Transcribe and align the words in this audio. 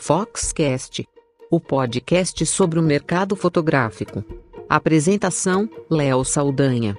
Foxcast, 0.00 1.04
o 1.50 1.60
podcast 1.60 2.46
sobre 2.46 2.78
o 2.78 2.82
mercado 2.82 3.34
fotográfico. 3.34 4.24
Apresentação: 4.68 5.68
Léo 5.90 6.24
Saldanha. 6.24 6.96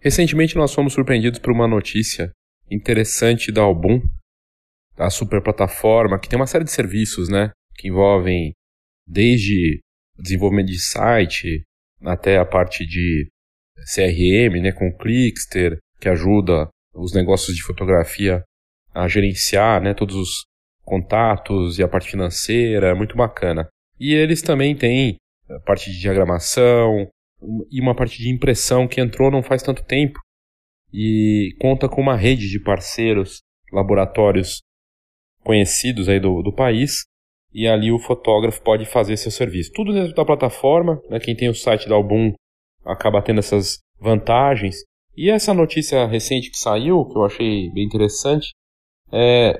Recentemente 0.00 0.56
nós 0.56 0.72
fomos 0.72 0.94
surpreendidos 0.94 1.38
por 1.38 1.52
uma 1.52 1.68
notícia 1.68 2.30
interessante 2.70 3.52
da 3.52 3.62
Album, 3.62 4.00
a 4.96 5.10
super 5.10 5.42
plataforma 5.42 6.18
que 6.18 6.28
tem 6.28 6.38
uma 6.38 6.46
série 6.46 6.64
de 6.64 6.72
serviços, 6.72 7.28
né, 7.28 7.50
que 7.74 7.88
envolvem 7.88 8.52
desde 9.06 9.80
desenvolvimento 10.18 10.68
de 10.68 10.80
site 10.80 11.62
até 12.00 12.38
a 12.38 12.46
parte 12.46 12.86
de 12.86 13.28
CRM, 13.94 14.62
né, 14.62 14.72
com 14.72 14.96
Clickster, 14.96 15.78
que 16.00 16.08
ajuda 16.08 16.68
os 16.96 17.12
negócios 17.12 17.56
de 17.56 17.62
fotografia 17.62 18.42
a 18.94 19.06
gerenciar, 19.06 19.82
né, 19.82 19.94
todos 19.94 20.16
os 20.16 20.46
contatos 20.82 21.78
e 21.78 21.82
a 21.82 21.88
parte 21.88 22.10
financeira, 22.10 22.88
é 22.88 22.94
muito 22.94 23.16
bacana. 23.16 23.68
E 23.98 24.14
eles 24.14 24.42
também 24.42 24.76
têm 24.76 25.16
a 25.48 25.60
parte 25.60 25.90
de 25.90 26.00
diagramação 26.00 27.08
e 27.70 27.80
uma 27.80 27.94
parte 27.94 28.18
de 28.18 28.30
impressão 28.30 28.88
que 28.88 29.00
entrou 29.00 29.30
não 29.30 29.42
faz 29.42 29.62
tanto 29.62 29.84
tempo 29.84 30.18
e 30.92 31.54
conta 31.60 31.88
com 31.88 32.00
uma 32.00 32.16
rede 32.16 32.48
de 32.48 32.60
parceiros, 32.60 33.40
laboratórios 33.72 34.60
conhecidos 35.40 36.08
aí 36.08 36.18
do, 36.18 36.42
do 36.42 36.54
país 36.54 37.04
e 37.52 37.66
ali 37.66 37.90
o 37.90 37.98
fotógrafo 37.98 38.62
pode 38.62 38.84
fazer 38.84 39.16
seu 39.16 39.30
serviço. 39.30 39.72
Tudo 39.72 39.92
dentro 39.92 40.14
da 40.14 40.24
plataforma, 40.24 41.00
né? 41.08 41.18
quem 41.18 41.34
tem 41.34 41.48
o 41.48 41.54
site 41.54 41.88
da 41.88 41.94
Album 41.94 42.32
acaba 42.84 43.22
tendo 43.22 43.40
essas 43.40 43.78
vantagens. 44.00 44.76
E 45.16 45.30
essa 45.30 45.54
notícia 45.54 46.06
recente 46.06 46.50
que 46.50 46.58
saiu, 46.58 47.06
que 47.06 47.16
eu 47.16 47.24
achei 47.24 47.70
bem 47.70 47.84
interessante, 47.84 48.50
é, 49.10 49.58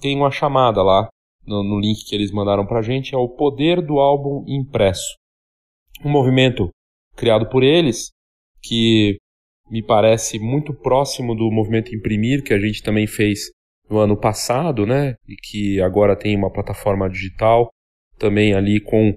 tem 0.00 0.16
uma 0.16 0.30
chamada 0.30 0.82
lá 0.82 1.08
no, 1.46 1.62
no 1.62 1.80
link 1.80 2.04
que 2.06 2.14
eles 2.14 2.30
mandaram 2.30 2.66
para 2.66 2.80
a 2.80 2.82
gente, 2.82 3.14
é 3.14 3.18
o 3.18 3.28
Poder 3.28 3.80
do 3.80 3.98
Álbum 3.98 4.44
Impresso. 4.46 5.16
Um 6.04 6.10
movimento 6.10 6.68
criado 7.16 7.48
por 7.48 7.62
eles, 7.62 8.10
que 8.62 9.16
me 9.70 9.82
parece 9.82 10.38
muito 10.38 10.74
próximo 10.74 11.34
do 11.34 11.50
movimento 11.50 11.94
Imprimir, 11.94 12.42
que 12.42 12.52
a 12.52 12.58
gente 12.58 12.82
também 12.82 13.06
fez 13.06 13.50
no 13.88 13.98
ano 13.98 14.16
passado, 14.18 14.86
né? 14.86 15.14
E 15.26 15.34
que 15.34 15.80
agora 15.80 16.16
tem 16.16 16.36
uma 16.36 16.52
plataforma 16.52 17.08
digital 17.08 17.70
também 18.18 18.54
ali 18.54 18.80
com 18.80 19.14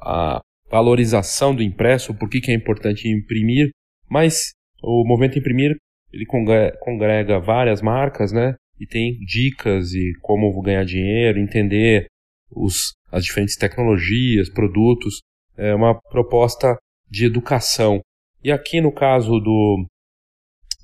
a 0.00 0.40
valorização 0.70 1.54
do 1.54 1.62
impresso, 1.62 2.14
por 2.14 2.30
que, 2.30 2.40
que 2.40 2.50
é 2.50 2.54
importante 2.54 3.08
imprimir, 3.08 3.70
mas 4.08 4.52
o 4.82 5.04
movimento 5.06 5.38
imprimir 5.38 5.76
ele 6.12 6.26
congrega 6.26 7.40
várias 7.40 7.80
marcas, 7.80 8.32
né? 8.32 8.54
E 8.78 8.86
tem 8.86 9.18
dicas 9.20 9.94
e 9.94 10.12
como 10.20 10.60
ganhar 10.60 10.84
dinheiro, 10.84 11.38
entender 11.38 12.06
os, 12.50 12.92
as 13.10 13.24
diferentes 13.24 13.56
tecnologias, 13.56 14.50
produtos. 14.50 15.20
É 15.56 15.74
uma 15.74 15.98
proposta 16.10 16.76
de 17.08 17.24
educação. 17.24 18.00
E 18.44 18.50
aqui 18.50 18.80
no 18.80 18.92
caso 18.92 19.38
do, 19.38 19.86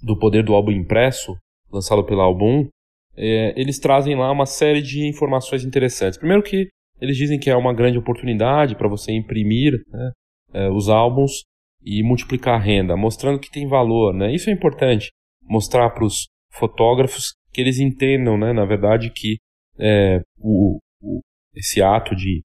do 0.02 0.19
poder 0.19 0.42
do 0.42 0.54
álbum 0.54 0.70
impresso, 0.70 1.36
lançado 1.70 2.04
pela 2.04 2.24
Album, 2.24 2.69
é, 3.16 3.52
eles 3.60 3.78
trazem 3.78 4.16
lá 4.16 4.30
uma 4.30 4.46
série 4.46 4.80
de 4.80 5.06
informações 5.06 5.64
interessantes. 5.64 6.19
Primeiro 6.19 6.42
que 6.42 6.69
eles 7.00 7.16
dizem 7.16 7.38
que 7.38 7.50
é 7.50 7.56
uma 7.56 7.74
grande 7.74 7.98
oportunidade 7.98 8.76
para 8.76 8.88
você 8.88 9.12
imprimir 9.12 9.82
né, 9.91 10.12
é, 10.54 10.70
os 10.70 10.88
álbuns 10.88 11.42
e 11.83 12.03
multiplicar 12.03 12.55
a 12.55 12.62
renda, 12.62 12.97
mostrando 12.97 13.39
que 13.39 13.51
tem 13.51 13.69
valor. 13.69 14.15
Né? 14.15 14.34
Isso 14.34 14.51
é 14.51 14.53
importante, 14.53 15.11
mostrar 15.43 15.91
para 15.91 16.05
os 16.05 16.29
fotógrafos 16.53 17.34
que 17.53 17.61
eles 17.61 17.79
entendam, 17.79 18.37
né, 18.37 18.53
na 18.53 18.65
verdade, 18.65 19.11
que 19.11 19.37
é, 19.79 20.21
o, 20.38 20.78
o, 21.00 21.21
esse 21.55 21.81
ato 21.83 22.15
de 22.15 22.43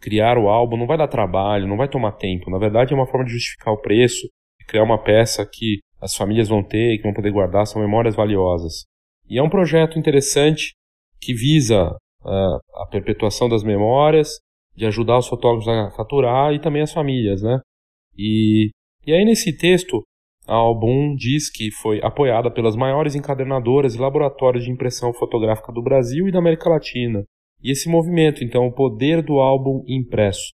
criar 0.00 0.36
o 0.36 0.48
álbum 0.48 0.76
não 0.76 0.86
vai 0.86 0.98
dar 0.98 1.08
trabalho, 1.08 1.66
não 1.66 1.76
vai 1.76 1.88
tomar 1.88 2.12
tempo. 2.12 2.50
Na 2.50 2.58
verdade, 2.58 2.92
é 2.92 2.96
uma 2.96 3.06
forma 3.06 3.24
de 3.24 3.32
justificar 3.32 3.72
o 3.72 3.80
preço, 3.80 4.28
criar 4.66 4.82
uma 4.82 5.02
peça 5.02 5.48
que 5.50 5.78
as 6.00 6.14
famílias 6.14 6.48
vão 6.48 6.62
ter 6.62 6.92
e 6.92 6.96
que 6.98 7.04
vão 7.04 7.14
poder 7.14 7.30
guardar, 7.30 7.66
são 7.66 7.80
memórias 7.80 8.14
valiosas. 8.14 8.84
E 9.28 9.38
é 9.38 9.42
um 9.42 9.48
projeto 9.48 9.98
interessante 9.98 10.74
que 11.20 11.32
visa 11.32 11.88
uh, 12.22 12.82
a 12.82 12.86
perpetuação 12.90 13.48
das 13.48 13.62
memórias, 13.62 14.28
de 14.76 14.84
ajudar 14.84 15.18
os 15.18 15.28
fotógrafos 15.28 15.68
a 15.68 15.90
faturar 15.96 16.52
e 16.52 16.60
também 16.60 16.82
as 16.82 16.92
famílias, 16.92 17.42
né? 17.42 17.60
E, 18.16 18.70
e 19.06 19.12
aí 19.12 19.24
nesse 19.24 19.56
texto, 19.56 20.02
a 20.46 20.54
Album 20.54 21.14
diz 21.14 21.50
que 21.50 21.70
foi 21.70 22.00
apoiada 22.02 22.50
pelas 22.50 22.76
maiores 22.76 23.14
encadernadoras 23.14 23.94
e 23.94 23.98
laboratórios 23.98 24.64
de 24.64 24.70
impressão 24.70 25.12
fotográfica 25.12 25.72
do 25.72 25.82
Brasil 25.82 26.28
e 26.28 26.32
da 26.32 26.38
América 26.38 26.68
Latina. 26.68 27.24
E 27.62 27.70
esse 27.70 27.88
movimento, 27.88 28.44
então, 28.44 28.66
o 28.66 28.72
poder 28.72 29.22
do 29.22 29.40
álbum 29.40 29.82
impresso. 29.86 30.52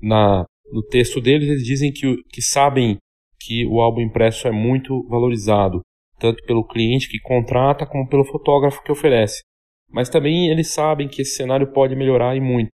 Na, 0.00 0.44
no 0.70 0.82
texto 0.82 1.20
deles, 1.20 1.48
eles 1.48 1.64
dizem 1.64 1.90
que, 1.90 2.16
que 2.30 2.42
sabem 2.42 2.98
que 3.40 3.64
o 3.66 3.80
álbum 3.80 4.02
impresso 4.02 4.46
é 4.46 4.50
muito 4.50 5.06
valorizado 5.08 5.80
tanto 6.18 6.42
pelo 6.44 6.66
cliente 6.66 7.08
que 7.08 7.20
contrata 7.20 7.86
como 7.86 8.08
pelo 8.08 8.24
fotógrafo 8.24 8.82
que 8.82 8.92
oferece. 8.92 9.42
Mas 9.90 10.08
também 10.08 10.48
eles 10.50 10.72
sabem 10.72 11.08
que 11.08 11.22
esse 11.22 11.36
cenário 11.36 11.72
pode 11.72 11.94
melhorar 11.94 12.36
e 12.36 12.40
muito. 12.40 12.68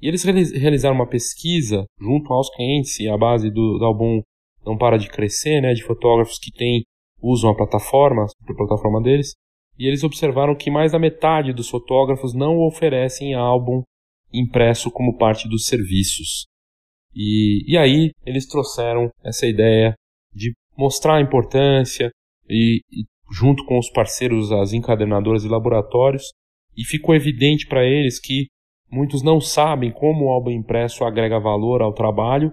E 0.00 0.08
eles 0.08 0.22
realizaram 0.24 0.94
uma 0.94 1.08
pesquisa 1.08 1.84
junto 2.00 2.32
aos 2.32 2.50
clientes 2.54 2.98
e 3.00 3.08
a 3.08 3.16
base 3.16 3.50
do, 3.50 3.78
do 3.78 3.84
álbum 3.84 4.20
não 4.64 4.76
para 4.76 4.98
de 4.98 5.08
crescer, 5.08 5.60
né, 5.60 5.72
de 5.72 5.84
fotógrafos 5.84 6.38
que 6.38 6.50
têm 6.50 6.82
usam 7.22 7.50
a 7.50 7.56
plataforma, 7.56 8.24
a 8.24 8.54
plataforma 8.54 9.00
deles, 9.00 9.34
e 9.78 9.86
eles 9.86 10.02
observaram 10.02 10.54
que 10.54 10.70
mais 10.70 10.92
da 10.92 10.98
metade 10.98 11.52
dos 11.52 11.68
fotógrafos 11.68 12.34
não 12.34 12.58
oferecem 12.58 13.34
álbum 13.34 13.82
impresso 14.32 14.90
como 14.90 15.16
parte 15.16 15.48
dos 15.48 15.66
serviços. 15.66 16.46
E, 17.14 17.64
e 17.66 17.76
aí 17.76 18.10
eles 18.24 18.46
trouxeram 18.46 19.08
essa 19.24 19.46
ideia 19.46 19.94
de 20.34 20.52
mostrar 20.76 21.16
a 21.16 21.20
importância 21.20 22.10
e, 22.48 22.80
e 22.90 23.04
junto 23.32 23.64
com 23.64 23.78
os 23.78 23.90
parceiros, 23.90 24.52
as 24.52 24.72
encadernadoras 24.72 25.44
e 25.44 25.48
laboratórios, 25.48 26.24
e 26.76 26.84
ficou 26.84 27.14
evidente 27.14 27.66
para 27.66 27.84
eles 27.84 28.20
que 28.20 28.46
muitos 28.90 29.22
não 29.22 29.40
sabem 29.40 29.90
como 29.90 30.26
o 30.26 30.30
álbum 30.30 30.50
impresso 30.50 31.04
agrega 31.04 31.38
valor 31.38 31.82
ao 31.82 31.92
trabalho 31.92 32.52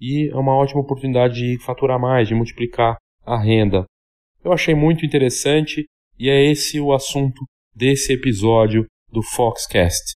e 0.00 0.30
é 0.30 0.36
uma 0.36 0.56
ótima 0.56 0.80
oportunidade 0.80 1.34
de 1.34 1.58
faturar 1.64 1.98
mais, 1.98 2.28
de 2.28 2.34
multiplicar 2.34 2.96
a 3.24 3.40
renda. 3.40 3.84
Eu 4.42 4.52
achei 4.52 4.74
muito 4.74 5.06
interessante 5.06 5.86
e 6.18 6.28
é 6.28 6.50
esse 6.50 6.80
o 6.80 6.92
assunto 6.92 7.42
desse 7.74 8.12
episódio 8.12 8.86
do 9.10 9.22
Foxcast. 9.22 10.14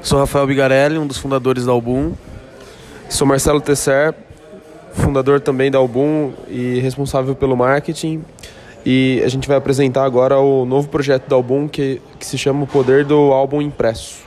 Sou 0.00 0.20
Rafael 0.20 0.46
Bigarelli, 0.46 0.98
um 0.98 1.06
dos 1.06 1.18
fundadores 1.18 1.66
da 1.66 1.72
Album. 1.72 2.14
Sou 3.08 3.26
Marcelo 3.26 3.60
Tesser, 3.60 4.14
fundador 4.92 5.40
também 5.40 5.70
da 5.70 5.78
Album 5.78 6.32
e 6.48 6.80
responsável 6.80 7.36
pelo 7.36 7.56
marketing. 7.56 8.22
E 8.84 9.22
a 9.24 9.28
gente 9.28 9.46
vai 9.46 9.56
apresentar 9.56 10.04
agora 10.04 10.38
o 10.38 10.64
novo 10.64 10.88
projeto 10.88 11.28
da 11.28 11.36
Album 11.36 11.68
que, 11.68 12.02
que 12.18 12.26
se 12.26 12.36
chama 12.36 12.64
O 12.64 12.66
Poder 12.66 13.04
do 13.04 13.32
Álbum 13.32 13.62
Impresso. 13.62 14.18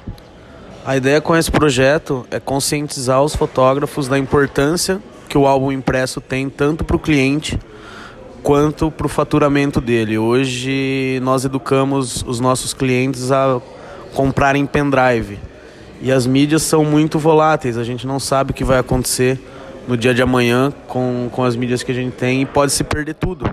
A 0.85 0.95
ideia 0.95 1.19
com 1.19 1.35
esse 1.35 1.51
projeto 1.51 2.25
é 2.31 2.39
conscientizar 2.39 3.21
os 3.21 3.35
fotógrafos 3.35 4.07
da 4.07 4.17
importância 4.17 5.01
que 5.27 5.37
o 5.37 5.45
álbum 5.45 5.71
impresso 5.71 6.19
tem 6.19 6.49
tanto 6.49 6.83
para 6.83 6.95
o 6.95 6.99
cliente 6.99 7.59
quanto 8.41 8.89
para 8.89 9.05
o 9.05 9.09
faturamento 9.09 9.79
dele. 9.79 10.17
Hoje 10.17 11.19
nós 11.21 11.45
educamos 11.45 12.23
os 12.25 12.39
nossos 12.39 12.73
clientes 12.73 13.31
a 13.31 13.61
comprarem 14.15 14.65
pendrive 14.65 15.37
e 16.01 16.11
as 16.11 16.25
mídias 16.25 16.63
são 16.63 16.85
muito 16.85 17.19
voláteis, 17.19 17.77
a 17.77 17.83
gente 17.83 18.07
não 18.07 18.19
sabe 18.19 18.51
o 18.51 18.53
que 18.53 18.63
vai 18.63 18.79
acontecer 18.79 19.39
no 19.87 19.97
dia 19.97 20.13
de 20.13 20.21
amanhã 20.21 20.71
com, 20.87 21.29
com 21.31 21.43
as 21.43 21.55
mídias 21.55 21.83
que 21.83 21.91
a 21.91 21.95
gente 21.95 22.13
tem 22.13 22.41
e 22.41 22.45
pode 22.45 22.71
se 22.71 22.83
perder 22.83 23.15
tudo 23.15 23.49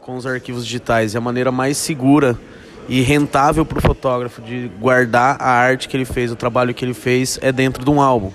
com 0.00 0.16
os 0.16 0.26
arquivos 0.26 0.64
digitais. 0.64 1.14
E 1.14 1.16
a 1.16 1.20
maneira 1.20 1.50
mais 1.50 1.76
segura 1.76 2.38
e 2.88 3.00
rentável 3.00 3.64
para 3.64 3.78
o 3.78 3.80
fotógrafo 3.80 4.42
de 4.42 4.70
guardar 4.80 5.36
a 5.40 5.50
arte 5.50 5.88
que 5.88 5.96
ele 5.96 6.04
fez, 6.04 6.30
o 6.30 6.36
trabalho 6.36 6.74
que 6.74 6.84
ele 6.84 6.94
fez, 6.94 7.38
é 7.40 7.50
dentro 7.50 7.84
de 7.84 7.90
um 7.90 8.00
álbum. 8.00 8.30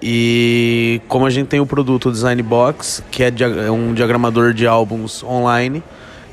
E 0.00 1.00
como 1.08 1.26
a 1.26 1.30
gente 1.30 1.48
tem 1.48 1.58
o 1.58 1.66
produto 1.66 2.12
Design 2.12 2.40
Box, 2.42 3.02
que 3.10 3.24
é, 3.24 3.32
é 3.66 3.70
um 3.70 3.92
diagramador 3.92 4.54
de 4.54 4.66
álbuns 4.66 5.24
online, 5.24 5.82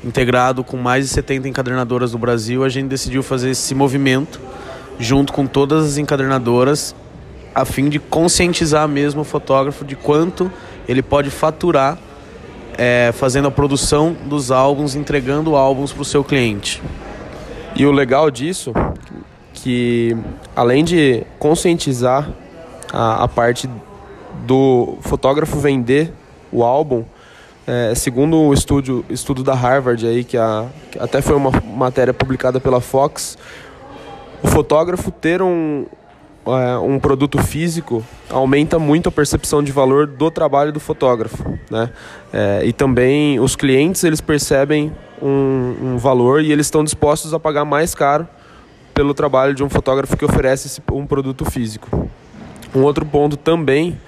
integrado 0.04 0.62
com 0.62 0.76
mais 0.76 1.06
de 1.06 1.10
70 1.12 1.48
encadernadoras 1.48 2.12
do 2.12 2.18
Brasil, 2.18 2.62
a 2.62 2.68
gente 2.68 2.86
decidiu 2.86 3.22
fazer 3.22 3.50
esse 3.50 3.74
movimento 3.74 4.40
junto 4.98 5.32
com 5.32 5.46
todas 5.46 5.84
as 5.84 5.98
encadernadoras, 5.98 6.94
a 7.54 7.64
fim 7.64 7.88
de 7.88 7.98
conscientizar 7.98 8.86
mesmo 8.88 9.22
o 9.22 9.24
fotógrafo 9.24 9.84
de 9.84 9.96
quanto 9.96 10.50
ele 10.88 11.02
pode 11.02 11.30
faturar 11.30 11.98
é, 12.76 13.10
fazendo 13.12 13.48
a 13.48 13.50
produção 13.50 14.14
dos 14.26 14.50
álbuns, 14.50 14.94
entregando 14.94 15.56
álbuns 15.56 15.92
para 15.92 16.02
o 16.02 16.04
seu 16.04 16.22
cliente. 16.22 16.82
E 17.74 17.86
o 17.86 17.92
legal 17.92 18.30
disso 18.30 18.72
que 19.54 20.16
além 20.54 20.84
de 20.84 21.24
conscientizar 21.38 22.30
a, 22.92 23.24
a 23.24 23.28
parte 23.28 23.68
do 24.46 24.98
fotógrafo 25.00 25.58
vender 25.58 26.12
o 26.52 26.62
álbum, 26.62 27.04
é, 27.66 27.94
segundo 27.94 28.36
o 28.36 28.54
estudo, 28.54 29.04
estudo 29.10 29.42
da 29.42 29.54
Harvard 29.54 30.06
aí, 30.06 30.22
que, 30.22 30.36
a, 30.36 30.66
que 30.90 30.98
até 30.98 31.20
foi 31.20 31.34
uma 31.34 31.50
matéria 31.50 32.14
publicada 32.14 32.60
pela 32.60 32.80
Fox, 32.80 33.36
o 34.46 34.48
fotógrafo 34.48 35.10
ter 35.10 35.42
um, 35.42 35.84
é, 36.46 36.78
um 36.78 37.00
produto 37.00 37.42
físico 37.42 38.04
aumenta 38.30 38.78
muito 38.78 39.08
a 39.08 39.12
percepção 39.12 39.62
de 39.62 39.72
valor 39.72 40.06
do 40.06 40.30
trabalho 40.30 40.72
do 40.72 40.78
fotógrafo, 40.78 41.58
né? 41.68 41.90
É, 42.32 42.62
e 42.64 42.72
também 42.72 43.40
os 43.40 43.56
clientes 43.56 44.04
eles 44.04 44.20
percebem 44.20 44.92
um, 45.20 45.74
um, 45.82 45.98
valor 45.98 46.42
e 46.42 46.52
eles 46.52 46.66
estão 46.66 46.84
dispostos 46.84 47.34
a 47.34 47.40
pagar 47.40 47.64
mais 47.64 47.94
caro 47.94 48.26
pelo 48.94 49.12
trabalho 49.12 49.52
de 49.52 49.64
um 49.64 49.68
fotógrafo 49.68 50.16
que 50.16 50.24
oferece 50.24 50.80
um 50.92 51.04
produto 51.06 51.44
físico. 51.44 52.08
Um 52.74 52.82
outro 52.82 53.04
ponto 53.04 53.36
também 53.36 53.98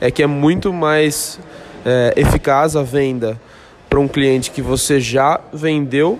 é 0.00 0.10
que 0.10 0.22
é 0.22 0.26
muito 0.26 0.72
mais 0.72 1.38
é, 1.84 2.14
eficaz 2.16 2.76
a 2.76 2.82
venda 2.82 3.38
para 3.90 4.00
um 4.00 4.08
cliente 4.08 4.50
que 4.50 4.62
você 4.62 4.98
já 4.98 5.38
vendeu 5.52 6.18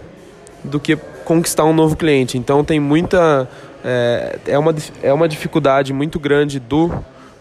do 0.62 0.78
que 0.78 0.98
conquistar 1.24 1.64
um 1.64 1.72
novo 1.72 1.96
cliente. 1.96 2.36
Então 2.36 2.64
tem 2.64 2.78
muita 2.78 3.48
é, 3.84 4.38
é, 4.46 4.58
uma, 4.58 4.74
é 5.02 5.12
uma 5.12 5.28
dificuldade 5.28 5.92
muito 5.92 6.18
grande 6.20 6.60
do, 6.60 6.92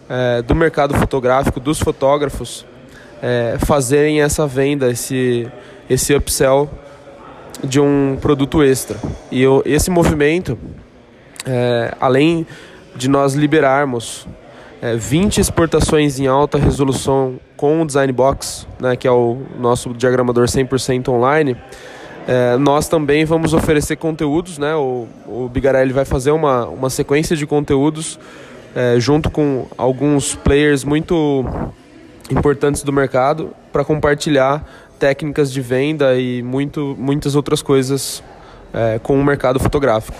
é, 0.08 0.42
do 0.42 0.54
mercado 0.54 0.94
fotográfico, 0.94 1.60
dos 1.60 1.78
fotógrafos, 1.78 2.66
é, 3.22 3.56
fazerem 3.64 4.20
essa 4.20 4.46
venda, 4.46 4.90
esse, 4.90 5.48
esse 5.88 6.14
upsell 6.14 6.68
de 7.62 7.80
um 7.80 8.18
produto 8.20 8.62
extra. 8.62 8.98
E 9.30 9.40
eu, 9.40 9.62
esse 9.64 9.90
movimento, 9.90 10.58
é, 11.46 11.94
além 12.00 12.46
de 12.96 13.08
nós 13.08 13.34
liberarmos 13.34 14.26
é, 14.80 14.96
20 14.96 15.38
exportações 15.38 16.18
em 16.18 16.26
alta 16.26 16.58
resolução 16.58 17.38
com 17.56 17.82
o 17.82 17.86
Design 17.86 18.12
Box, 18.12 18.66
né, 18.80 18.96
que 18.96 19.06
é 19.06 19.10
o 19.12 19.40
nosso 19.60 19.94
diagramador 19.94 20.46
100% 20.46 21.08
online, 21.08 21.56
é, 22.26 22.56
nós 22.56 22.88
também 22.88 23.24
vamos 23.24 23.52
oferecer 23.52 23.96
conteúdos, 23.96 24.58
né? 24.58 24.74
O, 24.74 25.08
o 25.26 25.48
Bigarelli 25.52 25.92
vai 25.92 26.04
fazer 26.04 26.30
uma, 26.30 26.66
uma 26.66 26.88
sequência 26.88 27.36
de 27.36 27.46
conteúdos 27.46 28.18
é, 28.74 28.98
junto 28.98 29.30
com 29.30 29.66
alguns 29.76 30.34
players 30.34 30.84
muito 30.84 31.44
importantes 32.30 32.82
do 32.82 32.92
mercado 32.92 33.50
para 33.72 33.84
compartilhar 33.84 34.64
técnicas 34.98 35.52
de 35.52 35.60
venda 35.60 36.14
e 36.16 36.42
muito, 36.42 36.96
muitas 36.98 37.34
outras 37.34 37.60
coisas 37.60 38.22
é, 38.72 39.00
com 39.02 39.18
o 39.18 39.24
mercado 39.24 39.58
fotográfico. 39.58 40.16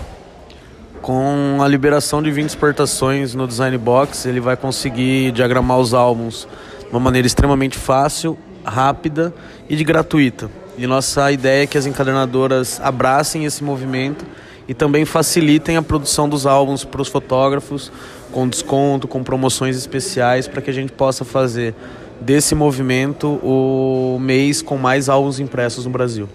Com 1.01 1.59
a 1.61 1.67
liberação 1.67 2.21
de 2.21 2.31
20 2.31 2.49
exportações 2.49 3.33
no 3.33 3.47
Design 3.47 3.77
Box, 3.77 4.25
ele 4.25 4.39
vai 4.39 4.55
conseguir 4.55 5.31
diagramar 5.31 5.79
os 5.79 5.93
álbuns 5.93 6.47
de 6.81 6.89
uma 6.89 6.99
maneira 6.99 7.25
extremamente 7.25 7.77
fácil, 7.77 8.37
rápida 8.63 9.33
e 9.69 9.75
de 9.75 9.83
gratuita. 9.83 10.49
E 10.77 10.87
nossa 10.87 11.31
ideia 11.31 11.63
é 11.63 11.67
que 11.67 11.77
as 11.77 11.85
encadernadoras 11.85 12.81
abracem 12.81 13.45
esse 13.45 13.63
movimento 13.63 14.25
e 14.67 14.73
também 14.73 15.05
facilitem 15.05 15.77
a 15.77 15.81
produção 15.81 16.27
dos 16.27 16.45
álbuns 16.45 16.83
para 16.83 17.01
os 17.01 17.07
fotógrafos, 17.07 17.91
com 18.31 18.47
desconto, 18.47 19.07
com 19.07 19.23
promoções 19.23 19.77
especiais, 19.77 20.47
para 20.47 20.61
que 20.61 20.69
a 20.69 20.73
gente 20.73 20.91
possa 20.91 21.23
fazer 21.23 21.75
desse 22.19 22.55
movimento 22.55 23.39
o 23.43 24.17
mês 24.19 24.61
com 24.61 24.77
mais 24.77 25.09
álbuns 25.09 25.39
impressos 25.39 25.85
no 25.85 25.91
Brasil. 25.91 26.27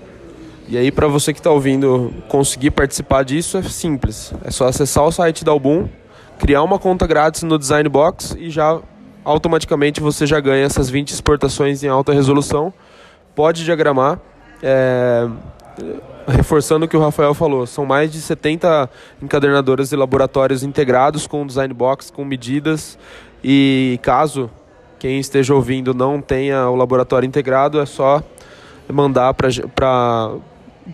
E 0.68 0.76
aí, 0.76 0.92
para 0.92 1.08
você 1.08 1.32
que 1.32 1.40
está 1.40 1.50
ouvindo 1.50 2.12
conseguir 2.28 2.70
participar 2.72 3.24
disso, 3.24 3.56
é 3.56 3.62
simples. 3.62 4.32
É 4.44 4.50
só 4.50 4.68
acessar 4.68 5.04
o 5.04 5.10
site 5.10 5.44
da 5.44 5.50
Album, 5.50 5.88
criar 6.38 6.62
uma 6.62 6.78
conta 6.78 7.06
grátis 7.06 7.42
no 7.42 7.58
Design 7.58 7.88
Box 7.88 8.36
e 8.38 8.50
já 8.50 8.78
automaticamente 9.24 10.00
você 10.00 10.26
já 10.26 10.38
ganha 10.38 10.64
essas 10.64 10.90
20 10.90 11.10
exportações 11.10 11.82
em 11.82 11.88
alta 11.88 12.12
resolução 12.12 12.72
pode 13.38 13.64
diagramar. 13.64 14.18
É, 14.60 15.28
reforçando 16.26 16.86
o 16.86 16.88
que 16.88 16.96
o 16.96 17.00
Rafael 17.00 17.32
falou, 17.34 17.68
são 17.68 17.86
mais 17.86 18.10
de 18.10 18.20
70 18.20 18.90
encadernadoras 19.22 19.92
e 19.92 19.96
laboratórios 19.96 20.64
integrados 20.64 21.24
com 21.28 21.46
Design 21.46 21.72
Box, 21.72 22.10
com 22.10 22.24
medidas. 22.24 22.98
E 23.42 24.00
caso 24.02 24.50
quem 24.98 25.20
esteja 25.20 25.54
ouvindo 25.54 25.94
não 25.94 26.20
tenha 26.20 26.68
o 26.68 26.74
laboratório 26.74 27.28
integrado, 27.28 27.78
é 27.78 27.86
só 27.86 28.20
mandar 28.92 29.32
para 29.34 29.48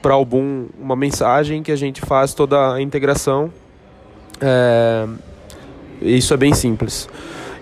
para 0.02 0.12
algum 0.12 0.66
uma 0.78 0.96
mensagem 0.96 1.62
que 1.62 1.72
a 1.72 1.76
gente 1.76 2.02
faz 2.02 2.34
toda 2.34 2.74
a 2.74 2.82
integração. 2.82 3.50
É, 4.38 5.06
isso 6.02 6.34
é 6.34 6.36
bem 6.36 6.52
simples. 6.52 7.08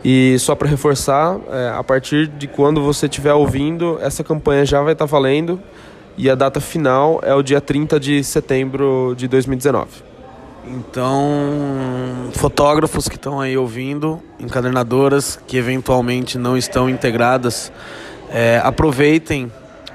E 0.04 0.36
só 0.38 0.54
para 0.54 0.68
reforçar, 0.68 1.38
é, 1.48 1.72
a 1.76 1.82
partir 1.84 2.26
de 2.26 2.48
quando 2.48 2.82
você 2.82 3.06
estiver 3.06 3.32
ouvindo, 3.32 3.98
essa 4.00 4.24
campanha 4.24 4.66
já 4.66 4.82
vai 4.82 4.94
estar 4.94 5.06
tá 5.06 5.10
valendo 5.10 5.60
e 6.16 6.28
a 6.28 6.34
data 6.34 6.60
final 6.60 7.20
é 7.22 7.34
o 7.34 7.42
dia 7.42 7.60
30 7.60 8.00
de 8.00 8.24
setembro 8.24 9.14
de 9.16 9.28
2019. 9.28 9.88
Então, 10.66 12.30
fotógrafos 12.32 13.08
que 13.08 13.16
estão 13.16 13.40
aí 13.40 13.56
ouvindo, 13.56 14.20
encadernadoras 14.38 15.38
que 15.46 15.56
eventualmente 15.56 16.36
não 16.36 16.56
estão 16.56 16.88
integradas, 16.88 17.72
é, 18.30 18.60
aproveitem 18.62 19.50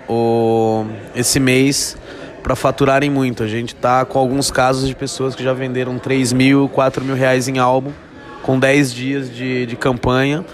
o, 0.07 0.85
esse 1.15 1.39
mês 1.39 1.97
para 2.43 2.55
faturarem 2.55 3.09
muito. 3.09 3.43
A 3.43 3.47
gente 3.47 3.73
está 3.73 4.05
com 4.05 4.19
alguns 4.19 4.51
casos 4.51 4.87
de 4.87 4.95
pessoas 4.95 5.35
que 5.35 5.43
já 5.43 5.53
venderam 5.53 5.99
3 5.99 6.31
mil, 6.33 6.69
4 6.69 7.03
mil 7.03 7.15
reais 7.15 7.47
em 7.47 7.59
álbum 7.59 7.91
com 8.47 8.57
10 8.57 8.93
dias 8.93 9.35
de, 9.35 9.65
de 9.65 9.75
campanha. 9.75 10.45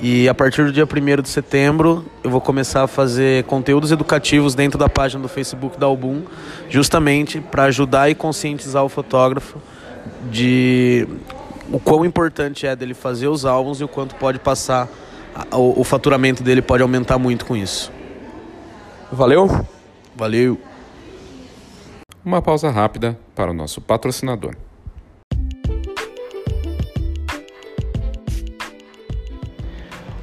E 0.00 0.28
a 0.28 0.34
partir 0.34 0.64
do 0.64 0.70
dia 0.70 0.84
1 0.84 1.22
de 1.22 1.28
setembro 1.30 2.04
eu 2.22 2.30
vou 2.30 2.42
começar 2.42 2.84
a 2.84 2.86
fazer 2.86 3.42
conteúdos 3.44 3.90
educativos 3.90 4.54
dentro 4.54 4.78
da 4.78 4.88
página 4.88 5.22
do 5.22 5.28
Facebook 5.28 5.80
da 5.80 5.86
Album, 5.86 6.22
justamente 6.68 7.40
para 7.40 7.64
ajudar 7.64 8.10
e 8.10 8.14
conscientizar 8.14 8.84
o 8.84 8.88
fotógrafo 8.88 9.58
de 10.30 11.08
o 11.72 11.80
quão 11.80 12.04
importante 12.04 12.66
é 12.66 12.76
dele 12.76 12.92
fazer 12.92 13.28
os 13.28 13.46
álbuns 13.46 13.80
e 13.80 13.84
o 13.84 13.88
quanto 13.88 14.14
pode 14.14 14.38
passar, 14.38 14.86
o, 15.50 15.80
o 15.80 15.84
faturamento 15.84 16.42
dele 16.42 16.60
pode 16.60 16.82
aumentar 16.82 17.18
muito 17.18 17.46
com 17.46 17.56
isso. 17.56 17.90
Valeu? 19.10 19.66
Valeu. 20.14 20.60
Uma 22.22 22.42
pausa 22.42 22.70
rápida 22.70 23.18
para 23.34 23.50
o 23.50 23.54
nosso 23.54 23.80
patrocinador. 23.80 24.54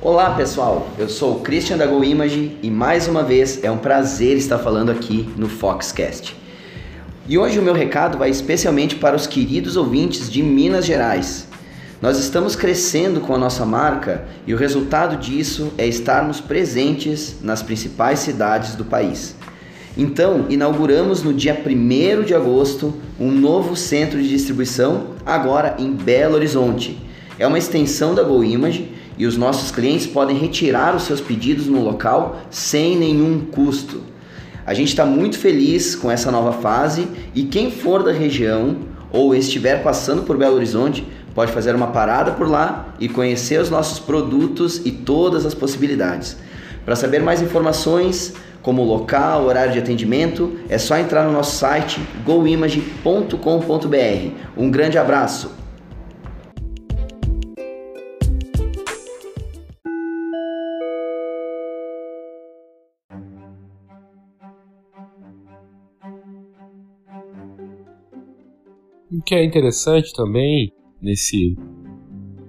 Olá 0.05 0.35
pessoal, 0.35 0.87
eu 0.99 1.09
sou 1.09 1.37
o 1.37 1.39
Christian 1.39 1.77
da 1.77 1.87
GoImage 1.87 2.55
e 2.61 2.69
mais 2.69 3.07
uma 3.07 3.23
vez 3.23 3.63
é 3.63 3.71
um 3.71 3.79
prazer 3.79 4.37
estar 4.37 4.59
falando 4.59 4.91
aqui 4.91 5.27
no 5.35 5.49
Foxcast. 5.49 6.37
E 7.27 7.39
hoje 7.39 7.57
o 7.57 7.63
meu 7.63 7.73
recado 7.73 8.15
vai 8.15 8.29
especialmente 8.29 8.97
para 8.97 9.15
os 9.15 9.25
queridos 9.25 9.75
ouvintes 9.75 10.29
de 10.29 10.43
Minas 10.43 10.85
Gerais. 10.85 11.47
Nós 11.99 12.19
estamos 12.19 12.55
crescendo 12.55 13.19
com 13.19 13.33
a 13.33 13.37
nossa 13.39 13.65
marca 13.65 14.25
e 14.45 14.53
o 14.53 14.57
resultado 14.57 15.17
disso 15.17 15.73
é 15.75 15.87
estarmos 15.87 16.39
presentes 16.39 17.37
nas 17.41 17.63
principais 17.63 18.19
cidades 18.19 18.75
do 18.75 18.85
país. 18.85 19.35
Então, 19.97 20.45
inauguramos 20.49 21.23
no 21.23 21.33
dia 21.33 21.59
1 21.59 22.21
de 22.21 22.35
agosto 22.35 22.93
um 23.19 23.31
novo 23.31 23.75
centro 23.75 24.21
de 24.21 24.29
distribuição, 24.29 25.15
agora 25.25 25.77
em 25.79 25.91
Belo 25.93 26.35
Horizonte. 26.35 26.95
É 27.39 27.47
uma 27.47 27.57
extensão 27.57 28.13
da 28.13 28.21
GoImage 28.21 28.93
e 29.17 29.25
os 29.25 29.37
nossos 29.37 29.71
clientes 29.71 30.07
podem 30.07 30.37
retirar 30.37 30.95
os 30.95 31.03
seus 31.03 31.21
pedidos 31.21 31.67
no 31.67 31.83
local 31.83 32.39
sem 32.49 32.97
nenhum 32.97 33.39
custo. 33.51 34.01
A 34.65 34.73
gente 34.73 34.89
está 34.89 35.05
muito 35.05 35.37
feliz 35.37 35.95
com 35.95 36.09
essa 36.09 36.31
nova 36.31 36.53
fase 36.53 37.07
e 37.33 37.43
quem 37.43 37.69
for 37.69 38.03
da 38.03 38.11
região 38.11 38.77
ou 39.11 39.35
estiver 39.35 39.83
passando 39.83 40.23
por 40.23 40.37
Belo 40.37 40.55
Horizonte 40.55 41.05
pode 41.35 41.51
fazer 41.51 41.75
uma 41.75 41.87
parada 41.87 42.31
por 42.31 42.49
lá 42.49 42.93
e 42.99 43.07
conhecer 43.07 43.61
os 43.61 43.69
nossos 43.69 43.99
produtos 43.99 44.81
e 44.85 44.91
todas 44.91 45.45
as 45.45 45.53
possibilidades. 45.53 46.37
Para 46.83 46.95
saber 46.95 47.21
mais 47.21 47.41
informações, 47.41 48.33
como 48.61 48.83
local, 48.83 49.45
horário 49.45 49.73
de 49.73 49.79
atendimento, 49.79 50.57
é 50.67 50.77
só 50.77 50.97
entrar 50.97 51.25
no 51.25 51.31
nosso 51.31 51.55
site 51.57 52.01
goimage.com.br. 52.25 53.37
Um 54.57 54.71
grande 54.71 54.97
abraço! 54.97 55.64
O 69.17 69.21
que 69.21 69.33
é 69.33 69.45
interessante 69.45 70.13
também 70.13 70.73
nesse 71.01 71.55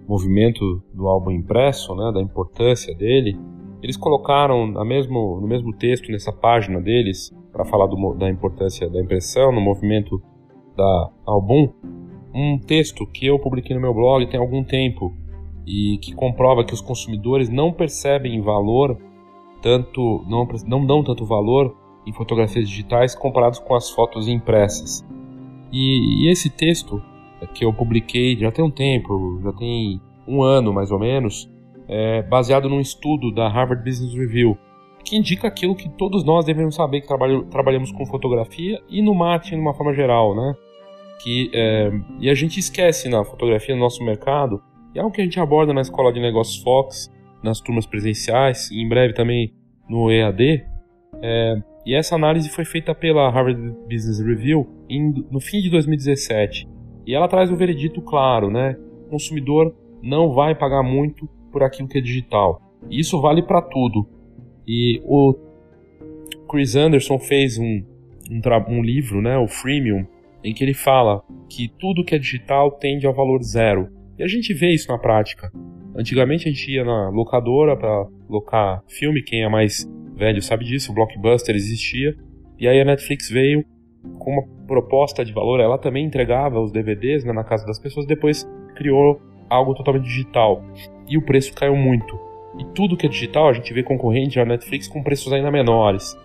movimento 0.08 0.82
do 0.92 1.06
álbum 1.06 1.30
impresso, 1.30 1.94
né, 1.94 2.11
da 2.12 2.20
importância 2.20 2.92
dele, 2.92 3.38
eles 3.80 3.96
colocaram 3.96 4.66
mesmo, 4.85 5.40
no 5.40 5.46
mesmo 5.46 5.73
texto, 5.73 6.11
nessa 6.11 6.32
página 6.32 6.80
deles, 6.80 7.32
para 7.52 7.64
falar 7.64 7.87
do, 7.87 8.14
da 8.14 8.28
importância 8.28 8.90
da 8.90 9.00
impressão 9.00 9.52
no 9.52 9.61
movimento 9.61 10.20
da 10.76 11.11
álbum, 11.25 11.73
um 12.35 12.58
texto 12.58 13.06
que 13.06 13.26
eu 13.26 13.38
publiquei 13.38 13.76
no 13.76 13.80
meu 13.80 13.94
blog 13.94 14.26
tem 14.26 14.40
algum 14.40 14.64
tempo 14.64 15.14
e 15.64 15.99
que 15.99 16.12
comprova 16.12 16.64
que 16.64 16.75
os 16.75 16.80
consumidores 16.80 17.49
não 17.49 17.73
percebem 17.73 18.40
valor 18.40 18.99
tanto 19.62 20.25
não, 20.28 20.49
não 20.66 20.85
dão 20.85 21.04
tanto 21.04 21.25
valor 21.25 21.76
em 22.04 22.12
fotografias 22.12 22.68
digitais 22.68 23.14
comparados 23.14 23.61
com 23.61 23.75
as 23.75 23.88
fotos 23.88 24.26
impressas. 24.26 25.04
E, 25.73 26.25
e 26.25 26.30
esse 26.30 26.50
texto 26.50 27.02
que 27.54 27.64
eu 27.64 27.73
publiquei 27.73 28.37
já 28.37 28.50
tem 28.50 28.64
um 28.64 28.70
tempo, 28.70 29.40
já 29.42 29.52
tem 29.52 30.00
um 30.26 30.42
ano 30.42 30.73
mais 30.73 30.90
ou 30.90 30.99
menos, 30.99 31.50
é 31.88 32.23
baseado 32.23 32.68
num 32.68 32.80
estudo 32.80 33.32
da 33.32 33.49
Harvard 33.49 33.85
Business 33.85 34.14
Review, 34.14 34.56
que 35.04 35.16
indica 35.16 35.46
aquilo 35.46 35.76
que 35.76 35.88
todos 35.88 36.25
nós 36.25 36.44
devemos 36.44 36.75
saber 36.75 37.00
que 37.00 37.06
trabalhamos 37.50 37.92
com 37.92 38.04
fotografia 38.06 38.80
e 38.88 39.00
no 39.00 39.14
marketing 39.14 39.56
de 39.56 39.61
uma 39.61 39.75
forma 39.75 39.94
geral, 39.94 40.35
né? 40.35 40.54
Que, 41.23 41.50
é, 41.54 41.90
e 42.18 42.28
a 42.28 42.35
gente 42.35 42.58
esquece 42.58 43.08
na 43.08 43.25
fotografia 43.25 43.75
no 43.75 43.80
nosso 43.80 44.04
mercado, 44.04 44.61
e 44.94 44.99
é 44.99 45.02
algo 45.02 45.14
que 45.14 45.20
a 45.20 45.25
gente 45.25 45.38
aborda 45.38 45.73
na 45.73 45.80
Escola 45.80 46.12
de 46.12 46.20
Negócios 46.20 46.62
Fox, 46.62 47.11
nas 47.42 47.61
turmas 47.61 47.87
presenciais, 47.87 48.70
e 48.70 48.82
em 48.82 48.88
breve 48.88 49.14
também 49.14 49.54
no 49.88 50.11
EAD. 50.11 50.64
É, 51.23 51.62
e 51.87 51.95
essa 51.95 52.16
análise 52.16 52.50
foi 52.50 52.64
feita 52.64 52.93
pela 52.93 53.31
Harvard 53.31 53.73
Business 53.88 54.19
Review 54.19 54.66
em, 54.90 55.25
no 55.31 55.38
fim 55.38 55.61
de 55.61 55.71
2017. 55.71 56.69
E 57.07 57.14
ela 57.14 57.28
traz 57.28 57.49
um 57.49 57.55
veredito 57.55 58.02
claro, 58.02 58.50
né? 58.50 58.76
O 59.07 59.11
consumidor 59.11 59.73
não 60.02 60.33
vai 60.33 60.52
pagar 60.52 60.83
muito 60.83 61.28
por 61.52 61.62
aquilo 61.62 61.87
que 61.87 61.99
é 61.99 62.00
digital. 62.00 62.61
E 62.90 62.99
isso 62.99 63.21
vale 63.21 63.40
para 63.40 63.62
tudo. 63.62 64.05
E 64.66 65.00
o 65.05 65.37
Chris 66.50 66.75
Anderson 66.75 67.21
fez 67.21 67.57
um, 67.57 67.85
um, 68.31 68.40
um, 68.69 68.83
livro, 68.83 69.23
né, 69.23 69.38
o 69.38 69.47
Freemium, 69.47 70.05
em 70.43 70.52
que 70.52 70.64
ele 70.64 70.75
fala 70.75 71.23
que 71.49 71.69
tudo 71.69 72.05
que 72.05 72.16
é 72.16 72.19
digital 72.19 72.73
tende 72.73 73.07
ao 73.07 73.14
valor 73.14 73.43
zero. 73.45 73.88
E 74.18 74.23
a 74.23 74.28
gente 74.28 74.52
vê 74.54 74.70
isso 74.70 74.90
na 74.90 74.99
prática. 74.99 75.50
Antigamente 75.96 76.49
a 76.49 76.52
gente 76.52 76.70
ia 76.70 76.85
na 76.85 77.08
locadora 77.08 77.76
para 77.76 78.06
locar 78.28 78.82
filme, 78.88 79.23
quem 79.23 79.42
é 79.42 79.49
mais 79.49 79.88
velho 80.14 80.42
sabe 80.42 80.64
disso, 80.64 80.92
o 80.92 80.94
Blockbuster 80.94 81.54
existia. 81.54 82.14
E 82.58 82.66
aí 82.66 82.80
a 82.80 82.85
Netflix 82.85 83.28
veio 83.28 83.64
com 84.18 84.32
uma 84.32 84.42
proposta 84.66 85.25
de 85.25 85.32
valor, 85.32 85.61
ela 85.61 85.78
também 85.78 86.04
entregava 86.04 86.61
os 86.61 86.73
DVDs 86.73 87.25
né, 87.25 87.32
na 87.32 87.44
casa 87.44 87.66
das 87.66 87.78
pessoas, 87.78 88.06
depois 88.06 88.49
criou 88.75 89.20
algo 89.49 89.75
totalmente 89.75 90.04
digital. 90.04 90.62
E 91.08 91.16
o 91.16 91.23
preço 91.23 91.52
caiu 91.54 91.76
muito. 91.76 92.18
E 92.58 92.64
tudo 92.75 92.96
que 92.96 93.06
é 93.06 93.08
digital, 93.08 93.49
a 93.49 93.52
gente 93.52 93.73
vê 93.73 93.82
concorrente 93.82 94.40
à 94.40 94.44
Netflix 94.44 94.88
com 94.88 95.02
preços 95.02 95.32
ainda 95.32 95.50
menores. 95.50 96.16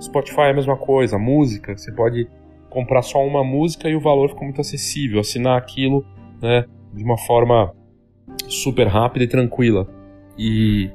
Spotify 0.00 0.42
é 0.42 0.50
a 0.50 0.54
mesma 0.54 0.76
coisa, 0.76 1.18
música, 1.18 1.76
você 1.76 1.90
pode 1.92 2.28
comprar 2.68 3.02
só 3.02 3.24
uma 3.24 3.42
música 3.42 3.88
e 3.88 3.96
o 3.96 4.00
valor 4.00 4.28
fica 4.28 4.44
muito 4.44 4.60
acessível, 4.60 5.20
assinar 5.20 5.56
aquilo 5.56 6.04
né, 6.42 6.66
de 6.96 7.04
uma 7.04 7.18
forma 7.18 7.72
super 8.48 8.86
rápida 8.86 9.24
e 9.24 9.28
tranquila. 9.28 9.86
E, 10.38 10.90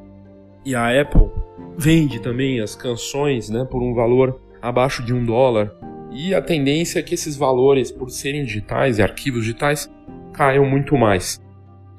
e 0.65 0.75
a 0.75 1.00
Apple 1.00 1.29
vende 1.77 2.22
também 2.22 2.60
as 2.60 2.75
canções 2.75 3.50
né, 3.50 3.65
por 3.70 3.81
um 3.81 3.93
valor 3.93 4.41
abaixo 4.62 5.03
de 5.03 5.13
um 5.13 5.24
dólar. 5.24 5.72
E 6.12 6.34
a 6.36 6.41
tendência 6.41 7.00
é 7.00 7.03
que 7.03 7.13
esses 7.13 7.38
valores, 7.38 7.91
por 7.91 8.10
serem 8.10 8.43
digitais 8.43 8.98
e 8.98 9.01
arquivos 9.01 9.41
digitais, 9.46 9.89
caiam 10.34 10.65
muito 10.65 10.98
mais. 10.98 11.39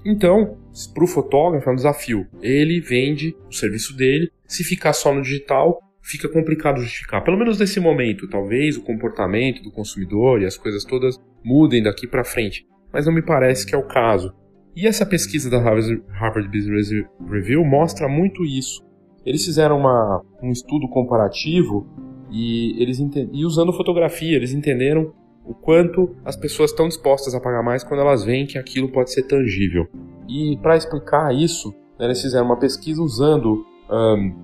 Então, 0.05 0.59
para 0.93 1.05
o 1.05 1.07
fotógrafo 1.07 1.69
é 1.69 1.73
um 1.73 1.77
desafio. 1.77 2.27
Ele 2.41 2.81
vende 2.81 3.35
o 3.49 3.53
serviço 3.53 3.97
dele. 3.97 4.31
Se 4.47 4.65
ficar 4.65 4.93
só 4.93 5.15
no 5.15 5.23
digital, 5.23 5.81
fica 6.03 6.29
complicado 6.29 6.81
justificar. 6.81 7.23
Pelo 7.23 7.39
menos 7.39 7.59
nesse 7.59 7.79
momento. 7.79 8.29
Talvez 8.29 8.77
o 8.77 8.83
comportamento 8.83 9.63
do 9.63 9.71
consumidor 9.71 10.43
e 10.43 10.47
as 10.47 10.57
coisas 10.57 10.85
todas 10.85 11.19
mudem 11.45 11.83
daqui 11.83 12.07
para 12.07 12.25
frente. 12.25 12.67
Mas 12.93 13.07
não 13.07 13.13
me 13.13 13.23
parece 13.23 13.67
que 13.67 13.75
é 13.75 13.79
o 13.79 13.87
caso. 13.87 14.35
E 14.75 14.87
essa 14.87 15.05
pesquisa 15.05 15.51
da 15.51 15.59
Harvard 15.59 16.49
Business 16.49 16.91
Review 17.29 17.65
mostra 17.65 18.09
muito 18.09 18.45
isso. 18.45 18.83
Eles 19.25 19.45
fizeram 19.45 19.79
uma, 19.79 20.23
um 20.43 20.51
estudo 20.51 20.89
comparativo 20.89 21.87
e 22.31 22.83
eles 22.83 22.99
e 22.99 23.45
usando 23.45 23.73
fotografia, 23.73 24.35
eles 24.35 24.53
entenderam 24.53 25.13
o 25.45 25.55
quanto 25.55 26.17
as 26.25 26.37
pessoas 26.37 26.71
estão 26.71 26.89
dispostas 26.89 27.35
a 27.35 27.41
pagar 27.41 27.63
mais 27.63 27.85
quando 27.85 28.01
elas 28.01 28.25
veem 28.25 28.47
que 28.47 28.57
aquilo 28.57 28.91
pode 28.91 29.13
ser 29.13 29.25
tangível. 29.25 29.87
E 30.29 30.57
para 30.63 30.77
explicar 30.77 31.35
isso, 31.35 31.75
né, 31.99 32.07
eles 32.07 32.23
fizeram 32.23 32.47
uma 32.47 32.59
pesquisa 32.59 33.03
usando 33.03 33.67
um, 33.91 34.35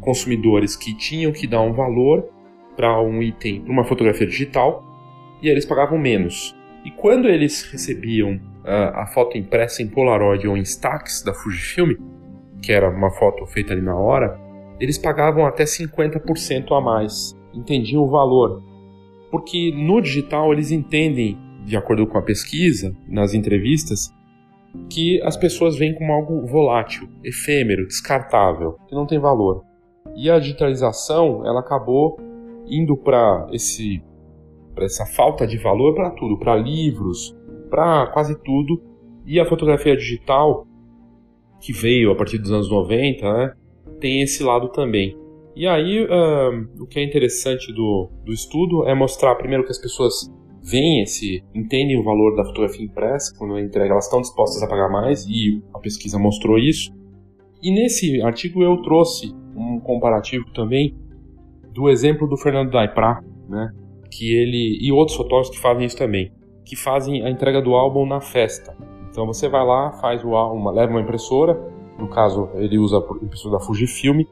consumidores 0.00 0.74
que 0.74 0.96
tinham 0.96 1.32
que 1.32 1.46
dar 1.46 1.60
um 1.60 1.72
valor 1.72 2.28
para 2.76 3.00
um 3.00 3.22
item, 3.22 3.64
uma 3.68 3.84
fotografia 3.84 4.26
digital, 4.26 4.84
e 5.42 5.48
eles 5.48 5.64
pagavam 5.64 5.98
menos. 5.98 6.57
E 6.88 6.90
quando 6.92 7.28
eles 7.28 7.70
recebiam 7.70 8.36
uh, 8.36 8.94
a 8.94 9.06
foto 9.06 9.36
impressa 9.36 9.82
em 9.82 9.88
Polaroid 9.88 10.48
ou 10.48 10.56
em 10.56 10.62
Stax 10.62 11.22
da 11.22 11.34
Fujifilm, 11.34 11.92
que 12.62 12.72
era 12.72 12.88
uma 12.88 13.10
foto 13.10 13.44
feita 13.44 13.74
ali 13.74 13.82
na 13.82 13.94
hora, 13.94 14.40
eles 14.80 14.96
pagavam 14.96 15.44
até 15.44 15.64
50% 15.64 16.72
a 16.72 16.80
mais, 16.80 17.36
entendiam 17.54 18.02
o 18.02 18.08
valor 18.08 18.62
porque 19.30 19.72
no 19.74 20.00
digital 20.00 20.52
eles 20.52 20.70
entendem, 20.70 21.38
de 21.64 21.76
acordo 21.76 22.06
com 22.06 22.18
a 22.18 22.22
pesquisa, 22.22 22.94
nas 23.06 23.34
entrevistas, 23.34 24.12
que 24.90 25.20
as 25.22 25.36
pessoas 25.36 25.76
veem 25.76 25.94
como 25.94 26.12
algo 26.12 26.46
volátil, 26.46 27.08
efêmero, 27.22 27.86
descartável, 27.86 28.76
que 28.88 28.94
não 28.94 29.06
tem 29.06 29.18
valor. 29.18 29.62
E 30.16 30.30
a 30.30 30.38
digitalização, 30.38 31.46
ela 31.46 31.60
acabou 31.60 32.18
indo 32.66 32.96
para 32.96 33.46
esse 33.52 34.02
para 34.78 34.86
essa 34.86 35.04
falta 35.04 35.44
de 35.44 35.58
valor 35.58 35.92
para 35.92 36.10
tudo, 36.12 36.38
para 36.38 36.54
livros, 36.54 37.36
para 37.68 38.06
quase 38.06 38.40
tudo. 38.44 38.80
E 39.26 39.40
a 39.40 39.44
fotografia 39.44 39.96
digital, 39.96 40.66
que 41.60 41.72
veio 41.72 42.12
a 42.12 42.14
partir 42.14 42.38
dos 42.38 42.52
anos 42.52 42.70
90, 42.70 43.32
né, 43.32 43.54
tem 44.00 44.22
esse 44.22 44.42
lado 44.44 44.68
também. 44.68 45.18
E 45.56 45.66
aí, 45.66 46.06
o 46.78 46.86
que 46.86 47.00
é 47.00 47.04
interessante 47.04 47.72
do, 47.72 48.08
do 48.24 48.32
estudo 48.32 48.88
é 48.88 48.94
mostrar, 48.94 49.34
primeiro, 49.34 49.64
que 49.64 49.72
as 49.72 49.78
pessoas 49.78 50.32
veem 50.62 51.02
esse, 51.02 51.42
entendem 51.52 51.98
o 51.98 52.04
valor 52.04 52.36
da 52.36 52.44
fotografia 52.44 52.86
impressa, 52.86 53.34
quando 53.36 53.58
é 53.58 53.62
entrega, 53.62 53.90
elas 53.90 54.04
estão 54.04 54.20
dispostas 54.20 54.62
a 54.62 54.68
pagar 54.68 54.88
mais, 54.88 55.26
e 55.26 55.60
a 55.74 55.80
pesquisa 55.80 56.16
mostrou 56.16 56.56
isso. 56.56 56.92
E 57.60 57.72
nesse 57.72 58.22
artigo 58.22 58.62
eu 58.62 58.80
trouxe 58.82 59.34
um 59.56 59.80
comparativo 59.80 60.44
também 60.54 60.96
do 61.74 61.88
exemplo 61.88 62.28
do 62.28 62.36
Fernando 62.36 62.70
Daipra, 62.70 63.20
né, 63.48 63.72
que 64.10 64.34
ele 64.34 64.78
e 64.80 64.92
outros 64.92 65.16
fotógrafos 65.16 65.50
que 65.50 65.60
fazem 65.60 65.86
isso 65.86 65.96
também, 65.96 66.32
que 66.64 66.76
fazem 66.76 67.24
a 67.24 67.30
entrega 67.30 67.60
do 67.60 67.74
álbum 67.74 68.06
na 68.06 68.20
festa. 68.20 68.76
Então 69.10 69.26
você 69.26 69.48
vai 69.48 69.64
lá, 69.64 69.92
faz 70.00 70.24
o 70.24 70.34
álbum, 70.34 70.70
leva 70.70 70.92
uma 70.92 71.00
impressora, 71.00 71.58
no 71.98 72.08
caso 72.08 72.48
ele 72.54 72.78
usa 72.78 72.98
a 72.98 73.24
impressora 73.24 73.58
da 73.58 73.64
Fujifilm 73.64 74.22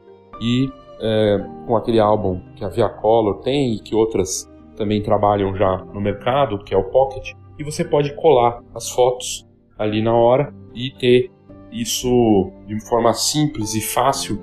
e 0.41 0.71
é, 0.99 1.45
com 1.65 1.75
aquele 1.75 1.99
álbum 1.99 2.39
que 2.55 2.63
a 2.63 2.69
Via 2.69 2.89
Color 2.89 3.39
tem 3.41 3.75
e 3.75 3.79
que 3.79 3.93
outras 3.95 4.49
também 4.75 5.01
trabalham 5.01 5.55
já 5.55 5.77
no 5.93 5.99
mercado, 5.99 6.63
que 6.63 6.73
é 6.73 6.77
o 6.77 6.83
Pocket, 6.85 7.33
e 7.57 7.63
você 7.63 7.83
pode 7.83 8.15
colar 8.15 8.63
as 8.73 8.89
fotos 8.89 9.45
ali 9.77 10.01
na 10.01 10.15
hora 10.15 10.53
e 10.73 10.91
ter 10.91 11.31
isso 11.71 12.51
de 12.65 12.79
forma 12.87 13.13
simples 13.13 13.73
e 13.75 13.81
fácil 13.81 14.39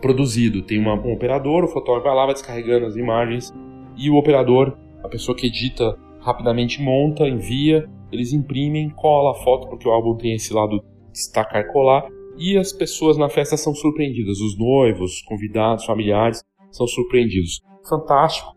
produzido. 0.00 0.62
Tem 0.62 0.78
uma, 0.78 0.94
um 0.94 1.12
operador, 1.12 1.64
o 1.64 1.68
fotógrafo 1.68 2.06
vai 2.06 2.14
lá, 2.14 2.24
vai 2.26 2.34
descarregando 2.34 2.86
as 2.86 2.96
imagens 2.96 3.52
e 3.96 4.10
o 4.10 4.16
operador, 4.16 4.76
a 5.02 5.08
pessoa 5.08 5.36
que 5.36 5.46
edita, 5.46 5.98
rapidamente 6.20 6.82
monta, 6.82 7.26
envia, 7.26 7.88
eles 8.12 8.32
imprimem, 8.32 8.90
cola 8.90 9.32
a 9.32 9.42
foto, 9.42 9.68
porque 9.68 9.88
o 9.88 9.92
álbum 9.92 10.16
tem 10.16 10.34
esse 10.34 10.52
lado 10.52 10.82
destacar 11.12 11.62
e 11.62 11.72
colar, 11.72 12.06
e 12.36 12.56
as 12.56 12.72
pessoas 12.72 13.16
na 13.16 13.28
festa 13.28 13.56
são 13.56 13.74
surpreendidas, 13.74 14.40
os 14.40 14.58
noivos, 14.58 15.14
os 15.14 15.22
convidados, 15.22 15.84
familiares 15.84 16.42
são 16.70 16.86
surpreendidos. 16.86 17.60
Fantástico. 17.88 18.56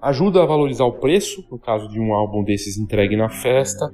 Ajuda 0.00 0.42
a 0.42 0.46
valorizar 0.46 0.84
o 0.84 0.98
preço, 0.98 1.44
no 1.50 1.58
caso 1.58 1.86
de 1.88 2.00
um 2.00 2.14
álbum 2.14 2.42
desses 2.42 2.78
entregue 2.78 3.16
na 3.16 3.28
festa. 3.28 3.92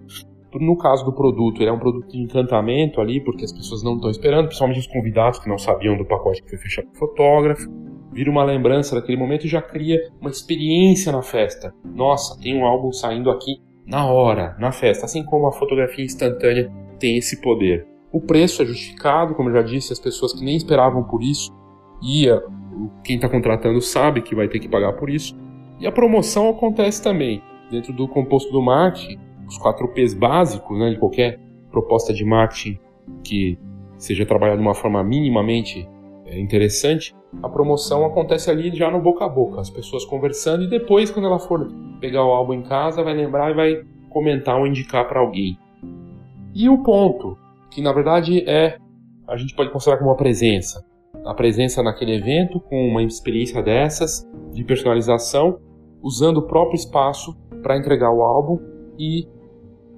No 0.55 0.79
caso 0.79 1.05
do 1.05 1.13
produto, 1.13 1.61
ele 1.61 1.69
é 1.69 1.73
um 1.73 1.79
produto 1.79 2.09
de 2.09 2.19
encantamento 2.19 3.01
ali, 3.01 3.21
porque 3.23 3.45
as 3.45 3.53
pessoas 3.53 3.83
não 3.83 3.97
estão 3.97 4.11
esperando, 4.11 4.47
principalmente 4.47 4.81
os 4.81 4.87
convidados 4.87 5.39
que 5.39 5.49
não 5.49 5.59
sabiam 5.59 5.99
do 5.99 6.05
pacote 6.05 6.43
que 6.43 6.49
foi 6.49 6.59
fechado 6.59 6.87
com 6.87 6.95
o 6.95 6.99
fotógrafo. 6.99 7.69
Vira 8.17 8.31
uma 8.31 8.43
lembrança 8.43 8.95
daquele 8.95 9.19
momento 9.19 9.45
e 9.45 9.49
já 9.49 9.61
cria 9.61 10.01
uma 10.19 10.31
experiência 10.31 11.13
na 11.13 11.21
festa. 11.21 11.75
Nossa, 11.85 12.41
tem 12.41 12.57
um 12.57 12.65
álbum 12.65 12.91
saindo 12.91 13.31
aqui 13.31 13.61
na 13.87 14.07
hora, 14.11 14.57
na 14.59 14.73
festa. 14.73 15.05
Assim 15.05 15.23
como 15.23 15.47
a 15.47 15.53
fotografia 15.53 16.03
instantânea 16.03 16.73
tem 16.99 17.19
esse 17.19 17.43
poder. 17.43 17.87
O 18.11 18.19
preço 18.19 18.63
é 18.63 18.65
justificado, 18.65 19.35
como 19.35 19.51
eu 19.51 19.57
já 19.57 19.61
disse, 19.61 19.93
as 19.93 20.01
pessoas 20.01 20.33
que 20.33 20.43
nem 20.43 20.57
esperavam 20.57 21.05
por 21.05 21.23
isso, 21.23 21.55
e 22.03 22.27
quem 23.05 23.17
está 23.17 23.29
contratando 23.29 23.83
sabe 23.83 24.23
que 24.23 24.35
vai 24.35 24.49
ter 24.49 24.61
que 24.61 24.69
pagar 24.69 24.95
por 24.95 25.11
isso. 25.11 25.37
E 25.79 25.87
a 25.87 25.93
promoção 25.93 26.49
acontece 26.49 27.03
também. 27.03 27.43
Dentro 27.71 27.93
do 27.93 28.09
composto 28.09 28.51
do 28.51 28.63
marketing, 28.63 29.19
os 29.47 29.59
4 29.59 29.89
P's 29.89 30.15
básicos 30.15 30.79
né, 30.79 30.89
de 30.89 30.99
qualquer 30.99 31.39
proposta 31.71 32.15
de 32.15 32.25
marketing 32.25 32.79
que 33.23 33.59
seja 33.99 34.25
trabalhada 34.25 34.57
de 34.57 34.67
uma 34.67 34.75
forma 34.75 35.05
minimamente 35.05 35.87
é, 36.25 36.41
interessante, 36.41 37.15
a 37.43 37.49
promoção 37.49 38.05
acontece 38.05 38.51
ali 38.51 38.75
já 38.75 38.91
no 38.91 39.01
boca 39.01 39.25
a 39.25 39.29
boca, 39.29 39.61
as 39.61 39.71
pessoas 39.71 40.05
conversando 40.05 40.65
e 40.65 40.69
depois, 40.69 41.11
quando 41.11 41.27
ela 41.27 41.39
for 41.39 41.71
pegar 42.01 42.25
o 42.25 42.31
álbum 42.31 42.55
em 42.55 42.63
casa, 42.63 43.03
vai 43.03 43.15
lembrar 43.15 43.51
e 43.51 43.55
vai 43.55 43.83
comentar 44.09 44.59
ou 44.59 44.67
indicar 44.67 45.07
para 45.07 45.21
alguém. 45.21 45.59
E 46.55 46.69
o 46.69 46.83
ponto, 46.83 47.37
que 47.71 47.83
na 47.83 47.93
verdade 47.93 48.49
é 48.49 48.79
a 49.29 49.37
gente 49.37 49.55
pode 49.55 49.71
considerar 49.71 49.99
como 49.99 50.11
uma 50.11 50.17
presença. 50.17 50.85
A 51.25 51.35
presença 51.35 51.83
naquele 51.83 52.15
evento 52.15 52.61
com 52.61 52.89
uma 52.89 53.03
experiência 53.03 53.63
dessas 53.63 54.27
de 54.53 54.65
personalização, 54.65 55.59
usando 56.03 56.39
o 56.39 56.47
próprio 56.47 56.77
espaço 56.77 57.37
para 57.63 57.77
entregar 57.77 58.11
o 58.13 58.23
álbum 58.23 58.59
e 58.99 59.29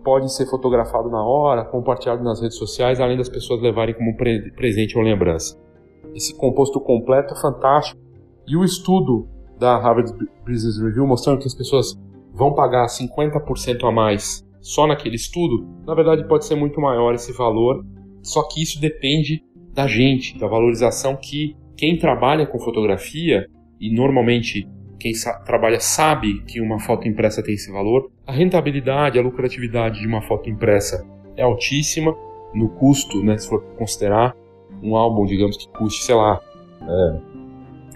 pode 0.03 0.33
ser 0.33 0.47
fotografado 0.47 1.11
na 1.11 1.23
hora, 1.23 1.65
compartilhado 1.65 2.25
nas 2.25 2.41
redes 2.41 2.57
sociais, 2.57 3.01
além 3.01 3.17
das 3.17 3.29
pessoas 3.29 3.61
levarem 3.61 3.95
como 3.95 4.17
pre 4.17 4.51
presente 4.53 4.97
ou 4.97 5.05
lembrança. 5.05 5.68
Esse 6.15 6.37
composto 6.37 6.81
completo 6.81 7.35
é 7.35 7.41
fantástico. 7.41 8.01
E 8.47 8.57
o 8.57 8.65
estudo 8.65 9.29
da 9.59 9.77
Harvard 9.77 10.13
Business 10.47 10.81
Review 10.81 11.07
mostrando 11.07 11.41
que 11.41 11.47
as 11.47 11.55
pessoas 11.55 11.99
vão 12.33 12.55
pagar 12.55 12.87
50% 12.87 13.85
a 13.85 13.91
mais 13.91 14.47
só 14.61 14.87
naquele 14.87 15.17
estudo, 15.17 15.67
na 15.87 15.95
verdade 15.95 16.27
pode 16.27 16.45
ser 16.45 16.55
muito 16.55 16.81
maior 16.81 17.15
esse 17.15 17.33
valor, 17.33 17.85
só 18.23 18.43
que 18.43 18.63
isso 18.63 18.81
depende 18.81 19.43
da 19.73 19.87
gente, 19.87 20.39
da 20.39 20.47
valorização 20.47 21.17
que 21.17 21.57
quem 21.77 21.97
trabalha 21.97 22.47
com 22.47 22.59
fotografia, 22.59 23.47
e 23.81 23.95
normalmente 23.95 24.69
quem 24.99 25.15
sa 25.15 25.39
trabalha 25.41 25.79
sabe 25.79 26.43
que 26.43 26.61
uma 26.61 26.81
foto 26.81 27.07
impressa 27.07 27.43
tem 27.43 27.55
esse 27.55 27.71
valor, 27.71 28.11
a 28.27 28.33
rentabilidade, 28.33 29.19
a 29.19 29.23
lucratividade 29.23 30.01
de 30.01 30.07
uma 30.07 30.21
foto 30.23 30.51
impressa 30.51 31.07
é 31.37 31.43
altíssima 31.43 32.15
no 32.53 32.69
custo, 32.71 33.23
né, 33.23 33.39
se 33.39 33.49
for 33.49 33.63
considerar 33.77 34.35
um 34.83 34.97
álbum, 34.97 35.25
digamos 35.27 35.57
que 35.57 35.69
custe, 35.71 36.05
sei 36.05 36.15
lá, 36.15 36.41
é, 36.83 37.19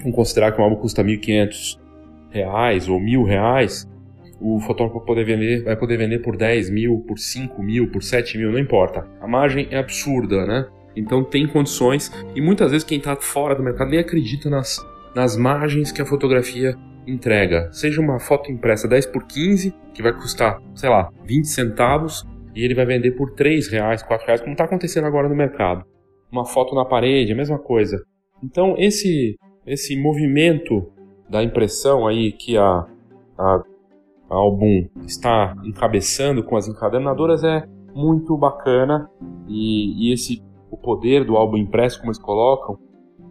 vamos 0.01 0.17
considerar 0.17 0.53
que 0.53 0.61
um 0.61 0.65
álbum 0.65 0.77
custa 0.77 1.03
1.500 1.03 1.79
reais 2.31 2.89
ou 2.89 2.99
mil 2.99 3.25
reais, 3.25 3.89
o 4.41 4.59
fotógrafo 4.61 5.01
poder 5.05 5.25
vender, 5.25 5.63
vai 5.63 5.77
poder 5.77 5.97
vender 5.97 6.19
por 6.19 6.37
10 6.37 6.71
mil, 6.71 7.05
por 7.07 7.19
5 7.19 7.63
mil, 7.63 7.91
por 7.91 8.03
7 8.03 8.37
mil, 8.39 8.51
não 8.51 8.59
importa. 8.59 9.07
A 9.21 9.29
margem 9.29 9.69
é 9.71 9.79
absurda, 9.79 10.45
né? 10.45 10.67
Então 10.97 11.23
tem 11.23 11.47
condições 11.47 12.13
e 12.35 12.41
muitas 12.41 12.71
vezes 12.71 12.85
quem 12.85 12.99
está 12.99 13.15
fora 13.17 13.55
do 13.55 13.63
mercado 13.63 13.91
nem 13.91 14.01
acredita 14.01 14.51
nas, 14.51 14.85
nas 15.15 15.37
margens 15.37 15.93
que 15.93 16.03
a 16.03 16.05
fotografia 16.05 16.77
entrega. 17.07 17.69
Seja 17.73 18.01
uma 18.01 18.19
foto 18.19 18.51
impressa 18.51 18.89
10 18.89 19.07
por 19.07 19.25
15, 19.27 19.75
que 19.95 20.03
vai 20.03 20.13
custar, 20.13 20.61
sei 20.75 20.89
lá, 20.89 21.09
20 21.25 21.47
centavos, 21.47 22.27
e 22.55 22.65
ele 22.65 22.75
vai 22.75 22.85
vender 22.85 23.13
por 23.13 23.31
3 23.33 23.69
reais, 23.69 24.03
4 24.03 24.27
reais, 24.27 24.41
como 24.41 24.53
está 24.53 24.65
acontecendo 24.65 25.07
agora 25.07 25.29
no 25.29 25.35
mercado. 25.35 25.85
Uma 26.33 26.47
foto 26.47 26.75
na 26.75 26.85
parede, 26.85 27.33
a 27.33 27.37
mesma 27.37 27.59
coisa. 27.59 28.03
Então 28.43 28.75
esse, 28.79 29.37
esse 29.67 29.95
movimento 30.01 30.91
da 31.29 31.43
impressão 31.43 32.07
aí 32.07 32.33
que 32.33 32.57
a, 32.57 32.87
a 33.39 33.63
álbum 34.29 34.89
está 35.07 35.55
encabeçando 35.65 36.43
com 36.43 36.57
as 36.57 36.67
encadernadoras 36.67 37.45
é 37.45 37.65
muito 37.95 38.37
bacana 38.37 39.11
e, 39.47 40.09
e 40.09 40.13
esse 40.13 40.43
o 40.71 40.77
poder 40.77 41.25
do 41.25 41.37
álbum 41.37 41.59
impresso 41.59 41.99
como 41.99 42.09
eles 42.09 42.19
colocam 42.19 42.79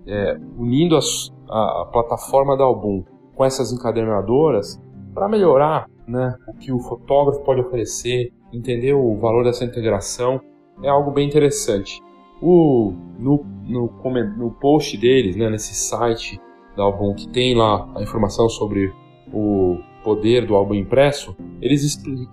é, 0.06 0.38
unindo 0.58 0.96
as, 0.96 1.32
a, 1.50 1.82
a, 1.82 1.86
plataforma 1.92 2.56
da 2.56 2.64
álbum 2.64 3.04
com 3.36 3.44
essas 3.44 3.72
encadernadoras 3.72 4.80
para 5.14 5.28
melhorar 5.28 5.88
né, 6.08 6.36
o 6.48 6.54
que 6.54 6.72
o 6.72 6.80
fotógrafo 6.80 7.44
pode 7.44 7.62
oferecer 7.62 8.32
entender 8.54 8.94
o 8.94 9.18
valor 9.18 9.44
dessa 9.44 9.66
integração 9.66 10.40
é 10.84 10.90
algo 10.90 11.12
bem 11.12 11.28
interessante 11.28 12.00
o, 12.42 12.94
no, 13.20 13.46
no, 13.68 13.92
no 14.38 14.52
post 14.52 14.98
deles 14.98 15.36
né, 15.36 15.50
nesse 15.50 15.76
site 15.76 16.40
da 16.76 16.84
álbum 16.84 17.14
que 17.14 17.28
tem 17.30 17.56
lá 17.56 17.88
a 17.96 18.02
informação 18.02 18.50
sobre 18.50 18.92
o 19.34 19.78
poder 20.04 20.46
do 20.46 20.56
álbum 20.56 20.74
impresso, 20.74 21.36
eles 21.62 21.84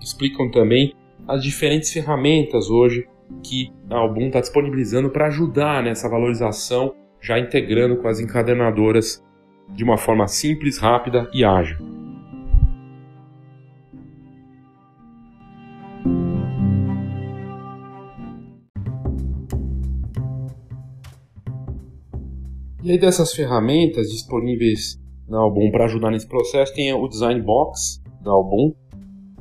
explicam 0.01 0.51
também 0.51 0.95
as 1.27 1.43
diferentes 1.43 1.93
ferramentas 1.93 2.71
hoje 2.71 3.07
que 3.43 3.71
a 3.91 3.97
Album 3.97 4.29
está 4.29 4.41
disponibilizando 4.41 5.11
para 5.11 5.27
ajudar 5.27 5.83
nessa 5.83 6.09
valorização, 6.09 6.95
já 7.21 7.39
integrando 7.39 7.97
com 7.99 8.09
as 8.09 8.21
encadernadoras 8.21 9.23
de 9.69 9.85
uma 9.85 9.99
forma 9.99 10.27
simples, 10.27 10.79
rápida 10.79 11.29
e 11.33 11.45
ágil. 11.45 11.77
E 22.89 22.93
aí 22.93 22.99
dessas 22.99 23.35
ferramentas 23.35 24.09
disponíveis 24.09 24.99
na 25.29 25.37
Album 25.41 25.71
para 25.71 25.85
ajudar 25.85 26.11
nesse 26.11 26.27
processo 26.27 26.73
tem 26.73 26.91
o 26.91 27.07
Design 27.07 27.43
Box 27.43 28.01
da 28.23 28.31
Album, 28.31 28.73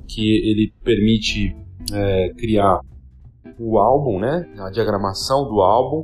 que 0.05 0.21
ele 0.21 0.73
permite 0.83 1.55
é, 1.93 2.33
criar 2.37 2.81
o 3.57 3.77
álbum, 3.79 4.19
né, 4.19 4.45
a 4.59 4.69
diagramação 4.69 5.47
do 5.47 5.61
álbum, 5.61 6.03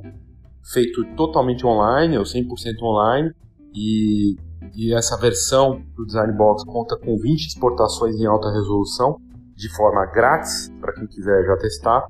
feito 0.72 1.04
totalmente 1.18 1.68
online, 1.68 2.18
ou 2.18 2.24
100% 2.24 2.82
online, 2.82 3.30
e, 3.76 4.38
e 4.74 4.94
essa 4.94 5.20
versão 5.20 5.84
do 5.98 6.06
Design 6.06 6.32
Box 6.38 6.64
conta 6.64 6.98
com 6.98 7.18
20 7.18 7.48
exportações 7.48 8.16
em 8.22 8.26
alta 8.26 8.54
resolução, 8.54 9.18
de 9.54 9.68
forma 9.76 10.06
grátis, 10.14 10.72
para 10.80 10.94
quem 10.94 11.08
quiser 11.08 11.46
já 11.46 11.58
testar, 11.58 12.08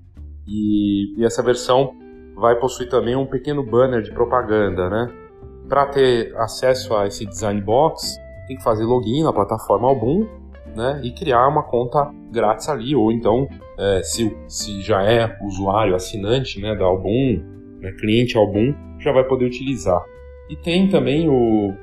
e, 0.48 1.20
e 1.20 1.26
essa 1.26 1.42
versão 1.42 1.92
vai 2.36 2.56
possuir 2.60 2.88
também 2.88 3.16
um 3.16 3.26
pequeno 3.26 3.66
banner 3.66 4.04
de 4.04 4.12
propaganda, 4.12 4.92
né, 4.92 5.23
para 5.68 5.86
ter 5.88 6.36
acesso 6.38 6.96
a 6.96 7.08
esse 7.08 7.26
design 7.26 7.62
box, 7.62 8.18
tem 8.48 8.58
que 8.58 8.64
fazer 8.64 8.84
login 8.84 9.24
na 9.24 9.34
plataforma 9.34 9.88
Album, 9.88 10.28
né, 10.76 11.02
e 11.04 11.12
criar 11.12 11.48
uma 11.48 11.64
conta 11.64 12.12
grátis 12.32 12.68
ali, 12.68 12.96
ou 12.96 13.12
então, 13.12 13.48
é, 13.78 14.02
se, 14.04 14.36
se 14.48 14.82
já 14.82 15.04
é 15.04 15.38
usuário 15.42 15.96
assinante, 15.96 16.60
né, 16.60 16.76
da 16.76 16.86
Album, 16.86 17.42
né, 17.80 17.92
cliente 18.00 18.38
Album, 18.38 18.74
já 19.00 19.12
vai 19.12 19.24
poder 19.24 19.46
utilizar. 19.46 20.04
E 20.50 20.56
tem 20.56 20.90
também 20.90 21.30
o, 21.30 21.74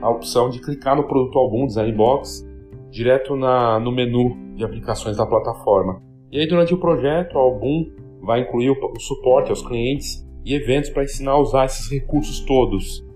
a 0.00 0.10
opção 0.10 0.48
de 0.50 0.60
clicar 0.60 0.96
no 0.96 1.04
produto 1.04 1.38
Album 1.38 1.66
Design 1.66 1.92
Box 1.92 2.46
direto 2.90 3.36
na, 3.36 3.78
no 3.78 3.92
menu 3.92 4.36
de 4.54 4.64
aplicações 4.64 5.16
da 5.16 5.26
plataforma. 5.26 6.00
E 6.30 6.40
aí, 6.40 6.46
durante 6.46 6.72
o 6.72 6.78
projeto, 6.78 7.36
a 7.38 7.40
Album 7.40 7.90
vai 8.22 8.40
incluir 8.40 8.70
o, 8.70 8.74
o 8.74 9.00
suporte 9.00 9.50
aos 9.50 9.66
clientes 9.66 10.26
e 10.44 10.54
eventos 10.54 10.90
para 10.90 11.04
ensinar 11.04 11.32
a 11.32 11.38
usar 11.38 11.66
esses 11.66 11.90
recursos 11.90 12.40
todos 12.40 13.06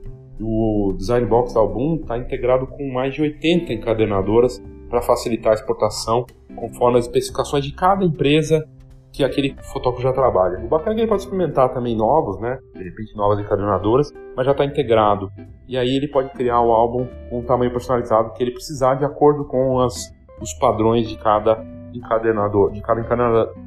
o 0.43 0.93
Design 0.97 1.27
Box 1.27 1.55
da 1.55 1.61
Album 1.61 1.97
está 1.97 2.19
integrado 2.19 2.67
com 2.67 2.93
mais 2.93 3.15
de 3.15 3.23
80 3.23 3.73
encadernadoras 3.73 4.63
para 4.91 5.01
facilitar 5.01 5.53
a 5.53 5.55
exportação 5.55 6.27
conforme 6.55 6.99
as 6.99 7.07
especificações 7.07 7.65
de 7.65 7.73
cada 7.73 8.05
empresa 8.05 8.67
que 9.13 9.23
aquele 9.23 9.55
fotógrafo 9.73 10.03
já 10.03 10.13
trabalha. 10.13 10.59
O 10.65 10.69
bacana 10.69 10.93
é 10.93 10.95
que 10.95 11.01
ele 11.03 11.09
pode 11.09 11.23
experimentar 11.23 11.69
também 11.73 11.95
novos, 11.95 12.41
né? 12.41 12.59
De 12.75 12.83
repente 12.83 13.15
novas 13.15 13.39
encadernadoras, 13.39 14.11
mas 14.35 14.47
já 14.47 14.53
está 14.53 14.65
integrado. 14.65 15.31
E 15.69 15.77
aí 15.77 15.97
ele 15.97 16.09
pode 16.09 16.31
criar 16.31 16.61
o 16.61 16.73
álbum 16.73 17.07
com 17.29 17.41
um 17.41 17.43
tamanho 17.43 17.71
personalizado 17.71 18.33
que 18.33 18.43
ele 18.43 18.53
precisar 18.53 18.95
de 18.95 19.05
acordo 19.05 19.45
com 19.45 19.81
as, 19.81 20.11
os 20.41 20.53
padrões 20.55 21.09
de 21.09 21.17
cada 21.19 21.63
encadernador, 21.93 22.73
de 22.73 22.81
cada 22.81 23.01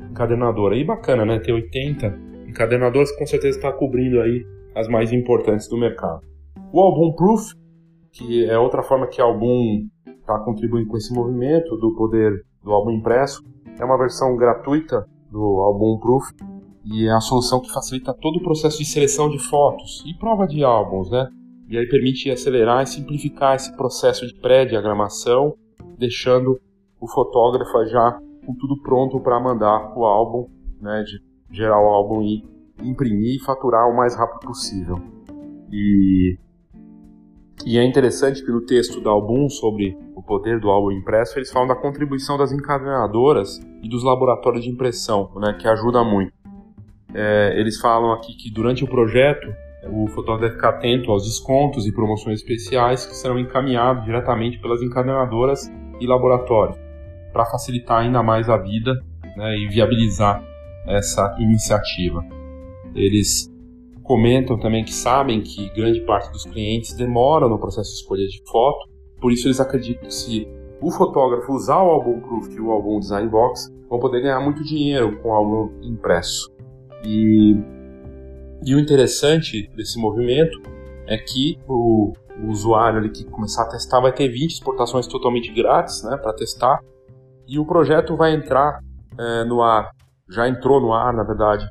encadernadora. 0.09 0.75
E 0.75 0.83
bacana, 0.83 1.23
né? 1.23 1.39
Ter 1.39 1.51
80 1.51 2.19
encadernadoras 2.47 3.11
com 3.15 3.25
certeza 3.27 3.57
está 3.57 3.71
cobrindo 3.71 4.21
aí 4.21 4.43
as 4.75 4.87
mais 4.87 5.11
importantes 5.13 5.67
do 5.67 5.77
mercado. 5.77 6.21
O 6.75 6.81
Album 6.81 7.13
Proof, 7.13 7.53
que 8.11 8.43
é 8.43 8.59
outra 8.59 8.83
forma 8.83 9.07
que 9.07 9.21
o 9.21 9.23
Album 9.23 9.87
está 10.05 10.37
contribuindo 10.39 10.89
com 10.89 10.97
esse 10.97 11.13
movimento 11.13 11.77
do 11.77 11.95
poder 11.95 12.45
do 12.61 12.73
álbum 12.73 12.91
impresso, 12.91 13.41
é 13.79 13.85
uma 13.85 13.97
versão 13.97 14.35
gratuita 14.35 15.07
do 15.31 15.61
Album 15.61 15.97
Proof 15.97 16.31
e 16.83 17.07
é 17.07 17.11
a 17.11 17.21
solução 17.21 17.61
que 17.61 17.71
facilita 17.71 18.13
todo 18.13 18.39
o 18.39 18.43
processo 18.43 18.77
de 18.77 18.83
seleção 18.83 19.29
de 19.29 19.39
fotos 19.39 20.03
e 20.05 20.13
prova 20.15 20.45
de 20.45 20.65
álbuns, 20.65 21.09
né? 21.09 21.29
E 21.69 21.77
aí 21.77 21.87
permite 21.87 22.29
acelerar 22.29 22.83
e 22.83 22.87
simplificar 22.87 23.55
esse 23.55 23.73
processo 23.77 24.27
de 24.27 24.35
pré-diagramação, 24.35 25.55
deixando 25.97 26.59
o 26.99 27.07
fotógrafo 27.07 27.85
já 27.85 28.19
com 28.45 28.53
tudo 28.53 28.81
pronto 28.81 29.17
para 29.21 29.39
mandar 29.39 29.97
o 29.97 30.03
álbum, 30.03 30.49
né, 30.81 31.03
de 31.03 31.21
gerar 31.55 31.79
o 31.79 31.87
álbum 31.87 32.21
e 32.21 32.43
imprimir 32.83 33.37
e 33.37 33.45
faturar 33.45 33.89
o 33.89 33.95
mais 33.95 34.13
rápido 34.13 34.45
possível. 34.45 35.01
E 35.71 36.37
e 37.63 37.77
é 37.77 37.83
interessante 37.83 38.43
que 38.43 38.51
no 38.51 38.61
texto 38.61 38.99
da 38.99 39.09
Album 39.09 39.49
sobre 39.49 39.97
o 40.15 40.21
poder 40.21 40.59
do 40.59 40.69
álbum 40.69 40.91
impresso, 40.91 41.37
eles 41.37 41.51
falam 41.51 41.67
da 41.67 41.75
contribuição 41.75 42.37
das 42.37 42.51
encadernadoras 42.51 43.59
e 43.81 43.87
dos 43.87 44.03
laboratórios 44.03 44.63
de 44.63 44.69
impressão, 44.69 45.31
né, 45.37 45.55
que 45.59 45.67
ajuda 45.67 46.03
muito. 46.03 46.33
É, 47.13 47.53
eles 47.57 47.79
falam 47.79 48.11
aqui 48.11 48.35
que 48.35 48.51
durante 48.51 48.83
o 48.83 48.87
projeto, 48.87 49.47
o 49.87 50.07
fotógrafo 50.07 50.41
deve 50.41 50.55
ficar 50.55 50.69
atento 50.69 51.11
aos 51.11 51.23
descontos 51.23 51.87
e 51.87 51.93
promoções 51.93 52.39
especiais 52.39 53.05
que 53.05 53.15
serão 53.15 53.39
encaminhados 53.39 54.03
diretamente 54.03 54.59
pelas 54.59 54.81
encadernadoras 54.81 55.71
e 55.99 56.05
laboratórios, 56.05 56.77
para 57.31 57.45
facilitar 57.45 58.01
ainda 58.01 58.21
mais 58.21 58.49
a 58.49 58.57
vida 58.57 58.93
né, 59.37 59.57
e 59.57 59.67
viabilizar 59.67 60.43
essa 60.87 61.35
iniciativa. 61.39 62.23
Eles 62.93 63.49
comentam 64.05 64.57
também 64.57 64.85
que 64.85 64.93
sabem 64.93 65.41
que 65.41 65.69
grande 65.73 65.99
parte 66.01 66.31
dos 66.31 66.45
clientes 66.45 66.93
demoram 66.93 67.49
no 67.49 67.59
processo 67.59 67.89
de 67.89 67.97
escolha 67.97 68.25
de 68.25 68.41
foto, 68.49 68.87
por 69.19 69.31
isso 69.31 69.47
eles 69.47 69.59
acreditam 69.59 70.07
que 70.07 70.13
se 70.13 70.47
o 70.81 70.91
fotógrafo 70.91 71.51
usar 71.51 71.81
o 71.81 71.89
álbum 71.89 72.19
Proof 72.19 72.53
e 72.53 72.61
o 72.61 72.71
álbum 72.71 72.99
Design 72.99 73.27
Box, 73.29 73.73
vão 73.89 73.99
poder 73.99 74.21
ganhar 74.21 74.39
muito 74.39 74.63
dinheiro 74.63 75.19
com 75.19 75.29
o 75.29 75.33
álbum 75.33 75.71
impresso. 75.81 76.51
E, 77.03 77.55
e 78.63 78.75
o 78.75 78.79
interessante 78.79 79.69
desse 79.75 79.99
movimento 79.99 80.61
é 81.07 81.17
que 81.17 81.57
o, 81.67 82.13
o 82.43 82.49
usuário 82.49 82.99
ali 82.99 83.09
que 83.09 83.25
começar 83.25 83.63
a 83.63 83.69
testar 83.69 83.99
vai 83.99 84.11
ter 84.11 84.27
20 84.27 84.51
exportações 84.51 85.07
totalmente 85.07 85.51
grátis 85.53 86.03
né, 86.03 86.17
para 86.17 86.33
testar. 86.33 86.79
E 87.47 87.57
o 87.57 87.65
projeto 87.65 88.15
vai 88.15 88.33
entrar 88.35 88.79
é, 89.17 89.43
no 89.45 89.61
ar, 89.61 89.89
já 90.29 90.47
entrou 90.47 90.81
no 90.81 90.93
ar, 90.93 91.13
na 91.13 91.23
verdade, 91.23 91.67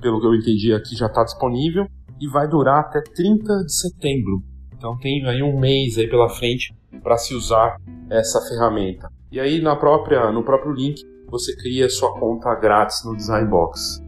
pelo 0.00 0.20
que 0.20 0.26
eu 0.26 0.34
entendi 0.34 0.72
aqui, 0.72 0.94
já 0.94 1.06
está 1.06 1.24
disponível 1.24 1.86
e 2.20 2.28
vai 2.28 2.48
durar 2.48 2.80
até 2.80 3.00
30 3.00 3.64
de 3.64 3.74
setembro. 3.74 4.42
Então 4.76 4.96
tem 4.98 5.24
aí 5.26 5.42
um 5.42 5.58
mês 5.58 5.98
aí 5.98 6.08
pela 6.08 6.28
frente 6.28 6.74
para 7.02 7.16
se 7.16 7.34
usar 7.34 7.76
essa 8.10 8.40
ferramenta. 8.48 9.08
E 9.30 9.40
aí 9.40 9.60
na 9.60 9.76
própria, 9.76 10.30
no 10.30 10.42
próprio 10.42 10.72
link 10.72 11.02
você 11.28 11.56
cria 11.56 11.88
sua 11.88 12.18
conta 12.18 12.54
grátis 12.54 13.04
no 13.04 13.16
Design 13.16 13.48
Box. 13.48 14.02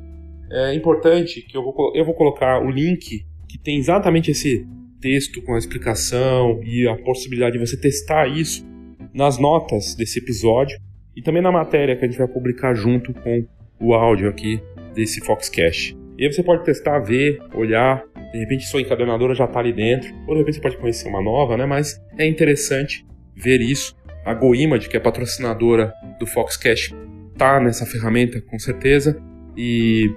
É 0.50 0.74
importante 0.74 1.42
que 1.42 1.56
eu 1.56 1.62
vou, 1.62 1.92
eu 1.94 2.04
vou 2.04 2.14
colocar 2.14 2.62
o 2.62 2.70
link 2.70 3.26
que 3.48 3.58
tem 3.58 3.76
exatamente 3.78 4.30
esse 4.30 4.66
texto 5.00 5.42
com 5.42 5.54
a 5.54 5.58
explicação 5.58 6.60
e 6.62 6.88
a 6.88 6.96
possibilidade 6.96 7.58
de 7.58 7.66
você 7.66 7.78
testar 7.78 8.26
isso 8.28 8.64
nas 9.12 9.38
notas 9.38 9.94
desse 9.94 10.18
episódio 10.18 10.78
e 11.14 11.22
também 11.22 11.42
na 11.42 11.52
matéria 11.52 11.96
que 11.96 12.04
a 12.04 12.08
gente 12.08 12.18
vai 12.18 12.28
publicar 12.28 12.74
junto 12.74 13.12
com 13.12 13.46
o 13.80 13.94
áudio 13.94 14.28
aqui 14.28 14.60
desse 14.98 15.20
Foxcast. 15.24 15.96
E 16.18 16.24
aí 16.24 16.32
você 16.32 16.42
pode 16.42 16.64
testar, 16.64 16.98
ver, 16.98 17.38
olhar, 17.54 18.04
de 18.32 18.38
repente 18.38 18.64
sua 18.66 18.80
encadernadora 18.80 19.32
já 19.32 19.44
está 19.44 19.60
ali 19.60 19.72
dentro, 19.72 20.12
ou 20.26 20.34
de 20.34 20.40
repente 20.40 20.56
você 20.56 20.60
pode 20.60 20.76
conhecer 20.76 21.08
uma 21.08 21.22
nova, 21.22 21.56
né? 21.56 21.64
Mas 21.64 22.02
é 22.18 22.26
interessante 22.26 23.06
ver 23.36 23.60
isso. 23.60 23.96
A 24.24 24.34
GoImage, 24.34 24.88
que 24.88 24.96
é 24.96 25.00
patrocinadora 25.00 25.94
do 26.18 26.26
Foxcast, 26.26 26.92
tá 27.36 27.60
nessa 27.60 27.86
ferramenta 27.86 28.40
com 28.40 28.58
certeza 28.58 29.22
e, 29.56 30.10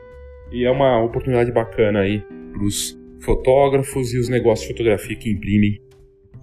e 0.52 0.66
é 0.66 0.72
uma 0.72 1.04
oportunidade 1.04 1.52
bacana 1.52 2.00
aí 2.00 2.24
para 2.52 2.64
os 2.64 3.00
fotógrafos 3.20 4.12
e 4.16 4.18
os 4.18 4.28
negócios 4.28 4.68
de 4.68 4.74
fotografia 4.74 5.16
que 5.16 5.30
imprimem 5.30 5.80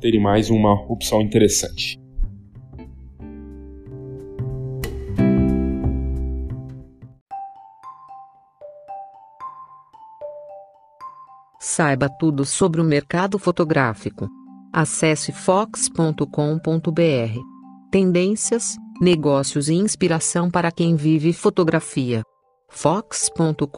terem 0.00 0.20
mais 0.20 0.48
uma 0.48 0.74
opção 0.88 1.20
interessante. 1.20 1.98
Saiba 11.60 12.08
tudo 12.08 12.44
sobre 12.44 12.80
o 12.80 12.84
mercado 12.84 13.36
fotográfico. 13.38 14.28
Acesse 14.72 15.32
fox.com.br. 15.32 16.22
Tendências, 17.90 18.76
negócios 19.00 19.68
e 19.68 19.74
inspiração 19.74 20.48
para 20.50 20.70
quem 20.70 20.94
vive 20.94 21.32
fotografia. 21.32 22.22
fox.com.br. 22.68 23.68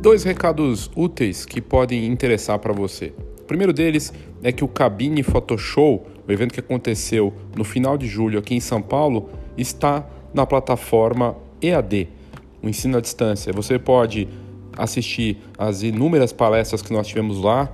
Dois 0.00 0.22
recados 0.22 0.90
úteis 0.94 1.44
que 1.44 1.60
podem 1.60 2.06
interessar 2.06 2.58
para 2.58 2.72
você. 2.72 3.14
O 3.44 3.46
primeiro 3.46 3.72
deles 3.72 4.12
é 4.42 4.50
que 4.50 4.64
o 4.64 4.68
Cabine 4.68 5.22
Photoshow 5.22 6.06
o 6.26 6.32
evento 6.32 6.54
que 6.54 6.60
aconteceu 6.60 7.32
no 7.54 7.64
final 7.64 7.98
de 7.98 8.06
julho 8.06 8.38
aqui 8.38 8.54
em 8.54 8.60
São 8.60 8.80
Paulo 8.80 9.28
está 9.56 10.06
na 10.32 10.46
plataforma 10.46 11.36
EAD, 11.60 12.08
o 12.62 12.68
ensino 12.68 12.96
à 12.96 13.00
distância. 13.00 13.52
Você 13.52 13.78
pode 13.78 14.26
assistir 14.76 15.38
as 15.58 15.82
inúmeras 15.82 16.32
palestras 16.32 16.82
que 16.82 16.92
nós 16.92 17.06
tivemos 17.06 17.42
lá, 17.42 17.70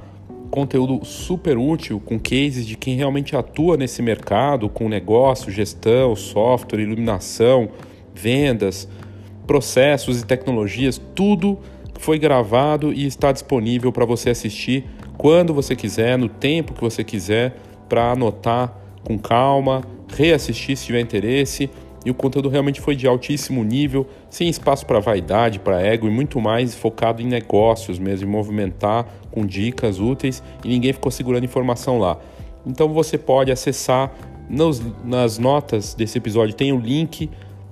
conteúdo 0.50 1.04
super 1.04 1.56
útil 1.56 2.02
com 2.04 2.18
cases 2.18 2.66
de 2.66 2.76
quem 2.76 2.96
realmente 2.96 3.37
atua 3.37 3.76
nesse 3.76 4.02
mercado, 4.02 4.68
com 4.68 4.88
negócio, 4.88 5.52
gestão, 5.52 6.16
software, 6.16 6.80
iluminação, 6.80 7.70
vendas, 8.12 8.88
processos 9.46 10.20
e 10.20 10.26
tecnologias, 10.26 11.00
tudo 11.14 11.56
foi 12.00 12.18
gravado 12.18 12.92
e 12.92 13.06
está 13.06 13.30
disponível 13.30 13.92
para 13.92 14.04
você 14.04 14.30
assistir 14.30 14.87
quando 15.20 15.52
você 15.52 15.76
quiser, 15.76 16.16
no 16.16 16.30
tempo 16.30 16.72
que 16.72 16.80
você 16.80 17.04
quiser 17.04 17.54
para 17.90 18.12
anotar 18.12 18.74
com 19.04 19.18
calma, 19.18 19.83
reassistir 20.09 20.74
se 20.78 20.87
tiver 20.87 21.00
interesse. 21.00 21.68
E 22.06 22.11
o 22.11 22.14
conteúdo 22.14 22.48
realmente 22.48 22.80
foi 22.80 22.96
de 22.96 23.06
altíssimo 23.06 23.62
nível, 23.62 24.06
sem 24.30 24.48
espaço 24.48 24.87
para 24.87 24.98
vaidade, 24.98 25.59
para 25.59 25.78
ego 25.83 26.09
e 26.09 26.11
muito 26.11 26.40
mais 26.40 26.74
focado 26.74 27.20
em 27.20 27.26
negócios 27.26 27.98
mesmo, 27.98 28.26
em 28.26 28.30
movimentar 28.30 29.06
com 29.30 29.44
dicas 29.44 30.00
úteis 30.00 30.42
e 30.64 30.68
ninguém 30.68 30.94
ficou 30.94 31.12
segurando 31.12 31.44
informação 31.44 31.98
lá. 31.98 32.16
Então 32.66 32.88
você 32.88 33.18
pode 33.18 33.52
acessar 33.52 34.11
nos, 34.48 34.83
nas 35.04 35.37
notas 35.37 35.92
desse 35.92 36.16
episódio, 36.16 36.54
tem 36.54 36.72
o 36.72 36.80
link 36.80 37.28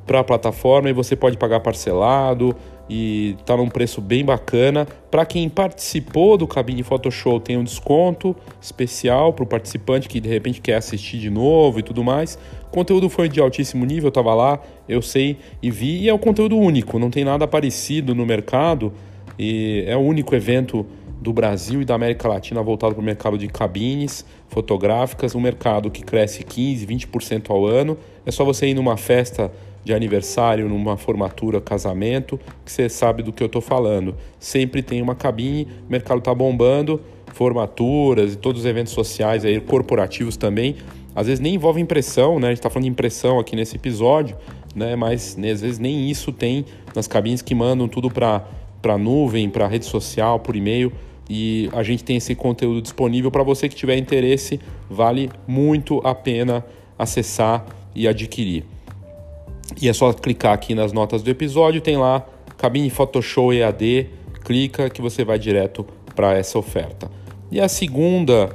para 0.07 0.21
a 0.21 0.25
plataforma 0.25 0.91
e 0.91 0.93
você 0.93 1.17
pode 1.17 1.39
pagar 1.39 1.61
parcelado, 1.61 2.55
e 2.89 3.37
está 3.39 3.57
num 3.57 3.69
preço 3.69 4.01
bem 4.01 4.25
bacana. 4.25 4.87
Para 5.11 5.27
quem 5.27 5.49
participou 5.49 6.37
do 6.37 6.47
Cabine 6.47 6.83
Photoshop, 6.83 7.45
tem 7.45 7.57
um 7.57 7.65
desconto 7.65 8.35
especial 8.61 9.33
para 9.33 9.45
o 9.45 9.47
participante 9.47 10.09
que 10.09 10.21
de 10.21 10.29
repente 10.29 10.61
quer 10.61 10.77
assistir 10.77 11.19
de 11.19 11.31
novo 11.31 11.79
e 11.79 11.83
tudo 11.83 12.03
mais. 12.03 12.39
O 12.67 12.71
conteúdo 12.71 13.09
foi 13.09 13.29
de 13.29 13.41
altíssimo 13.41 13.85
nível, 13.85 14.05
eu 14.05 14.09
estava 14.09 14.35
lá, 14.35 14.61
eu 14.89 15.03
sei 15.03 15.39
e 15.63 15.71
vi, 15.71 16.03
e 16.03 16.09
é 16.09 16.15
um 16.15 16.19
conteúdo 16.19 16.57
único, 16.57 16.99
não 16.99 17.11
tem 17.11 17.25
nada 17.25 17.47
parecido 17.47 18.15
no 18.15 18.25
mercado. 18.25 18.93
E 19.39 19.85
é 19.87 19.97
o 19.97 20.01
único 20.01 20.35
evento 20.35 20.85
do 21.21 21.33
Brasil 21.33 21.83
e 21.83 21.85
da 21.85 21.95
América 21.95 22.29
Latina 22.29 22.63
voltado 22.63 22.95
para 22.95 23.03
o 23.03 23.05
mercado 23.05 23.37
de 23.37 23.49
cabines 23.49 24.25
fotográficas, 24.49 25.35
um 25.35 25.41
mercado 25.41 25.91
que 25.91 26.03
cresce 26.03 26.45
15, 26.45 26.87
20% 26.87 27.51
ao 27.51 27.67
ano. 27.67 27.99
É 28.25 28.31
só 28.31 28.45
você 28.45 28.69
ir 28.69 28.75
numa 28.75 28.97
festa 28.97 29.51
de 29.85 29.95
aniversário, 29.95 30.69
numa 30.69 30.97
formatura, 30.97 31.61
casamento, 31.61 32.39
que 32.65 32.71
você 32.71 32.89
sabe 32.89 33.23
do 33.23 33.33
que 33.33 33.43
eu 33.43 33.47
estou 33.47 33.61
falando. 33.61 34.15
Sempre 34.39 34.83
tem 34.83 35.01
uma 35.01 35.15
cabine, 35.15 35.69
o 35.87 35.91
mercado 35.91 36.19
está 36.19 36.35
bombando, 36.35 37.01
formaturas 37.33 38.35
e 38.35 38.37
todos 38.37 38.63
os 38.63 38.67
eventos 38.67 38.93
sociais 38.93 39.45
aí, 39.45 39.61
corporativos 39.61 40.37
também. 40.37 40.77
Às 41.15 41.27
vezes 41.27 41.41
nem 41.41 41.55
envolve 41.55 41.81
impressão, 41.81 42.39
né? 42.39 42.49
A 42.49 42.51
gente 42.51 42.59
está 42.59 42.71
falando 42.71 42.85
de 42.85 42.91
impressão 42.91 43.39
aqui 43.39 43.57
nesse 43.57 43.77
episódio, 43.77 44.37
né? 44.75 44.95
Mas 44.95 45.37
né, 45.37 45.51
às 45.51 45.61
vezes 45.61 45.79
nem 45.79 46.11
isso 46.11 46.33
tem 46.33 46.65
nas 46.95 47.09
cabines 47.09 47.43
que 47.43 47.55
mandam 47.55 47.89
tudo 47.89 48.11
para 48.11 48.45
para 48.81 48.97
nuvem, 48.97 49.51
para 49.51 49.67
rede 49.67 49.87
social, 49.87 50.39
por 50.39 50.55
e-mail 50.55 50.93
e 51.29 51.69
a 51.73 51.83
gente 51.83 52.03
tem 52.03 52.17
esse 52.17 52.35
conteúdo 52.35 52.81
disponível 52.81 53.31
para 53.31 53.43
você 53.43 53.69
que 53.69 53.77
tiver 53.77 53.97
interesse, 53.97 54.59
vale 54.89 55.31
muito 55.47 56.01
a 56.05 56.15
pena 56.15 56.65
acessar 56.99 57.67
e 57.95 58.09
adquirir. 58.09 58.65
E 59.81 59.89
é 59.89 59.93
só 59.93 60.13
clicar 60.13 60.53
aqui 60.53 60.75
nas 60.75 60.93
notas 60.93 61.23
do 61.23 61.31
episódio, 61.31 61.81
tem 61.81 61.97
lá 61.97 62.27
cabine 62.57 62.91
Photoshop 62.91 63.57
EAD, 63.57 64.09
clica 64.45 64.91
que 64.91 65.01
você 65.01 65.25
vai 65.25 65.39
direto 65.39 65.87
para 66.17 66.37
essa 66.37 66.59
oferta. 66.59 67.09
E 67.49 67.61
a 67.61 67.69
segunda 67.69 68.51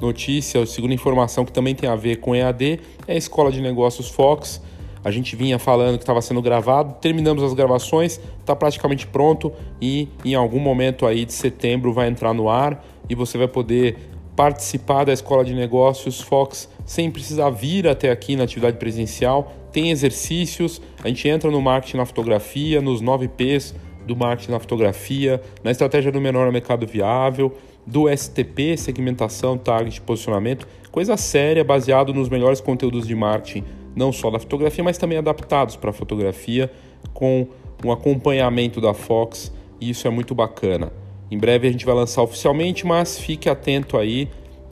notícia, 0.00 0.62
a 0.62 0.66
segunda 0.66 0.94
informação 0.94 1.44
que 1.44 1.52
também 1.52 1.74
tem 1.74 1.90
a 1.90 1.96
ver 1.96 2.16
com 2.16 2.36
EAD 2.36 2.78
é 3.08 3.14
a 3.14 3.16
Escola 3.16 3.50
de 3.50 3.60
Negócios 3.60 4.08
Fox. 4.08 4.62
A 5.02 5.10
gente 5.10 5.34
vinha 5.34 5.58
falando 5.58 5.96
que 5.96 6.04
estava 6.04 6.22
sendo 6.22 6.40
gravado, 6.40 6.94
terminamos 7.00 7.42
as 7.42 7.52
gravações, 7.52 8.20
está 8.38 8.54
praticamente 8.54 9.08
pronto 9.08 9.52
e 9.80 10.08
em 10.24 10.36
algum 10.36 10.60
momento 10.60 11.04
aí 11.04 11.24
de 11.24 11.32
setembro 11.32 11.92
vai 11.92 12.06
entrar 12.06 12.32
no 12.32 12.48
ar 12.48 12.84
e 13.08 13.14
você 13.16 13.36
vai 13.36 13.48
poder 13.48 13.96
participar 14.36 15.04
da 15.04 15.12
Escola 15.12 15.44
de 15.44 15.52
Negócios 15.52 16.20
Fox 16.20 16.68
sem 16.86 17.10
precisar 17.10 17.50
vir 17.50 17.88
até 17.88 18.10
aqui 18.10 18.36
na 18.36 18.44
atividade 18.44 18.76
presencial 18.76 19.52
tem 19.72 19.90
exercícios, 19.90 20.80
a 21.02 21.08
gente 21.08 21.28
entra 21.28 21.50
no 21.50 21.60
marketing 21.60 21.98
na 21.98 22.06
fotografia, 22.06 22.80
nos 22.80 23.00
9 23.00 23.28
P's 23.28 23.74
do 24.06 24.16
marketing 24.16 24.52
na 24.52 24.60
fotografia, 24.60 25.40
na 25.62 25.70
estratégia 25.70 26.10
do 26.10 26.20
menor 26.20 26.50
mercado 26.50 26.86
viável, 26.86 27.54
do 27.86 28.08
STP, 28.08 28.76
segmentação, 28.76 29.56
target, 29.56 30.00
posicionamento, 30.00 30.66
coisa 30.90 31.16
séria, 31.16 31.64
baseado 31.64 32.12
nos 32.12 32.28
melhores 32.28 32.60
conteúdos 32.60 33.06
de 33.06 33.14
marketing, 33.14 33.64
não 33.94 34.12
só 34.12 34.30
da 34.30 34.38
fotografia, 34.38 34.82
mas 34.82 34.98
também 34.98 35.18
adaptados 35.18 35.76
para 35.76 35.90
a 35.90 35.92
fotografia, 35.92 36.70
com 37.12 37.46
um 37.84 37.90
acompanhamento 37.90 38.80
da 38.80 38.92
Fox, 38.92 39.52
e 39.80 39.90
isso 39.90 40.06
é 40.06 40.10
muito 40.10 40.34
bacana. 40.34 40.92
Em 41.30 41.38
breve 41.38 41.68
a 41.68 41.72
gente 41.72 41.86
vai 41.86 41.94
lançar 41.94 42.22
oficialmente, 42.22 42.86
mas 42.86 43.18
fique 43.18 43.48
atento 43.48 43.96
aí 43.96 44.28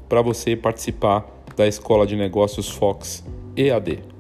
para 0.09 0.21
você 0.23 0.57
participar 0.57 1.27
da 1.57 1.67
Escola 1.67 2.07
de 2.07 2.17
Negócios 2.17 2.69
Fox 2.69 3.25
EAD. 3.57 4.18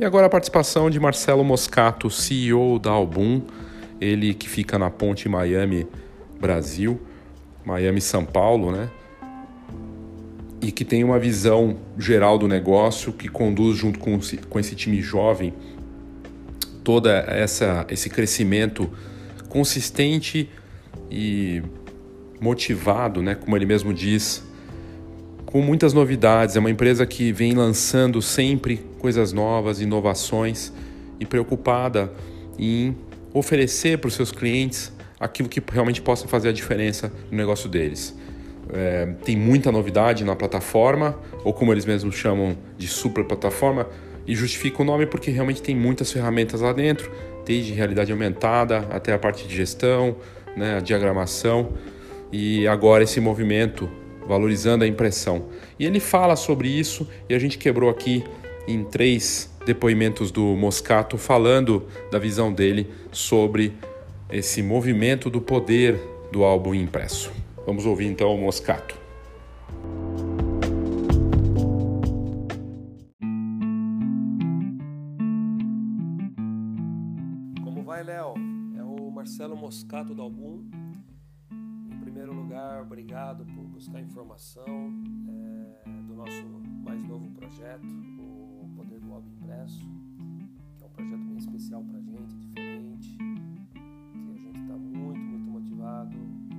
E 0.00 0.04
agora 0.06 0.28
a 0.28 0.30
participação 0.30 0.88
de 0.88 0.98
Marcelo 0.98 1.44
Moscato, 1.44 2.08
CEO 2.08 2.78
da 2.78 2.90
Album, 2.90 3.42
ele 4.00 4.32
que 4.32 4.48
fica 4.48 4.78
na 4.78 4.88
Ponte 4.88 5.28
Miami, 5.28 5.86
Brasil. 6.40 6.98
Miami 7.66 8.00
São 8.00 8.24
Paulo, 8.24 8.72
né? 8.72 8.88
E 10.62 10.72
que 10.72 10.86
tem 10.86 11.04
uma 11.04 11.18
visão 11.18 11.76
geral 11.98 12.38
do 12.38 12.48
negócio, 12.48 13.12
que 13.12 13.28
conduz 13.28 13.76
junto 13.76 13.98
com, 13.98 14.18
com 14.48 14.58
esse 14.58 14.74
time 14.74 15.02
jovem 15.02 15.52
toda 16.82 17.18
essa 17.28 17.84
esse 17.90 18.08
crescimento 18.08 18.90
consistente 19.50 20.48
e 21.10 21.62
motivado, 22.40 23.20
né, 23.20 23.34
como 23.34 23.54
ele 23.54 23.66
mesmo 23.66 23.92
diz, 23.92 24.42
com 25.50 25.60
muitas 25.60 25.92
novidades. 25.92 26.56
É 26.56 26.60
uma 26.60 26.70
empresa 26.70 27.04
que 27.06 27.32
vem 27.32 27.52
lançando 27.52 28.22
sempre 28.22 28.78
coisas 28.98 29.32
novas, 29.32 29.80
inovações 29.80 30.72
e 31.18 31.26
preocupada 31.26 32.12
em 32.58 32.96
oferecer 33.32 33.98
para 33.98 34.08
os 34.08 34.14
seus 34.14 34.32
clientes 34.32 34.92
aquilo 35.18 35.48
que 35.48 35.62
realmente 35.70 36.00
possa 36.00 36.26
fazer 36.26 36.48
a 36.48 36.52
diferença 36.52 37.12
no 37.30 37.36
negócio 37.36 37.68
deles. 37.68 38.16
É, 38.72 39.06
tem 39.24 39.36
muita 39.36 39.72
novidade 39.72 40.24
na 40.24 40.36
plataforma, 40.36 41.18
ou 41.44 41.52
como 41.52 41.72
eles 41.72 41.84
mesmos 41.84 42.14
chamam 42.14 42.56
de 42.78 42.86
super 42.86 43.24
plataforma, 43.24 43.86
e 44.26 44.34
justifica 44.34 44.82
o 44.82 44.84
nome 44.84 45.06
porque 45.06 45.30
realmente 45.30 45.60
tem 45.60 45.74
muitas 45.74 46.12
ferramentas 46.12 46.60
lá 46.60 46.72
dentro, 46.72 47.10
desde 47.44 47.72
realidade 47.72 48.12
aumentada 48.12 48.86
até 48.90 49.12
a 49.12 49.18
parte 49.18 49.46
de 49.46 49.54
gestão, 49.56 50.16
né, 50.56 50.76
a 50.76 50.80
diagramação 50.80 51.72
e 52.32 52.66
agora 52.68 53.02
esse 53.02 53.20
movimento 53.20 53.90
valorizando 54.30 54.84
a 54.84 54.86
impressão. 54.86 55.46
E 55.76 55.84
ele 55.84 55.98
fala 55.98 56.36
sobre 56.36 56.68
isso 56.68 57.08
e 57.28 57.34
a 57.34 57.38
gente 57.38 57.58
quebrou 57.58 57.90
aqui 57.90 58.22
em 58.64 58.84
três 58.84 59.52
depoimentos 59.66 60.30
do 60.30 60.54
Moscato 60.54 61.18
falando 61.18 61.88
da 62.12 62.18
visão 62.20 62.52
dele 62.52 62.88
sobre 63.10 63.72
esse 64.30 64.62
movimento 64.62 65.28
do 65.28 65.40
poder 65.40 66.00
do 66.30 66.44
álbum 66.44 66.72
impresso. 66.72 67.32
Vamos 67.66 67.84
ouvir 67.84 68.06
então 68.06 68.32
o 68.32 68.38
Moscato. 68.38 68.96
Como 77.64 77.82
vai, 77.82 78.04
Léo? 78.04 78.34
É 78.78 78.82
o 78.84 79.10
Marcelo 79.10 79.56
Moscato 79.56 80.14
do 80.14 80.22
Album. 80.22 80.79
Primeiro 82.20 82.38
lugar, 82.38 82.82
obrigado 82.82 83.46
por 83.46 83.64
buscar 83.64 83.98
informação 83.98 84.66
é, 85.86 86.02
do 86.02 86.14
nosso 86.14 86.46
mais 86.84 87.02
novo 87.02 87.30
projeto, 87.30 87.86
o 88.18 88.70
Poder 88.76 89.00
do 89.00 89.14
Álbum 89.14 89.30
Impresso, 89.30 89.80
que 90.76 90.84
é 90.84 90.86
um 90.86 90.90
projeto 90.90 91.24
bem 91.24 91.38
especial 91.38 91.82
para 91.82 91.96
a 91.96 92.02
gente, 92.02 92.36
diferente 92.36 93.16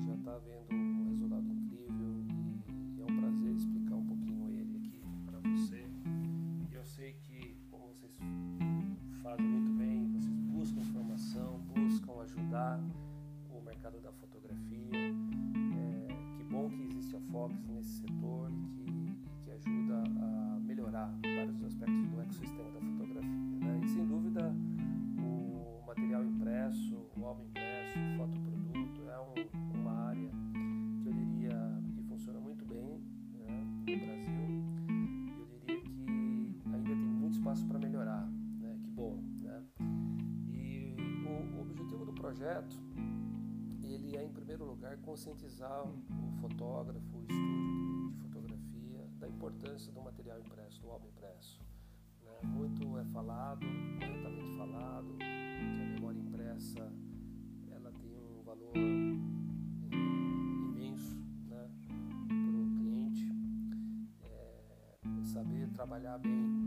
já 0.01 0.15
está 0.15 0.35
vendo 0.39 0.73
um 0.73 1.09
resultado 1.09 1.47
incrível 1.47 2.23
e, 2.97 2.99
é 2.99 3.05
um 3.05 3.19
prazer 3.19 3.53
explicar 3.53 3.95
um 3.97 4.05
pouquinho 4.07 4.49
ele 4.49 4.77
aqui 4.77 4.99
para 5.27 5.39
você. 5.41 5.85
E 6.71 6.73
eu 6.73 6.83
sei 6.83 7.13
que, 7.13 7.55
como 7.69 7.93
vocês 8.01 8.17
fazem 9.21 9.45
muito 9.45 9.71
bem, 9.73 10.11
vocês 10.11 10.39
buscam 10.39 10.81
informação, 10.81 11.59
buscam 11.75 12.19
ajudar 12.23 12.79
o 13.51 13.61
mercado 13.61 14.01
da 14.01 14.11
fotografia. 14.13 15.00
É, 17.45 17.47
que 17.47 17.57
que 17.57 17.65
Fox 17.65 17.67
nesse 17.67 18.01
setor 18.01 18.51
e 18.51 18.67
que, 18.67 19.43
que 19.43 19.51
ajuda 19.51 20.03
a 20.21 20.59
melhorar 20.59 21.13
vários 21.21 21.63
aspectos 21.63 22.09
do 22.09 22.21
ecossistema 22.21 22.71
da 22.71 22.81
fotografia. 22.81 23.29
Né? 23.29 23.81
E 23.83 23.87
sem 23.89 24.05
dúvida, 24.05 24.53
o 25.17 25.85
material 25.85 26.23
impresso, 26.23 26.97
o 27.17 27.25
álbum 27.25 27.43
impresso, 27.45 27.99
foto 28.17 28.41
espaço 37.51 37.65
para 37.65 37.79
melhorar, 37.79 38.29
né? 38.59 38.77
Que 38.81 38.89
bom, 38.91 39.21
né? 39.41 39.63
E 40.47 40.95
o, 41.25 41.57
o 41.57 41.61
objetivo 41.61 42.05
do 42.05 42.13
projeto 42.13 42.77
ele 43.83 44.15
é 44.15 44.23
em 44.23 44.31
primeiro 44.31 44.63
lugar 44.63 44.97
conscientizar 44.97 45.85
impresso, 50.41 50.81
do 50.81 50.89
álbum 50.89 51.07
impresso. 51.07 51.59
Né? 52.23 52.31
Muito 52.43 52.97
é 52.97 53.05
falado, 53.05 53.65
corretamente 53.99 54.57
falado, 54.57 55.17
que 55.17 55.23
a 55.23 55.85
memória 55.95 56.19
impressa 56.19 56.91
ela 57.69 57.91
tem 57.91 58.15
um 58.15 58.43
valor 58.43 58.75
imenso 60.75 61.17
né, 61.47 61.69
para 62.27 62.57
o 62.57 62.75
cliente. 62.77 63.25
É, 64.23 65.23
saber 65.23 65.69
trabalhar 65.69 66.17
bem 66.17 66.60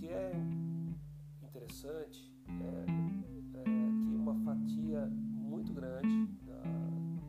que 0.00 0.08
é 0.08 0.32
interessante 1.42 2.32
é, 2.48 3.60
é 3.60 3.64
que 3.64 4.16
uma 4.16 4.34
fatia 4.36 5.06
muito 5.06 5.74
grande 5.74 6.26
da, 6.46 6.62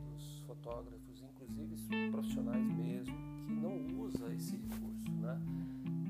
dos 0.09 0.39
fotógrafos, 0.47 1.21
inclusive 1.21 1.75
profissionais 2.09 2.65
mesmo, 2.71 3.13
que 3.45 3.53
não 3.53 3.99
usa 3.99 4.33
esse 4.33 4.55
recurso, 4.55 5.11
né? 5.19 5.37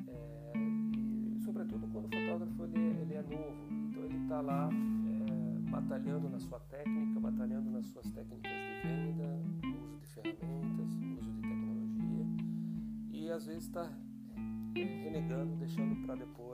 É, 0.08 0.54
e, 0.56 1.40
sobretudo 1.40 1.88
quando 1.88 2.06
o 2.06 2.10
fotógrafo 2.10 2.64
ele, 2.66 3.02
ele 3.02 3.14
é 3.16 3.24
novo, 3.24 3.72
está 4.24 4.40
lá 4.40 4.70
é, 4.70 5.70
batalhando 5.70 6.30
na 6.30 6.40
sua 6.40 6.60
técnica, 6.60 7.20
batalhando 7.20 7.70
nas 7.72 7.86
suas 7.88 8.10
técnicas 8.12 8.52
de 8.52 8.88
venda, 8.88 9.44
no 9.64 9.84
uso 9.84 9.98
de 9.98 10.08
ferramentas, 10.08 10.96
no 10.96 11.18
uso 11.20 11.32
de 11.34 11.42
tecnologia. 11.42 12.26
E 13.12 13.30
às 13.30 13.46
vezes 13.46 13.64
está 13.66 13.92
é, 14.76 15.04
renegando, 15.04 15.58
deixando 15.58 16.06
para 16.06 16.16
depois 16.16 16.51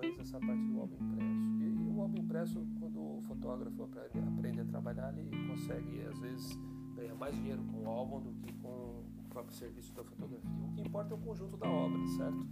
quando 2.53 3.17
o 3.17 3.21
fotógrafo 3.21 3.83
aprende, 3.83 4.27
aprende 4.27 4.61
a 4.61 4.65
trabalhar, 4.65 5.17
ele 5.17 5.47
consegue 5.47 6.01
às 6.03 6.19
vezes 6.19 6.57
ganhar 6.95 7.15
mais 7.15 7.35
dinheiro 7.35 7.63
com 7.63 7.83
o 7.83 7.89
álbum 7.89 8.21
do 8.21 8.33
que 8.33 8.53
com 8.53 8.67
o 8.67 9.25
próprio 9.29 9.55
serviço 9.55 9.93
da 9.93 10.03
fotografia. 10.03 10.65
O 10.67 10.73
que 10.73 10.81
importa 10.81 11.13
é 11.13 11.17
o 11.17 11.19
conjunto 11.19 11.57
da 11.57 11.69
obra, 11.69 12.05
certo? 12.17 12.47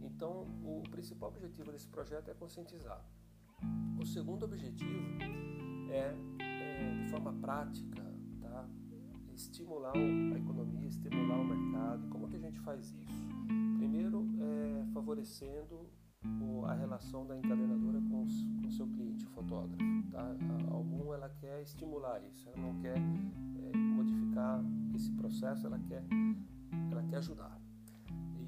Então, 0.00 0.46
o 0.62 0.82
principal 0.90 1.30
objetivo 1.30 1.72
desse 1.72 1.88
projeto 1.88 2.30
é 2.30 2.34
conscientizar 2.34 3.04
o 4.02 4.06
segundo 4.06 4.44
objetivo 4.44 5.00
é, 5.90 6.14
é 6.40 6.94
de 7.04 7.10
forma 7.10 7.32
prática, 7.34 8.02
tá? 8.40 8.68
estimular 9.34 9.92
a 9.96 10.38
economia, 10.38 10.88
estimular 10.88 11.38
o 11.38 11.44
mercado. 11.44 12.08
Como 12.08 12.28
que 12.28 12.36
a 12.36 12.40
gente 12.40 12.58
faz 12.60 12.92
isso? 12.92 13.28
Primeiro, 13.78 14.26
é, 14.40 14.84
favorecendo 14.92 15.88
a 16.66 16.74
relação 16.74 17.26
da 17.26 17.36
encadernadora 17.36 18.00
com 18.10 18.22
o 18.22 18.70
seu 18.70 18.86
cliente, 18.86 19.26
o 19.26 19.30
fotógrafo. 19.30 19.76
Tá? 20.10 20.36
Algum 20.70 21.12
ela 21.12 21.28
quer 21.40 21.62
estimular 21.62 22.22
isso, 22.24 22.48
ela 22.48 22.66
não 22.66 22.80
quer 22.80 22.96
é, 22.96 23.76
modificar 23.76 24.62
esse 24.94 25.10
processo, 25.12 25.66
ela 25.66 25.78
quer, 25.80 26.04
ela 26.90 27.02
quer 27.02 27.16
ajudar. 27.16 27.60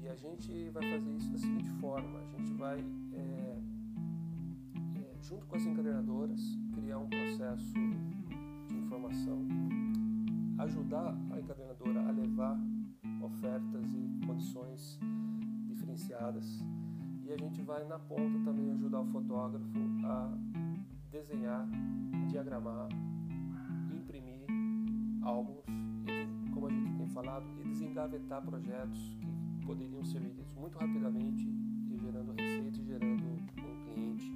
E 0.01 0.07
a 0.07 0.15
gente 0.15 0.69
vai 0.69 0.89
fazer 0.89 1.11
isso 1.15 1.31
da 1.31 1.37
seguinte 1.37 1.69
forma: 1.81 2.19
a 2.19 2.37
gente 2.37 2.53
vai 2.53 2.79
é, 3.13 3.59
junto 5.21 5.45
com 5.47 5.55
as 5.55 5.65
encadernadoras, 5.65 6.41
criar 6.73 6.99
um 6.99 7.09
processo 7.09 7.73
de 8.67 8.75
informação, 8.75 9.45
ajudar 10.59 11.15
a 11.31 11.39
encadernadora 11.39 12.07
a 12.07 12.11
levar 12.11 12.57
ofertas 13.21 13.93
e 13.93 14.25
condições 14.25 14.99
diferenciadas 15.67 16.63
e 17.27 17.33
a 17.33 17.37
gente 17.37 17.61
vai 17.63 17.83
na 17.85 17.97
ponta 17.97 18.37
também 18.45 18.71
ajudar 18.73 19.01
o 19.01 19.05
fotógrafo 19.07 19.65
a 20.05 20.31
desenhar, 21.09 21.67
diagramar, 22.29 22.87
imprimir 23.91 24.45
álbuns, 25.23 25.65
e, 26.05 26.51
como 26.51 26.67
a 26.67 26.69
gente 26.69 26.93
tem 26.95 27.07
falado, 27.07 27.45
e 27.59 27.67
desengavetar 27.67 28.43
projetos 28.43 29.17
que 29.59 29.65
poderiam 29.65 30.05
ser 30.05 30.19
vendidos 30.19 30.53
muito 30.53 30.77
rapidamente, 30.77 31.51
gerando 31.99 32.33
receita 32.33 32.79
e 32.79 32.85
gerando 32.85 33.23
um 33.23 33.47
cliente. 33.87 34.31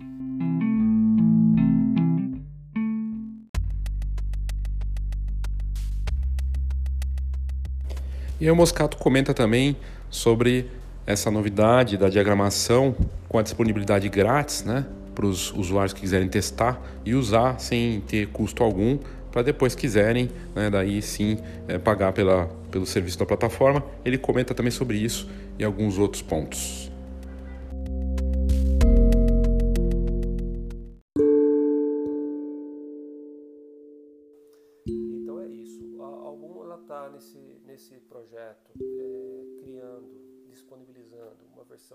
E 8.41 8.49
o 8.49 8.55
Moscato 8.55 8.97
comenta 8.97 9.33
também 9.33 9.77
sobre 10.09 10.78
essa 11.09 11.31
novidade 11.31 11.97
da 11.97 12.07
diagramação 12.07 12.95
com 13.27 13.39
a 13.39 13.41
disponibilidade 13.41 14.07
grátis, 14.09 14.63
né, 14.63 14.85
para 15.15 15.25
os 15.25 15.51
usuários 15.53 15.91
que 15.91 16.01
quiserem 16.01 16.29
testar 16.29 16.79
e 17.03 17.15
usar 17.15 17.59
sem 17.59 17.99
ter 18.01 18.27
custo 18.27 18.63
algum, 18.63 18.99
para 19.31 19.41
depois 19.41 19.73
quiserem, 19.73 20.29
né, 20.55 20.69
daí 20.69 21.01
sim 21.01 21.39
é, 21.67 21.79
pagar 21.79 22.13
pela, 22.13 22.47
pelo 22.69 22.85
serviço 22.85 23.17
da 23.17 23.25
plataforma. 23.25 23.83
Ele 24.05 24.19
comenta 24.19 24.53
também 24.53 24.71
sobre 24.71 24.97
isso 24.97 25.27
e 25.57 25.63
alguns 25.63 25.97
outros 25.97 26.21
pontos. 26.21 26.88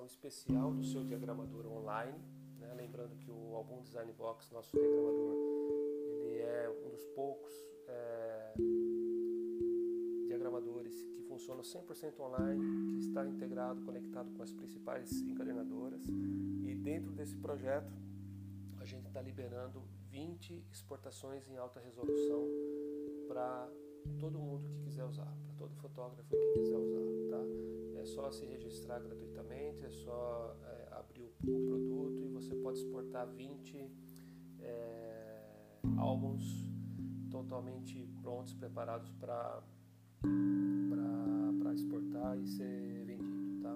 Especial 0.06 0.72
do 0.72 0.84
seu 0.84 1.04
diagramador 1.04 1.66
online. 1.66 2.18
Né? 2.58 2.72
Lembrando 2.74 3.16
que 3.16 3.30
o 3.30 3.54
Album 3.54 3.82
Design 3.82 4.12
Box, 4.12 4.52
nosso 4.52 4.76
diagramador, 4.76 5.34
ele 6.24 6.38
é 6.38 6.70
um 6.84 6.90
dos 6.90 7.04
poucos 7.14 7.52
é, 7.88 8.54
diagramadores 10.26 11.02
que 11.14 11.22
funciona 11.22 11.62
100% 11.62 12.20
online, 12.20 12.92
que 12.92 12.98
está 12.98 13.26
integrado, 13.26 13.82
conectado 13.82 14.30
com 14.32 14.42
as 14.42 14.52
principais 14.52 15.12
encadernadoras. 15.22 16.04
E 16.06 16.74
dentro 16.74 17.12
desse 17.12 17.36
projeto, 17.36 17.92
a 18.78 18.84
gente 18.84 19.06
está 19.06 19.20
liberando 19.20 19.82
20 20.10 20.64
exportações 20.70 21.48
em 21.48 21.56
alta 21.56 21.80
resolução 21.80 22.46
para 23.26 23.68
todo 24.18 24.38
mundo 24.38 24.68
que 24.68 24.78
quiser 24.84 25.04
usar, 25.04 25.34
todo 25.64 25.74
fotógrafo 25.76 26.28
que 26.28 26.60
quiser 26.60 26.76
usar, 26.76 27.00
tá? 27.30 28.00
É 28.00 28.04
só 28.04 28.30
se 28.30 28.44
registrar 28.44 29.00
gratuitamente, 29.00 29.84
é 29.84 29.90
só 29.90 30.54
é, 30.62 30.88
abrir 30.92 31.22
o, 31.22 31.28
o, 31.28 31.66
produto 31.66 32.22
e 32.22 32.28
você 32.28 32.54
pode 32.56 32.78
exportar 32.78 33.26
20 33.28 33.90
é, 34.60 35.42
álbuns 35.96 36.68
totalmente 37.30 38.06
prontos, 38.20 38.52
preparados 38.54 39.10
para 39.12 39.62
para 41.58 41.72
exportar 41.72 42.38
e 42.38 42.46
ser 42.46 43.04
vendido, 43.04 43.62
tá? 43.62 43.74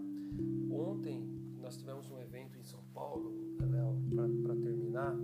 Ontem 0.70 1.20
nós 1.61 1.77
tivemos 1.77 2.11
um 2.11 2.18
evento 2.18 2.59
em 2.59 2.64
São 2.64 2.83
Paulo, 2.94 3.33
para 4.42 4.57
terminar, 4.57 5.16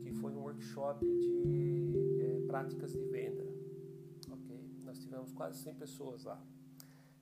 que 0.00 0.12
foi 0.12 0.32
um 0.32 0.42
workshop 0.42 1.04
de 1.04 2.20
é, 2.20 2.46
práticas 2.46 2.92
de 2.92 3.04
venda, 3.06 3.51
tivemos 5.12 5.32
quase 5.32 5.58
100 5.58 5.74
pessoas 5.74 6.24
lá. 6.24 6.42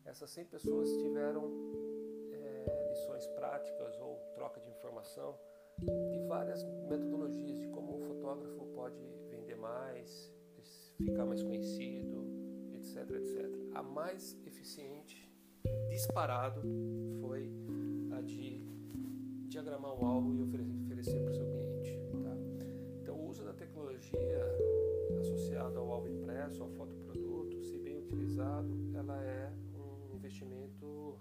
Essas 0.04 0.30
100 0.30 0.44
pessoas 0.44 0.88
tiveram 0.98 1.50
é, 2.32 2.88
lições 2.90 3.26
práticas 3.26 3.98
ou 4.00 4.16
troca 4.32 4.60
de 4.60 4.70
informação 4.70 5.36
de 5.78 6.20
várias 6.28 6.62
metodologias 6.88 7.58
de 7.58 7.66
como 7.68 7.96
o 7.96 8.00
fotógrafo 8.00 8.64
pode 8.76 8.96
vender 9.28 9.56
mais, 9.56 10.32
ficar 10.98 11.26
mais 11.26 11.42
conhecido, 11.42 12.24
etc, 12.74 13.10
etc. 13.10 13.50
A 13.74 13.82
mais 13.82 14.38
eficiente, 14.46 15.28
disparado, 15.88 16.62
foi 17.20 17.50
a 18.12 18.20
de 18.20 18.64
diagramar 19.48 19.94
um 19.94 20.06
álbum 20.06 20.36
e 20.36 20.42
oferecer 20.42 21.20
para 21.22 21.32
o 21.32 21.34
seu 21.34 21.46
cliente. 21.46 21.98
Tá? 22.22 22.36
Então, 23.02 23.16
o 23.16 23.28
uso 23.28 23.44
da 23.44 23.52
tecnologia 23.52 24.44
associada 25.20 25.78
ao 25.78 25.90
álbum 25.92 26.08
impresso, 26.08 26.58
fotoproduto, 26.58 26.99
se 26.99 26.99
ela 28.94 29.22
é 29.22 29.52
investimento 30.14 31.18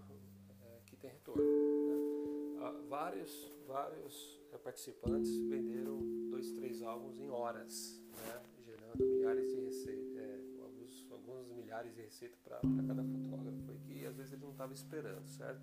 é, 0.62 0.82
que 0.86 0.96
tem 0.96 1.12
retorno. 1.12 1.44
Né? 1.44 2.58
Ah, 2.62 2.82
vários, 2.88 3.52
vários 3.68 4.40
é, 4.52 4.58
participantes 4.58 5.36
venderam 5.48 6.00
dois, 6.30 6.52
três 6.52 6.82
álbuns 6.82 7.20
em 7.20 7.30
horas, 7.30 8.02
né? 8.26 8.42
gerando 8.66 9.06
milhares 9.06 9.50
de 9.50 9.60
receita, 9.62 10.20
é, 10.20 10.42
alguns, 10.62 11.08
alguns 11.12 11.50
milhares 11.52 11.96
de 11.96 12.02
receita 12.02 12.38
para 12.44 12.60
cada 12.60 13.04
fotógrafo 13.04 13.80
que 13.86 14.06
às 14.06 14.16
vezes 14.16 14.34
ele 14.34 14.44
não 14.44 14.52
estava 14.52 14.74
esperando, 14.74 15.28
certo? 15.28 15.62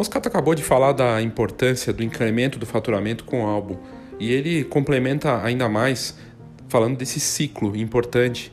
Moscato 0.00 0.30
acabou 0.30 0.54
de 0.54 0.62
falar 0.62 0.92
da 0.92 1.20
importância 1.20 1.92
do 1.92 2.02
incremento 2.02 2.58
do 2.58 2.64
faturamento 2.64 3.22
com 3.22 3.44
o 3.44 3.46
álbum. 3.46 3.76
E 4.18 4.32
ele 4.32 4.64
complementa 4.64 5.44
ainda 5.44 5.68
mais 5.68 6.16
falando 6.68 6.96
desse 6.96 7.20
ciclo 7.20 7.76
importante 7.76 8.50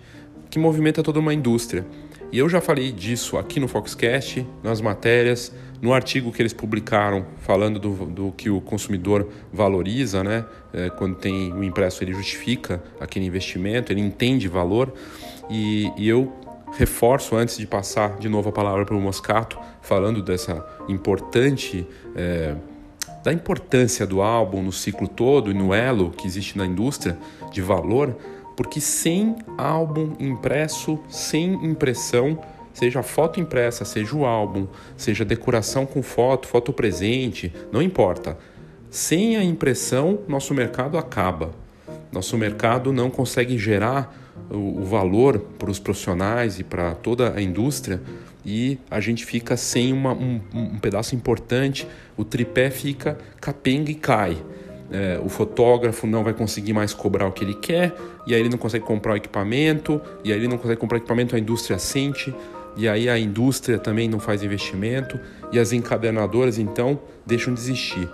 que 0.49 0.60
movimenta 0.60 1.01
toda 1.01 1.21
uma 1.21 1.33
indústria. 1.33 1.88
E 2.33 2.38
eu 2.38 2.49
já 2.49 2.60
falei 2.60 2.91
disso 2.91 3.38
aqui 3.38 3.62
no 3.62 3.67
Foxcast, 3.69 4.45
nas 4.62 4.81
matérias, 4.81 5.53
no 5.81 5.93
artigo 5.93 6.33
que 6.33 6.41
eles 6.41 6.51
publicaram 6.51 7.25
falando 7.38 7.79
do, 7.79 7.93
do 8.07 8.33
que 8.33 8.49
o 8.49 8.60
consumidor 8.60 9.29
valoriza, 9.53 10.25
né? 10.25 10.43
É, 10.73 10.89
quando 10.89 11.15
tem 11.15 11.53
o 11.53 11.63
impresso, 11.63 12.03
ele 12.03 12.13
justifica 12.13 12.83
aquele 12.99 13.25
investimento, 13.25 13.93
ele 13.93 14.01
entende 14.01 14.49
valor. 14.49 14.93
E, 15.49 15.89
e 15.95 16.10
eu 16.10 16.29
reforço, 16.73 17.36
antes 17.36 17.58
de 17.58 17.65
passar 17.67 18.17
de 18.17 18.30
novo 18.30 18.49
a 18.49 18.51
palavra 18.51 18.86
para 18.86 18.95
o 18.95 19.01
Moscato, 19.01 19.58
falando 19.82 20.21
dessa 20.21 20.65
importante. 20.88 21.88
É, 22.15 22.56
da 23.23 23.34
importância 23.34 24.08
do 24.08 24.21
álbum 24.21 24.63
no 24.63 24.71
ciclo 24.71 25.06
todo 25.06 25.51
e 25.51 25.53
no 25.53 25.73
elo 25.73 26.12
que 26.12 26.25
existe 26.25 26.58
na 26.58 26.65
indústria 26.65 27.17
de 27.51 27.62
valor, 27.62 28.15
porque 28.56 28.80
sem 28.80 29.36
álbum 29.58 30.13
impresso, 30.17 30.97
sem 31.10 31.53
impressão, 31.65 32.39
seja 32.73 33.03
foto 33.03 33.39
impressa, 33.39 33.84
seja 33.84 34.15
o 34.15 34.25
álbum, 34.25 34.65
seja 34.95 35.25
decoração 35.25 35.86
com 35.86 36.01
foto, 36.01 36.47
foto 36.47 36.71
presente, 36.71 37.53
não 37.69 37.82
importa. 37.82 38.38
Sem 38.89 39.36
a 39.36 39.43
impressão, 39.43 40.19
nosso 40.25 40.53
mercado 40.53 40.97
acaba. 40.97 41.51
Nosso 42.12 42.38
mercado 42.38 42.93
não 42.93 43.10
consegue 43.10 43.58
gerar 43.58 44.26
o, 44.50 44.84
valor 44.84 45.39
para 45.39 45.69
os 45.69 45.80
profissionais 45.80 46.60
e 46.60 46.63
para 46.63 46.95
toda 46.95 47.34
a 47.36 47.41
indústria 47.41 48.02
e 48.45 48.80
a 48.89 49.02
gente 49.02 49.26
fica 49.26 49.58
sem 49.58 49.91
uma, 49.91 50.13
um, 50.13 50.39
um 50.54 50.80
pedaço 50.80 51.13
importante, 51.13 51.86
o 52.15 52.23
tripé 52.23 52.69
fica 52.69 53.17
capenga 53.41 53.91
e 53.91 53.95
cai. 53.95 54.38
É, 54.89 55.19
o 55.21 55.28
fotógrafo 55.28 56.08
não 56.08 56.23
vai 56.23 56.34
conseguir 56.34 56.71
mais 56.71 56.93
cobrar 56.93 57.28
o 57.28 57.32
que 57.34 57.43
ele 57.43 57.56
quer, 57.56 57.93
e 58.26 58.34
aí 58.34 58.39
ele 58.39 58.47
não 58.47 58.58
consegue 58.58 58.86
comprar 58.86 59.13
o 59.13 59.15
equipamento, 59.17 60.02
e 60.23 60.32
aí 60.32 60.39
ele 60.39 60.47
não 60.47 60.58
consegue 60.58 60.80
comprar 60.80 60.97
equipamento, 60.97 61.36
a 61.36 61.39
indústria 61.39 61.78
sente, 61.78 62.34
e 62.78 62.88
aí 62.88 63.10
a 63.10 63.19
indústria 63.19 63.78
também 63.78 64.08
não 64.08 64.17
faz 64.19 64.41
investimento, 64.43 65.19
e 65.52 65.60
as 65.60 65.73
encadernadoras 65.73 66.58
então 66.58 67.02
deixam 67.26 67.54
de 67.54 67.60
existir. 67.60 68.10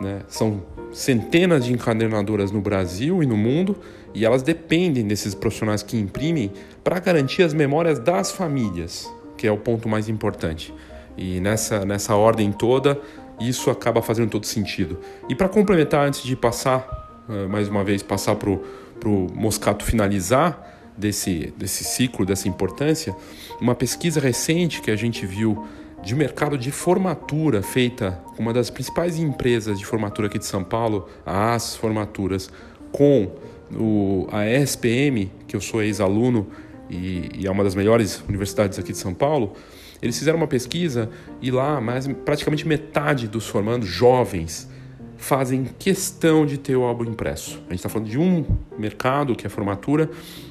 Né? 0.00 0.20
São 0.28 0.62
centenas 0.92 1.66
de 1.66 1.74
encadernadoras 1.74 2.50
no 2.50 2.62
Brasil 2.62 3.22
e 3.22 3.26
no 3.26 3.36
mundo, 3.36 3.76
e 4.14 4.24
elas 4.24 4.42
dependem 4.42 5.06
desses 5.06 5.34
profissionais 5.34 5.82
que 5.82 5.96
imprimem 5.96 6.52
para 6.82 6.98
garantir 6.98 7.42
as 7.42 7.52
memórias 7.52 7.98
das 7.98 8.30
famílias 8.30 9.08
que 9.38 9.46
é 9.46 9.52
o 9.52 9.56
ponto 9.56 9.88
mais 9.88 10.08
importante. 10.08 10.74
E 11.16 11.40
nessa, 11.40 11.84
nessa 11.84 12.14
ordem 12.16 12.52
toda, 12.52 13.00
isso 13.40 13.70
acaba 13.70 14.02
fazendo 14.02 14.30
todo 14.30 14.44
sentido. 14.44 14.98
E 15.28 15.34
para 15.34 15.48
complementar, 15.48 16.06
antes 16.06 16.22
de 16.22 16.36
passar, 16.36 17.24
eh, 17.30 17.46
mais 17.46 17.68
uma 17.68 17.82
vez, 17.82 18.02
passar 18.02 18.34
para 18.34 18.50
o 18.50 19.26
Moscato 19.32 19.84
finalizar 19.84 20.92
desse, 20.96 21.54
desse 21.56 21.84
ciclo, 21.84 22.26
dessa 22.26 22.48
importância, 22.48 23.16
uma 23.60 23.74
pesquisa 23.74 24.20
recente 24.20 24.82
que 24.82 24.90
a 24.90 24.96
gente 24.96 25.24
viu 25.24 25.66
de 26.02 26.14
mercado 26.14 26.58
de 26.58 26.70
formatura 26.70 27.62
feita 27.62 28.20
com 28.36 28.42
uma 28.42 28.52
das 28.52 28.70
principais 28.70 29.18
empresas 29.18 29.78
de 29.78 29.86
formatura 29.86 30.28
aqui 30.28 30.38
de 30.38 30.46
São 30.46 30.62
Paulo, 30.62 31.08
As 31.26 31.74
Formaturas, 31.74 32.50
com 32.92 33.30
o, 33.74 34.26
a 34.30 34.46
ESPM, 34.46 35.30
que 35.46 35.54
eu 35.54 35.60
sou 35.60 35.82
ex-aluno 35.82 36.46
e, 36.88 37.30
e 37.34 37.46
é 37.46 37.50
uma 37.50 37.64
das 37.64 37.74
melhores 37.74 38.22
universidades 38.28 38.78
aqui 38.78 38.92
de 38.92 38.98
São 38.98 39.14
Paulo, 39.14 39.54
eles 40.00 40.18
fizeram 40.18 40.38
uma 40.38 40.46
pesquisa 40.46 41.10
e 41.42 41.50
lá 41.50 41.80
mais, 41.80 42.06
praticamente 42.24 42.66
metade 42.66 43.26
dos 43.26 43.46
formandos 43.46 43.88
jovens 43.88 44.68
fazem 45.16 45.64
questão 45.78 46.46
de 46.46 46.56
ter 46.56 46.76
o 46.76 46.84
álbum 46.84 47.04
impresso. 47.04 47.56
A 47.66 47.70
gente 47.70 47.80
está 47.80 47.88
falando 47.88 48.08
de 48.08 48.18
um 48.18 48.44
mercado 48.78 49.34
que 49.34 49.44
é 49.44 49.48
a 49.48 49.50
formatura 49.50 50.08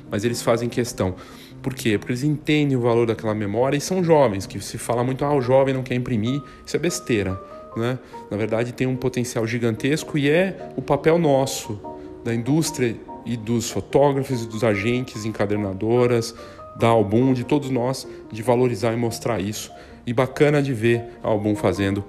mas 0.10 0.24
eles 0.24 0.42
fazem 0.42 0.70
questão. 0.70 1.16
Por 1.62 1.74
quê? 1.74 1.98
Porque 1.98 2.12
eles 2.12 2.24
entendem 2.24 2.78
o 2.78 2.82
valor 2.82 3.08
daquela 3.08 3.34
memória 3.34 3.78
e 3.78 3.82
são 3.82 4.04
jovens, 4.04 4.46
que 4.46 4.60
se 4.60 4.78
fala 4.78 5.04
muito, 5.04 5.26
ah, 5.26 5.34
o 5.34 5.42
jovem 5.42 5.74
não 5.74 5.84
quer 5.84 5.96
imprimir, 5.96 6.42
isso 6.66 6.76
é 6.76 6.80
besteira. 6.80 7.40
Né? 7.76 8.00
Na 8.30 8.38
verdade, 8.38 8.72
tem 8.72 8.88
um 8.88 8.96
potencial 8.96 9.46
gigantesco 9.46 10.18
e 10.18 10.30
é 10.30 10.72
o 10.76 10.82
papel 10.82 11.18
nosso, 11.20 11.80
da 12.28 12.36
indústria 12.36 12.94
e 13.26 13.38
dos 13.38 13.72
fotógrafos 13.72 14.44
e 14.44 14.48
dos 14.48 14.62
agentes, 14.62 15.24
encadernadoras, 15.24 16.36
da 16.78 16.90
Album, 16.90 17.32
de 17.34 17.46
todos 17.46 17.70
nós, 17.70 18.06
de 18.30 18.44
valorizar 18.44 18.92
e 18.92 18.98
mostrar 18.98 19.40
isso. 19.40 19.72
E 20.06 20.14
bacana 20.14 20.62
de 20.62 20.74
ver 20.74 21.06
a 21.24 21.30
Album 21.30 21.56
fazendo 21.56 22.04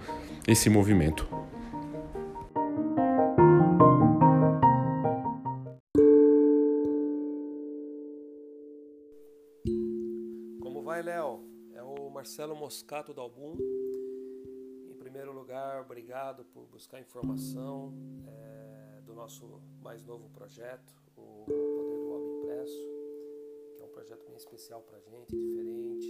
esse 0.47 0.69
movimento. 0.69 1.25
Como 10.61 10.83
vai, 10.83 11.01
Léo? 11.01 11.45
É 11.77 11.83
o 11.83 12.11
Marcelo 12.11 12.57
Moscato 12.57 13.15
da 13.15 13.23
Album. 13.23 13.57
Primeiro 15.09 15.33
lugar, 15.33 15.81
obrigado 15.81 16.45
por 16.45 16.67
buscar 16.67 17.01
informação 17.01 17.95
é, 18.27 19.01
do 19.07 19.15
nosso 19.15 19.63
mais 19.81 20.05
novo 20.05 20.29
projeto, 20.29 21.03
o 21.17 21.47
Poder 21.47 21.99
do 21.99 22.13
Álbum 22.13 22.39
Impresso, 22.41 22.89
que 23.75 23.83
é 23.83 23.87
um 23.87 23.89
projeto 23.89 24.27
bem 24.27 24.37
especial 24.37 24.83
para 24.83 24.99
a 24.99 25.01
gente, 25.01 25.35
diferente, 25.35 26.07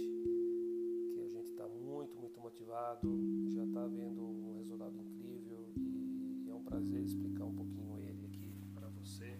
que 1.13 1.21
a 1.21 1.29
gente 1.29 1.49
está 1.49 1.65
muito, 1.65 2.17
muito 2.17 2.41
motivado, 2.41 3.09
já 3.47 3.63
está 3.63 3.87
vendo 3.87 4.21
um 4.21 4.57
resultado 4.57 4.97
incrível 4.97 5.71
e, 5.77 6.43
e 6.45 6.49
é 6.49 6.53
um 6.53 6.65
prazer 6.65 7.01
explicar 7.01 7.45
um 7.45 7.55
pouquinho 7.55 7.97
ele 7.99 8.25
aqui 8.25 8.53
para 8.75 8.89
você. 8.89 9.39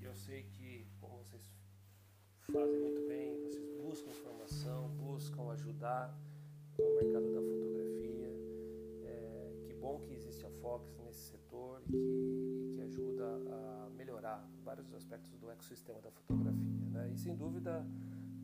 E 0.00 0.04
eu 0.04 0.14
sei 0.14 0.44
que, 0.44 0.86
como 0.98 1.18
vocês 1.24 1.52
fazem 2.50 2.80
muito 2.80 3.06
bem, 3.06 3.38
vocês 3.42 3.68
buscam 3.76 4.10
informação, 4.10 4.88
buscam 4.96 5.50
ajudar 5.50 6.18
o 6.78 6.94
mercado 6.94 7.30
da 7.34 7.42
fotografia. 7.42 7.99
Bom 9.90 9.98
que 10.02 10.14
existe 10.14 10.46
a 10.46 10.50
Fox 10.62 10.96
nesse 11.04 11.32
setor 11.32 11.82
e 11.88 11.90
que, 11.90 11.96
e 11.96 12.74
que 12.76 12.80
ajuda 12.82 13.24
a 13.26 13.90
melhorar 13.96 14.48
vários 14.62 14.94
aspectos 14.94 15.36
do 15.36 15.50
ecossistema 15.50 16.00
da 16.00 16.12
fotografia. 16.12 16.62
Né? 16.92 17.10
E 17.12 17.18
sem 17.18 17.34
dúvida, 17.34 17.84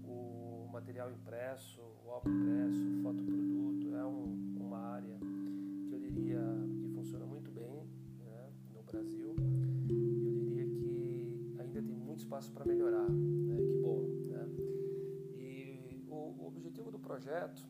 o 0.02 0.68
material 0.72 1.08
impresso, 1.12 1.80
o 2.04 2.10
álbum 2.10 2.30
impresso, 2.30 2.82
o 2.82 3.00
fotoproduto 3.00 3.94
é 3.94 4.04
um, 4.04 4.56
uma 4.58 4.78
área 4.78 5.16
que 5.86 5.94
eu 5.94 6.00
diria 6.00 6.40
que 6.80 6.88
funciona 6.88 7.24
muito 7.24 7.48
bem 7.52 7.88
né, 8.24 8.52
no 8.74 8.82
Brasil. 8.82 9.36
Eu 9.38 10.32
diria 10.32 10.66
que 10.66 11.54
ainda 11.60 11.80
tem 11.80 11.96
muito 11.96 12.18
espaço 12.18 12.50
para 12.50 12.64
melhorar. 12.64 13.08
Né? 13.08 13.56
Que 13.64 13.74
bom. 13.82 14.00
Né? 14.00 14.48
E 15.38 16.04
o, 16.08 16.42
o 16.42 16.48
objetivo 16.48 16.90
do 16.90 16.98
projeto 16.98 17.64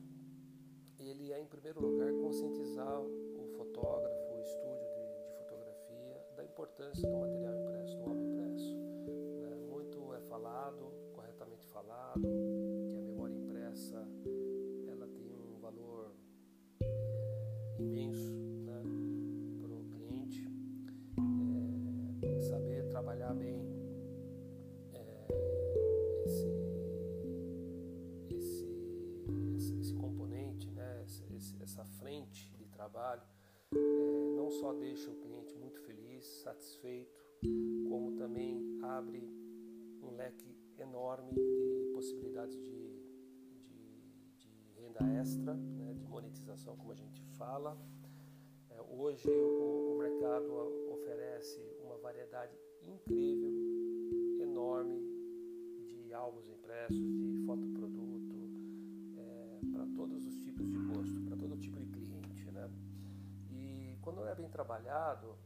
ele 0.99 1.31
é, 1.31 1.41
em 1.41 1.47
primeiro 1.47 1.81
lugar, 1.81 2.11
conscientizar 2.15 3.01
o 3.01 3.56
fotógrafo, 3.77 4.41
estúdio 4.41 4.89
de, 4.95 5.23
de 5.23 5.33
fotografia, 5.37 6.17
da 6.35 6.45
importância 6.45 7.09
do 7.09 7.19
material 7.19 7.55
impresso, 7.55 7.97
do 7.99 8.03
álbum 8.05 8.23
impresso. 8.23 8.77
Né? 9.43 9.55
Muito 9.69 10.15
é 10.15 10.21
falado, 10.23 10.93
corretamente 11.13 11.67
falado, 11.69 12.23
abre 38.97 39.21
um 40.03 40.17
leque 40.17 40.57
enorme 40.79 41.33
de 41.35 41.91
possibilidades 41.93 42.57
de, 42.57 42.97
de, 43.69 44.11
de 44.39 44.81
renda 44.81 45.05
extra, 45.21 45.55
né, 45.55 45.93
de 45.93 46.07
monetização, 46.07 46.77
como 46.77 46.93
a 46.93 46.95
gente 46.95 47.23
fala. 47.37 47.77
É, 48.71 48.81
hoje 48.81 49.29
o, 49.29 49.93
o 49.93 49.99
mercado 49.99 50.51
oferece 50.93 51.61
uma 51.85 51.99
variedade 51.99 52.59
incrível, 52.83 53.53
enorme 54.41 54.99
de 55.85 56.13
álbuns 56.15 56.49
impressos, 56.49 56.97
de 56.97 57.45
fotoproduto, 57.45 58.37
para 59.73 59.87
todos 59.95 60.25
os 60.25 60.39
tipos 60.39 60.67
de 60.71 60.79
gosto, 60.79 61.21
para 61.23 61.37
todo 61.37 61.59
tipo 61.59 61.79
de 61.79 61.87
cliente. 61.87 62.51
Né? 62.51 62.71
E 63.51 63.99
quando 64.01 64.27
é 64.27 64.35
bem 64.35 64.49
trabalhado, 64.49 65.37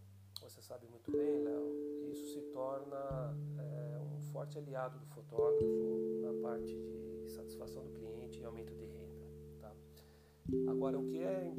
você 0.51 0.63
sabe 0.63 0.85
muito 0.89 1.13
bem, 1.13 1.45
Léo, 1.45 2.11
isso 2.11 2.27
se 2.33 2.41
torna 2.51 3.37
é, 3.57 4.01
um 4.01 4.21
forte 4.33 4.59
aliado 4.59 4.99
do 4.99 5.07
fotógrafo 5.07 5.65
na 6.21 6.43
parte 6.43 6.75
de 7.23 7.31
satisfação 7.31 7.85
do 7.85 7.93
cliente 7.93 8.41
e 8.41 8.45
aumento 8.45 8.75
de 8.75 8.85
renda. 8.85 9.15
Tá? 9.61 9.73
Agora, 10.67 10.99
o 10.99 11.07
que 11.07 11.19
é 11.19 11.55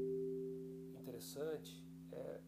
interessante 1.00 1.82
é, 2.12 2.42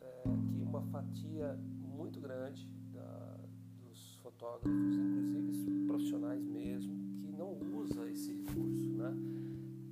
é 0.00 0.22
que 0.24 0.60
uma 0.60 0.82
fatia 0.82 1.54
muito 1.54 2.18
grande 2.20 2.68
da, 2.92 3.38
dos 3.78 4.16
fotógrafos, 4.16 4.96
inclusive 4.96 5.86
profissionais 5.86 6.44
mesmo, 6.44 6.96
que 7.20 7.30
não 7.30 7.56
usa 7.78 8.10
esse 8.10 8.32
recurso, 8.32 8.90
né? 8.90 9.16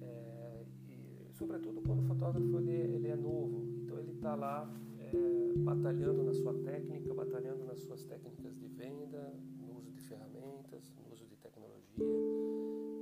É, 0.03 0.65
e 0.89 1.33
sobretudo 1.35 1.81
quando 1.83 2.01
o 2.01 2.07
fotógrafo 2.09 2.59
ele, 2.59 2.73
ele 2.73 3.09
é 3.09 3.17
novo, 3.17 3.65
então 3.81 3.97
ele 4.01 4.11
está 4.11 4.35
lá 4.35 4.69
é, 5.15 5.59
batalhando 5.59 6.23
na 6.23 6.35
sua 6.35 6.55
técnica, 6.55 7.15
batalhando 7.15 7.65
nas 7.65 7.81
suas 7.81 8.05
técnicas 8.05 8.57
de 8.57 8.67
venda, 8.67 9.35
no 9.59 9.79
uso 9.79 9.91
de 9.91 10.01
ferramentas, 10.03 10.93
no 10.97 11.13
uso 11.13 11.27
de 11.27 11.37
tecnologia 11.37 12.35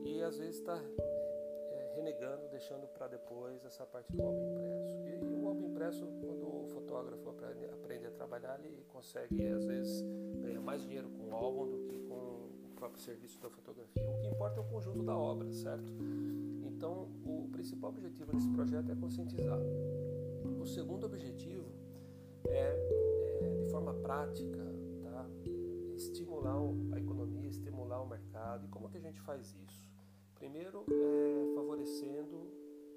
e 0.04 0.22
às 0.22 0.38
vezes 0.38 0.56
está 0.56 0.76
é, 0.76 1.92
renegando, 1.96 2.48
deixando 2.50 2.86
para 2.88 3.08
depois 3.08 3.64
essa 3.64 3.84
parte 3.84 4.12
do 4.12 4.22
álbum 4.22 4.50
impresso. 4.50 4.96
E, 5.06 5.32
e 5.32 5.34
o 5.34 5.48
álbum 5.48 5.66
impresso, 5.66 6.06
quando 6.20 6.46
o 6.46 6.66
fotógrafo 6.68 7.28
aprende, 7.30 7.64
aprende 7.66 8.06
a 8.06 8.10
trabalhar, 8.10 8.60
ele 8.64 8.84
consegue 8.88 9.46
às 9.48 9.64
vezes 9.64 10.04
ganhar 10.40 10.60
mais 10.60 10.82
dinheiro 10.82 11.08
com 11.10 11.28
o 11.28 11.34
álbum 11.34 11.70
do 11.70 11.78
que 11.88 11.98
com 12.00 12.14
o 12.14 12.72
próprio 12.76 13.02
serviço 13.02 13.40
da 13.40 13.50
fotografia. 13.50 14.08
O 14.08 14.20
que 14.20 14.28
importa 14.28 14.60
é 14.60 14.62
o 14.62 14.66
conjunto 14.66 15.02
da 15.02 15.16
obra, 15.16 15.50
certo? 15.52 15.92
Então, 16.62 17.08
o 17.24 17.48
principal 17.50 17.90
objetivo 17.90 18.32
desse 18.32 18.48
projeto 18.50 18.90
é 18.90 18.94
conscientizar. 18.94 19.58
O 20.60 20.66
segundo 20.66 21.06
objetivo 21.06 21.66
é, 22.48 23.46
é 23.46 23.50
de 23.64 23.70
forma 23.70 23.94
prática, 23.94 24.62
tá? 25.02 25.26
estimular 25.96 26.56
a 26.92 26.98
economia, 26.98 27.48
estimular 27.48 28.02
o 28.02 28.08
mercado. 28.08 28.64
E 28.66 28.68
como 28.68 28.88
que 28.88 28.96
a 28.96 29.00
gente 29.00 29.20
faz 29.20 29.54
isso? 29.54 29.90
Primeiro, 30.34 30.84
é, 30.90 31.54
favorecendo 31.54 32.36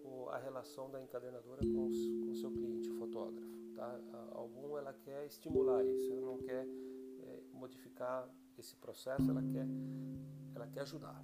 o- 0.03 0.29
a 0.29 0.37
relação 0.37 0.89
da 0.89 1.01
encadernadora 1.01 1.61
com 1.61 1.87
o 1.87 2.35
seu 2.35 2.51
cliente, 2.51 2.89
o 2.89 2.95
fotógrafo. 2.95 3.55
Tá? 3.75 3.99
Algum 4.31 4.77
ela 4.77 4.93
quer 4.93 5.25
estimular 5.25 5.83
isso, 5.85 6.11
ela 6.13 6.21
não 6.21 6.37
quer 6.37 6.65
é, 6.65 7.39
modificar 7.53 8.27
esse 8.57 8.75
processo, 8.77 9.29
ela 9.29 9.41
quer, 9.43 9.67
ela 10.55 10.67
quer 10.67 10.81
ajudar. 10.81 11.23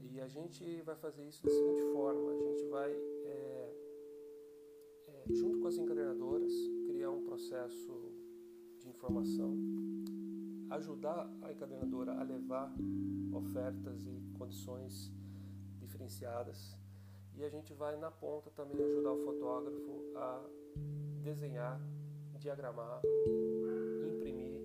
E 0.00 0.20
a 0.20 0.26
gente 0.28 0.80
vai 0.82 0.96
fazer 0.96 1.24
isso 1.28 1.42
da 1.44 1.50
seguinte 1.50 1.82
forma: 1.92 2.32
a 2.32 2.36
gente 2.38 2.64
vai, 2.68 2.90
é, 2.90 3.74
é, 5.08 5.24
junto 5.34 5.58
com 5.60 5.68
as 5.68 5.76
encadernadoras, 5.76 6.52
criar 7.06 7.10
um 7.10 7.22
processo 7.22 8.12
de 8.80 8.88
informação, 8.88 9.56
ajudar 10.70 11.30
a 11.42 11.52
encadernadora 11.52 12.12
a 12.18 12.22
levar 12.24 12.74
ofertas 13.32 14.04
e 14.06 14.32
condições 14.36 15.12
diferenciadas. 15.78 16.76
E 17.34 17.44
a 17.44 17.48
gente 17.48 17.72
vai 17.74 17.96
na 17.96 18.10
ponta 18.10 18.50
também 18.50 18.82
ajudar 18.82 19.12
o 19.12 19.24
fotógrafo 19.24 20.12
a 20.16 20.44
desenhar, 21.22 21.80
diagramar, 22.38 23.00
imprimir 24.08 24.60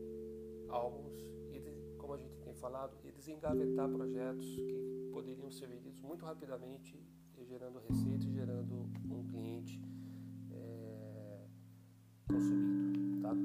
álbuns 0.70 1.14
e, 1.52 1.62
como 1.98 2.14
a 2.14 2.18
gente 2.18 2.40
tem 2.40 2.56
falado, 2.56 2.98
e 3.04 3.12
desengavetar 3.12 3.88
projetos 3.90 4.48
que 4.56 5.10
poderiam 5.14 5.52
ser 5.52 5.68
vendidos 5.68 6.02
muito 6.02 6.26
rapidamente, 6.26 7.00
gerando 7.44 7.80
receita 7.80 8.26
gerando 8.32 8.90
um 9.10 9.28
cliente 9.28 9.80
é, 9.80 10.01
consumido, 12.32 13.22
tá? 13.22 13.36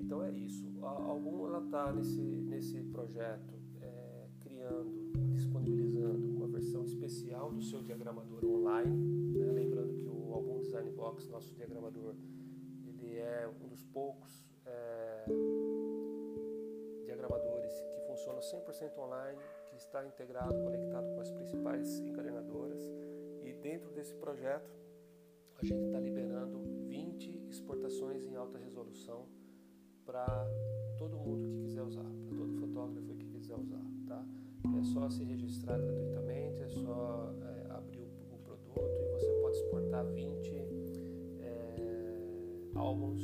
Então 0.00 0.22
é 0.22 0.30
isso. 0.32 0.64
A 0.82 0.88
Algum 0.88 1.46
ela 1.46 1.64
está 1.64 1.92
nesse 1.92 2.20
nesse 2.20 2.82
projeto 2.84 3.54
é, 3.80 4.28
criando, 4.40 5.12
disponibilizando 5.32 6.28
uma 6.28 6.46
versão 6.46 6.84
especial 6.84 7.50
do 7.50 7.62
seu 7.62 7.82
diagramador 7.82 8.44
online. 8.44 8.96
né? 9.38 9.52
Lembrando 9.52 9.94
que 9.94 10.06
o 10.06 10.32
Album 10.32 10.60
Design 10.60 10.90
Box, 10.92 11.28
nosso 11.28 11.54
diagramador, 11.54 12.14
ele 12.86 13.16
é 13.18 13.48
um 13.62 13.68
dos 13.68 13.82
poucos 13.84 14.46
é, 14.66 15.24
diagramadores 17.04 17.72
que 17.94 18.00
funciona 18.06 18.40
100% 18.40 18.98
online 18.98 19.38
que 19.66 19.76
está 19.76 20.04
integrado, 20.06 20.54
conectado 20.62 21.14
com 21.14 21.20
as 21.20 21.30
principais 21.30 22.00
encadernadoras. 22.00 22.80
E 23.42 23.52
dentro 23.52 23.90
desse 23.90 24.14
projeto, 24.14 24.70
a 25.58 25.64
gente 25.64 25.84
está 25.86 26.00
liberando 26.00 26.13
20 26.13 26.13
exportações 26.13 26.13
para 30.04 30.46
todo 30.98 31.16
mundo 31.16 31.48
que 31.48 31.64
quiser 31.64 31.82
usar, 31.82 32.04
para 32.26 32.36
todo 32.36 32.52
fotógrafo 32.54 33.14
que 33.16 33.26
quiser 33.26 33.56
usar, 33.56 33.84
tá? 34.06 34.24
É 34.78 34.82
só 34.84 35.10
se 35.10 35.24
registrar 35.24 35.78
gratuitamente, 35.78 36.62
é 36.62 36.68
só 36.68 37.34
é, 37.42 37.70
abrir 37.70 38.00
o, 38.00 38.34
o, 38.34 38.38
produto 38.38 38.78
e 38.78 39.12
você 39.12 39.32
pode 39.42 39.56
exportar 39.56 40.06
20 40.06 40.50
é, 41.40 42.70
álbuns 42.74 43.22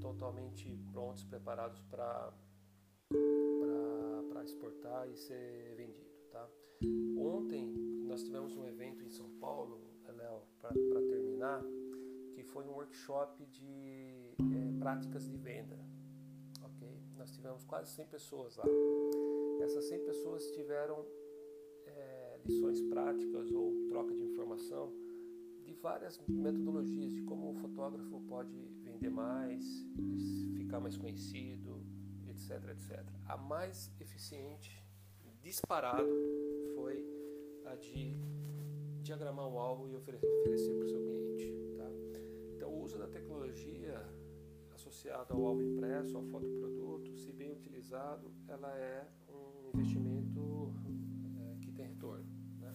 totalmente 0.00 0.76
prontos, 0.92 1.24
preparados 1.24 1.82
para 1.82 2.32
exportar 4.44 5.08
e 5.10 5.16
ser 5.16 5.74
vendido, 5.76 6.14
tá? 6.30 6.48
Ontem 7.18 7.66
nós 8.04 8.22
tivemos 8.22 8.56
um 8.56 8.64
evento 8.64 9.04
em 9.04 9.10
São 9.10 9.28
Paulo, 9.40 9.80
Léo, 10.16 10.42
para 10.60 11.00
terminar, 11.02 11.62
foi 12.56 12.66
um 12.66 12.72
workshop 12.72 13.44
de 13.44 14.34
é, 14.40 14.78
práticas 14.78 15.28
de 15.28 15.36
venda, 15.36 15.78
ok? 16.62 16.88
Nós 17.14 17.30
tivemos 17.30 17.62
quase 17.64 17.90
100 17.90 18.06
pessoas 18.06 18.56
lá. 18.56 18.64
Essas 19.60 19.84
100 19.90 20.06
pessoas 20.06 20.42
tiveram 20.52 21.04
é, 21.84 22.40
lições 22.46 22.80
práticas 22.80 23.52
ou 23.52 23.74
troca 23.90 24.14
de 24.14 24.22
informação 24.22 24.90
de 25.64 25.74
várias 25.74 26.18
metodologias 26.26 27.12
de 27.12 27.20
como 27.24 27.50
o 27.50 27.54
fotógrafo 27.56 28.22
pode 28.22 28.56
vender 28.82 29.10
mais, 29.10 29.62
ficar 30.56 30.80
mais 30.80 30.96
conhecido, 30.96 31.84
etc, 32.26 32.70
etc. 32.70 33.04
A 33.26 33.36
mais 33.36 33.92
eficiente, 34.00 34.82
disparado, 35.42 36.08
foi 36.74 37.04
a 37.66 37.74
de 37.74 38.16
diagramar 39.02 39.46
um 39.46 39.58
álbum 39.58 39.88
e 39.88 39.94
oferecer 39.94 40.26
para 40.46 40.54
o 40.54 40.88
seu 40.88 41.02
cliente. 41.02 41.65
O 42.66 42.82
uso 42.82 42.98
da 42.98 43.06
tecnologia 43.06 44.04
associada 44.74 45.32
ao 45.32 45.46
álbum 45.46 45.62
impresso, 45.62 46.16
ao 46.16 46.24
fotoproduto, 46.24 47.16
se 47.16 47.32
bem 47.32 47.52
utilizado, 47.52 48.30
ela 48.48 48.76
é 48.76 49.06
um 49.28 49.68
investimento 49.74 50.74
é, 51.38 51.56
que 51.60 51.70
tem 51.72 51.86
retorno. 51.86 52.24
Né? 52.60 52.74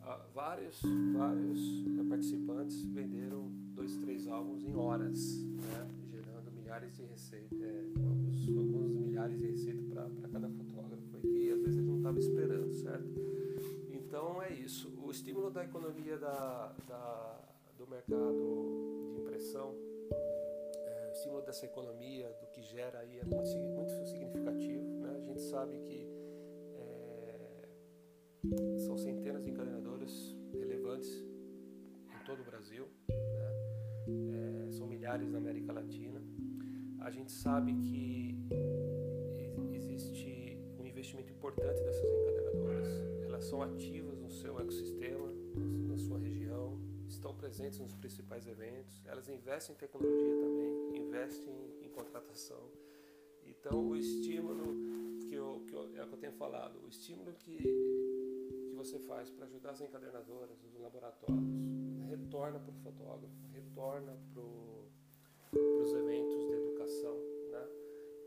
Ah, 0.00 0.26
vários, 0.34 0.80
vários 1.14 1.60
participantes 2.08 2.82
venderam 2.86 3.48
dois, 3.74 3.96
três 3.98 4.26
álbuns 4.26 4.64
em 4.64 4.74
horas, 4.74 5.42
né? 5.42 5.88
gerando 6.10 6.50
milhares 6.52 6.96
de 6.96 7.02
receitas, 7.04 7.60
é, 7.60 7.84
alguns, 7.94 8.48
alguns, 8.48 8.94
milhares 8.96 9.38
de 9.38 9.46
receitas 9.46 9.84
para 9.86 10.28
cada 10.28 10.48
fotógrafo, 10.48 11.20
que 11.20 11.50
às 11.50 11.60
vezes 11.60 11.78
ele 11.78 11.86
não 11.86 11.98
estava 11.98 12.18
esperando, 12.18 12.72
certo? 12.72 13.08
Então 13.90 14.42
é 14.42 14.52
isso. 14.52 14.92
O 14.98 15.10
estímulo 15.10 15.50
da 15.50 15.64
economia 15.64 16.16
da, 16.18 16.74
da 16.88 17.40
do 17.76 17.86
mercado 17.86 18.85
de 19.36 19.42
impressão, 19.42 19.74
é, 20.86 21.08
o 21.08 21.12
estímulo 21.12 21.42
dessa 21.42 21.66
economia, 21.66 22.28
do 22.40 22.46
que 22.46 22.62
gera 22.62 23.00
aí 23.00 23.18
é 23.18 23.24
muito, 23.24 23.58
muito 23.58 24.06
significativo. 24.06 24.82
Né? 25.00 25.14
A 25.14 25.20
gente 25.20 25.40
sabe 25.42 25.78
que 25.80 26.08
é, 28.44 28.78
são 28.78 28.96
centenas 28.96 29.44
de 29.44 29.50
encadenadores 29.50 30.34
relevantes 30.54 31.10
em 31.10 32.24
todo 32.24 32.40
o 32.40 32.44
Brasil, 32.44 32.88
né? 33.08 34.68
é, 34.68 34.72
são 34.72 34.86
milhares 34.86 35.30
na 35.30 35.38
América 35.38 35.72
Latina. 35.72 36.22
A 37.00 37.10
gente 37.10 37.30
sabe 37.30 37.74
que 37.74 38.34
existe 39.74 40.58
um 40.80 40.86
investimento 40.86 41.30
importante 41.30 41.82
dessas 41.82 42.04
encadenadoras. 42.04 42.88
Elas 43.22 43.44
são 43.44 43.60
ativas 43.62 44.18
no 44.18 44.30
seu 44.30 44.58
ecossistema, 44.58 45.30
na 45.88 45.96
sua 45.98 46.18
região, 46.18 46.45
estão 47.26 47.34
presentes 47.34 47.80
nos 47.80 47.94
principais 47.94 48.46
eventos. 48.46 49.02
Elas 49.04 49.28
investem 49.28 49.74
em 49.74 49.78
tecnologia 49.78 50.36
também, 50.36 51.02
investem 51.02 51.54
em 51.82 51.88
contratação. 51.88 52.70
Então, 53.44 53.88
o 53.88 53.96
estímulo 53.96 55.18
que 55.28 55.34
eu, 55.34 55.64
que 55.66 55.74
eu, 55.74 55.96
é 55.96 56.04
o 56.04 56.06
que 56.06 56.14
eu 56.14 56.18
tenho 56.18 56.32
falado, 56.34 56.78
o 56.84 56.88
estímulo 56.88 57.32
que, 57.32 57.56
que 57.56 58.74
você 58.76 58.98
faz 59.00 59.28
para 59.28 59.46
ajudar 59.46 59.70
as 59.70 59.80
encadernadoras, 59.80 60.62
os 60.62 60.78
laboratórios, 60.80 61.48
retorna 62.08 62.60
para 62.60 62.70
o 62.70 62.74
fotógrafo, 62.74 63.34
retorna 63.52 64.16
para 64.32 64.42
os 65.60 65.92
eventos 65.92 66.46
de 66.46 66.52
educação, 66.52 67.16
né? 67.50 67.68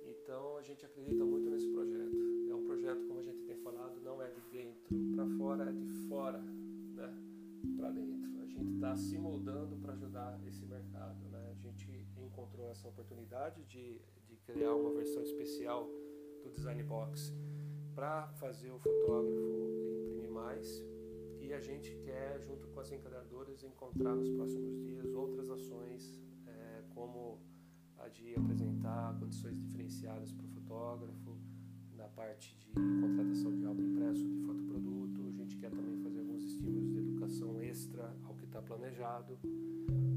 Então 0.08 0.58
a 0.58 0.62
gente 0.62 0.86
acredita 0.86 1.24
muito 1.24 1.50
nesse 1.50 1.70
projeto. 1.70 2.18
É 2.50 2.54
um 2.54 2.66
projeto, 2.66 3.08
como 3.08 3.20
a 3.20 3.24
gente 3.24 3.42
tem 3.44 3.56
falado, 3.58 4.02
não 4.02 4.22
é 4.22 4.30
de 4.30 4.42
dentro 4.52 5.16
para 5.16 5.26
fora, 5.38 5.70
é 5.70 5.72
de 5.72 5.88
fora, 6.10 6.40
né? 6.40 7.14
Para 7.78 7.92
dentro. 7.92 8.29
Gente 8.60 8.74
está 8.74 8.94
se 8.98 9.18
moldando 9.18 9.78
para 9.78 9.94
ajudar 9.94 10.38
esse 10.46 10.66
mercado, 10.66 11.24
né? 11.30 11.50
A 11.50 11.56
gente 11.56 12.06
encontrou 12.18 12.70
essa 12.70 12.90
oportunidade 12.90 13.64
de, 13.64 14.02
de 14.28 14.36
criar 14.46 14.76
uma 14.76 14.92
versão 14.92 15.24
especial 15.24 15.90
do 16.44 16.50
Design 16.50 16.84
Box 16.84 17.34
para 17.96 18.28
fazer 18.34 18.70
o 18.72 18.78
fotógrafo 18.78 19.40
imprimir 20.02 20.30
mais 20.30 20.84
e 21.40 21.54
a 21.54 21.60
gente 21.62 21.96
quer, 22.04 22.42
junto 22.42 22.68
com 22.68 22.82
as 22.82 22.92
encadernadoras, 22.92 23.64
encontrar 23.64 24.14
nos 24.14 24.30
próximos 24.30 24.78
dias 24.82 25.14
outras 25.14 25.50
ações, 25.50 26.22
é, 26.46 26.84
como 26.90 27.40
a 27.98 28.10
de 28.10 28.36
apresentar 28.36 29.18
condições 29.20 29.58
diferenciadas 29.58 30.34
para 30.34 30.46
o 30.46 30.50
fotógrafo, 30.50 31.38
na 31.96 32.10
parte 32.10 32.58
de 32.58 32.72
contratação 32.74 33.56
de 33.56 33.66
álbum 33.66 33.84
impresso, 33.84 34.28
de 34.28 34.38
fotoproduto. 34.46 35.28
A 35.28 35.32
gente 35.32 35.56
quer 35.56 35.70
também 35.70 35.98
fazer 36.04 36.20
alguns 36.20 36.44
estímulos 36.44 36.92
de 36.92 36.98
educação 36.98 37.62
extra 37.62 38.14
está 38.60 38.62
planejado. 38.62 39.40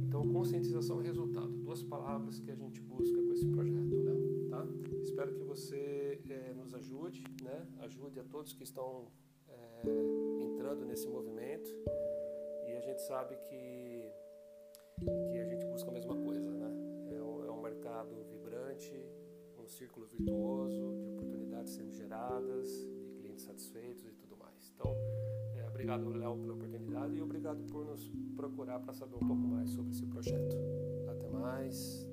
Então, 0.07 0.22
conscientização 0.30 1.01
e 1.01 1.07
resultado, 1.07 1.49
duas 1.49 1.82
palavras 1.82 2.38
que 2.40 2.51
a 2.51 2.55
gente 2.55 2.80
busca 2.80 3.22
com 3.22 3.32
esse 3.32 3.47
projeto, 3.47 4.03
Léo. 4.03 4.49
Tá? 4.51 4.66
Espero 5.03 5.32
que 5.34 5.43
você 5.45 6.20
é, 6.28 6.53
nos 6.53 6.74
ajude, 6.74 7.24
né? 7.43 7.66
ajude 7.80 8.20
a 8.20 8.24
todos 8.24 8.53
que 8.53 8.62
estão 8.62 9.07
é, 9.49 10.43
entrando 10.43 10.84
nesse 10.84 11.09
movimento. 11.09 11.70
E 12.66 12.72
a 12.72 12.80
gente 12.80 13.01
sabe 13.03 13.36
que, 13.36 14.12
que 15.30 15.38
a 15.38 15.45
gente 15.45 15.64
busca 15.66 15.90
a 15.90 15.93
mesma 15.93 16.14
coisa, 16.16 16.51
né? 16.51 16.70
É 17.16 17.22
um, 17.22 17.45
é 17.45 17.51
um 17.51 17.62
mercado 17.62 18.14
vibrante, 18.30 18.93
um 19.59 19.68
círculo 19.68 20.07
virtuoso 20.07 20.95
de 21.01 21.09
oportunidades 21.09 21.72
sendo 21.72 21.93
geradas, 21.93 22.68
de 23.07 23.14
clientes 23.14 23.45
satisfeitos 23.45 24.05
e 24.05 24.12
tudo 24.12 24.36
mais. 24.36 24.72
Então, 24.74 24.95
é, 24.95 25.41
obrigado, 25.82 26.10
Léo, 26.10 26.36
pela 26.36 26.54
oportunidade 26.54 27.16
e 27.16 27.22
obrigado 27.22 27.62
por 27.64 27.84
nos 27.84 28.08
procurar 28.36 28.78
para 28.78 28.92
saber 28.92 29.16
um 29.16 29.26
pouco 29.26 29.42
mais 29.48 29.68
sobre 29.70 29.90
esse 29.90 30.06
projeto. 30.06 30.56
Até 31.08 31.28
mais. 31.28 32.08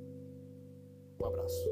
Um 1.21 1.25
abraço. 1.25 1.69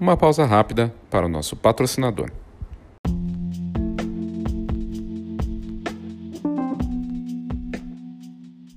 Uma 0.00 0.16
pausa 0.16 0.44
rápida 0.46 0.92
para 1.10 1.26
o 1.26 1.28
nosso 1.28 1.54
patrocinador. 1.54 2.30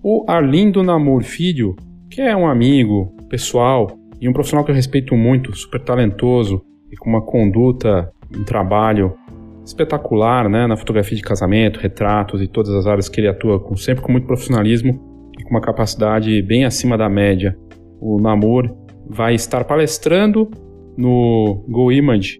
O 0.04 0.26
Arlindo 0.28 0.84
Namor 0.84 1.24
Filho, 1.24 1.76
que 2.10 2.22
é 2.22 2.36
um 2.36 2.48
amigo 2.48 3.16
pessoal 3.30 3.88
e 4.20 4.28
um 4.28 4.34
profissional 4.34 4.66
que 4.66 4.72
eu 4.72 4.76
respeito 4.76 5.16
muito, 5.16 5.56
super 5.56 5.82
talentoso 5.84 6.62
e 6.92 6.96
com 6.96 7.10
uma 7.10 7.22
conduta, 7.22 8.12
um 8.36 8.44
trabalho 8.44 9.14
espetacular, 9.66 10.50
né, 10.50 10.66
na 10.66 10.78
fotografia 10.78 11.16
de 11.16 11.22
casamento, 11.22 11.80
retratos 11.80 12.42
e 12.42 12.48
todas 12.48 12.74
as 12.74 12.88
áreas 12.88 13.10
que 13.10 13.20
ele 13.20 13.28
atua, 13.28 13.60
com, 13.60 13.76
sempre 13.76 14.04
com 14.04 14.12
muito 14.12 14.26
profissionalismo 14.26 15.32
e 15.38 15.44
com 15.44 15.50
uma 15.52 15.62
capacidade 15.62 16.42
bem 16.42 16.66
acima 16.66 16.98
da 16.98 17.10
média. 17.10 17.58
O 18.00 18.20
Namor 18.22 18.74
vai 19.10 19.36
estar 19.36 19.64
palestrando 19.66 20.50
no 20.98 21.64
Go 21.68 21.92
Image, 21.92 22.40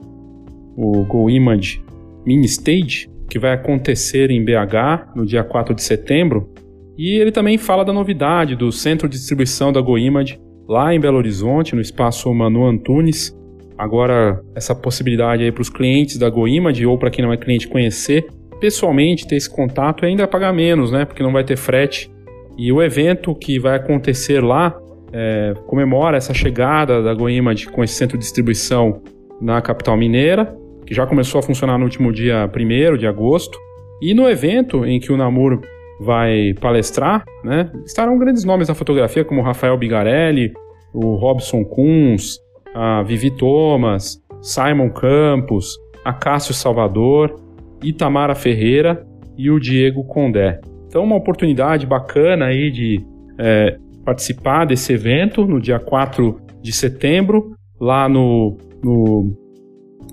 o 0.76 1.04
Go 1.04 1.30
Image 1.30 1.84
Mini 2.26 2.46
Stage, 2.46 3.10
que 3.30 3.40
vai 3.40 3.54
acontecer 3.54 4.32
em 4.32 4.44
BH 4.44 5.14
no 5.16 5.26
dia 5.26 5.44
4 5.44 5.76
de 5.76 5.82
setembro. 5.82 6.50
E 6.98 7.20
ele 7.20 7.32
também 7.32 7.58
fala 7.58 7.86
da 7.86 7.94
novidade 7.94 8.56
do 8.56 8.72
centro 8.72 9.08
de 9.08 9.18
distribuição 9.18 9.72
da 9.72 9.82
Go 9.82 9.98
Image 9.98 10.40
lá 10.68 10.94
em 10.94 11.00
Belo 11.00 11.18
Horizonte, 11.18 11.76
no 11.76 11.82
espaço 11.82 12.34
Manu 12.34 12.66
Antunes. 12.66 13.37
Agora, 13.78 14.42
essa 14.56 14.74
possibilidade 14.74 15.44
aí 15.44 15.52
para 15.52 15.62
os 15.62 15.70
clientes 15.70 16.18
da 16.18 16.30
Go 16.30 16.48
Image 16.48 16.86
ou 16.86 16.98
para 16.98 17.10
quem 17.10 17.24
não 17.24 17.32
é 17.32 17.38
cliente 17.38 17.68
conhecer 17.68 18.28
pessoalmente, 18.60 19.28
ter 19.28 19.36
esse 19.36 19.50
contato 19.50 20.04
e 20.04 20.08
ainda 20.08 20.28
pagar 20.28 20.52
menos, 20.52 20.92
né? 20.92 21.06
Porque 21.06 21.22
não 21.22 21.32
vai 21.32 21.44
ter 21.44 21.56
frete. 21.56 22.12
E 22.58 22.72
o 22.72 22.82
evento 22.82 23.36
que 23.36 23.60
vai 23.60 23.76
acontecer 23.76 24.44
lá 24.44 24.76
é, 25.14 25.54
comemora 25.68 26.18
essa 26.18 26.34
chegada 26.34 27.02
da 27.02 27.14
GoImage 27.14 27.68
com 27.68 27.84
esse 27.84 27.94
centro 27.94 28.18
de 28.18 28.24
distribuição 28.24 29.02
na 29.40 29.62
capital 29.62 29.96
mineira, 29.96 30.56
que 30.86 30.94
já 30.94 31.06
começou 31.06 31.40
a 31.40 31.44
funcionar 31.44 31.78
no 31.78 31.84
último 31.84 32.12
dia 32.12 32.50
1 32.50 32.98
de 32.98 33.06
agosto. 33.06 33.60
E 34.02 34.14
no 34.14 34.28
evento 34.28 34.86
em 34.86 35.00
que 35.00 35.12
o 35.12 35.18
Namur 35.18 35.62
vai 36.00 36.54
palestrar, 36.60 37.24
né, 37.44 37.72
estarão 37.86 38.18
grandes 38.18 38.44
nomes 38.44 38.68
da 38.68 38.76
fotografia, 38.76 39.26
como 39.26 39.42
Rafael 39.42 39.78
Bigarelli, 39.78 40.54
o 40.94 41.16
Robson 41.16 41.64
Kunz, 41.64 42.40
a 42.78 43.02
Vivi 43.02 43.32
Thomas, 43.32 44.22
Simon 44.40 44.92
Campos, 44.92 45.76
a 46.06 46.14
Cássio 46.14 46.54
Salvador, 46.54 47.36
Itamara 47.84 48.36
Ferreira 48.36 49.04
e 49.36 49.50
o 49.50 49.60
Diego 49.60 50.04
Condé. 50.04 50.62
Então, 50.88 51.04
uma 51.04 51.16
oportunidade 51.16 51.88
bacana 51.88 52.46
aí 52.46 52.70
de 52.70 53.04
é, 53.40 53.78
participar 54.06 54.66
desse 54.66 54.94
evento 54.94 55.46
no 55.48 55.60
dia 55.60 55.80
4 55.80 56.40
de 56.62 56.72
setembro, 56.72 57.56
lá 57.82 58.08
no, 58.08 58.56
no, 58.84 59.36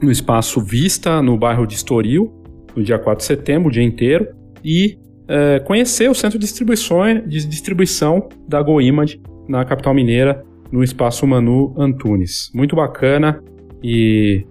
no 0.02 0.10
Espaço 0.10 0.58
Vista, 0.58 1.20
no 1.20 1.36
bairro 1.36 1.66
de 1.66 1.74
Estoril, 1.74 2.32
no 2.74 2.82
dia 2.82 2.98
4 2.98 3.18
de 3.18 3.24
setembro, 3.24 3.68
o 3.68 3.72
dia 3.72 3.82
inteiro, 3.84 4.34
e 4.64 4.98
é, 5.28 5.60
conhecer 5.60 6.10
o 6.10 6.14
centro 6.14 6.38
de 6.38 6.46
distribuição, 6.46 7.02
de 7.26 7.46
distribuição 7.46 8.26
da 8.48 8.62
GoImage 8.62 9.20
na 9.46 9.66
capital 9.66 9.92
mineira, 9.92 10.42
no 10.74 10.82
Espaço 10.82 11.24
Manu 11.24 11.72
Antunes. 11.78 12.50
Muito 12.52 12.74
bacana 12.74 13.40
e 13.80 14.44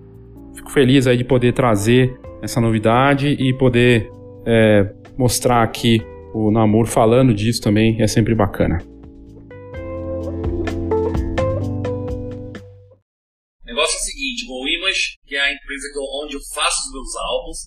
fico 0.56 0.72
feliz 0.72 1.06
aí 1.06 1.18
de 1.18 1.26
poder 1.26 1.52
trazer 1.52 2.18
essa 2.42 2.62
novidade 2.62 3.28
e 3.28 3.54
poder 3.58 4.10
é, 4.46 4.90
mostrar 5.18 5.62
aqui 5.62 6.00
o 6.34 6.50
Namor 6.50 6.88
falando 6.88 7.34
disso 7.34 7.62
também 7.62 8.02
é 8.02 8.08
sempre 8.08 8.34
bacana. 8.34 8.78
O 13.60 13.66
negócio 13.66 13.96
é 13.96 14.00
o 14.00 14.06
seguinte, 14.08 14.46
o 14.48 14.68
Image, 14.80 15.18
que 15.28 15.36
é 15.36 15.42
a 15.42 15.54
empresa 15.54 15.90
onde 16.24 16.38
eu 16.38 16.42
faço 16.56 16.88
os 16.88 16.94
meus 16.94 17.16
álbuns, 17.18 17.58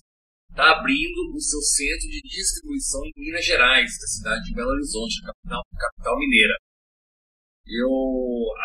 está 0.49 0.71
abrindo 0.71 1.31
o 1.35 1.39
seu 1.39 1.61
centro 1.61 2.07
de 2.09 2.21
distribuição 2.23 3.01
em 3.05 3.11
Minas 3.17 3.45
Gerais, 3.45 3.91
da 4.01 4.07
cidade 4.07 4.45
de 4.45 4.55
Belo 4.55 4.71
Horizonte, 4.71 5.21
capital, 5.21 5.61
capital 5.77 6.17
mineira. 6.17 6.55
Eu 7.67 7.91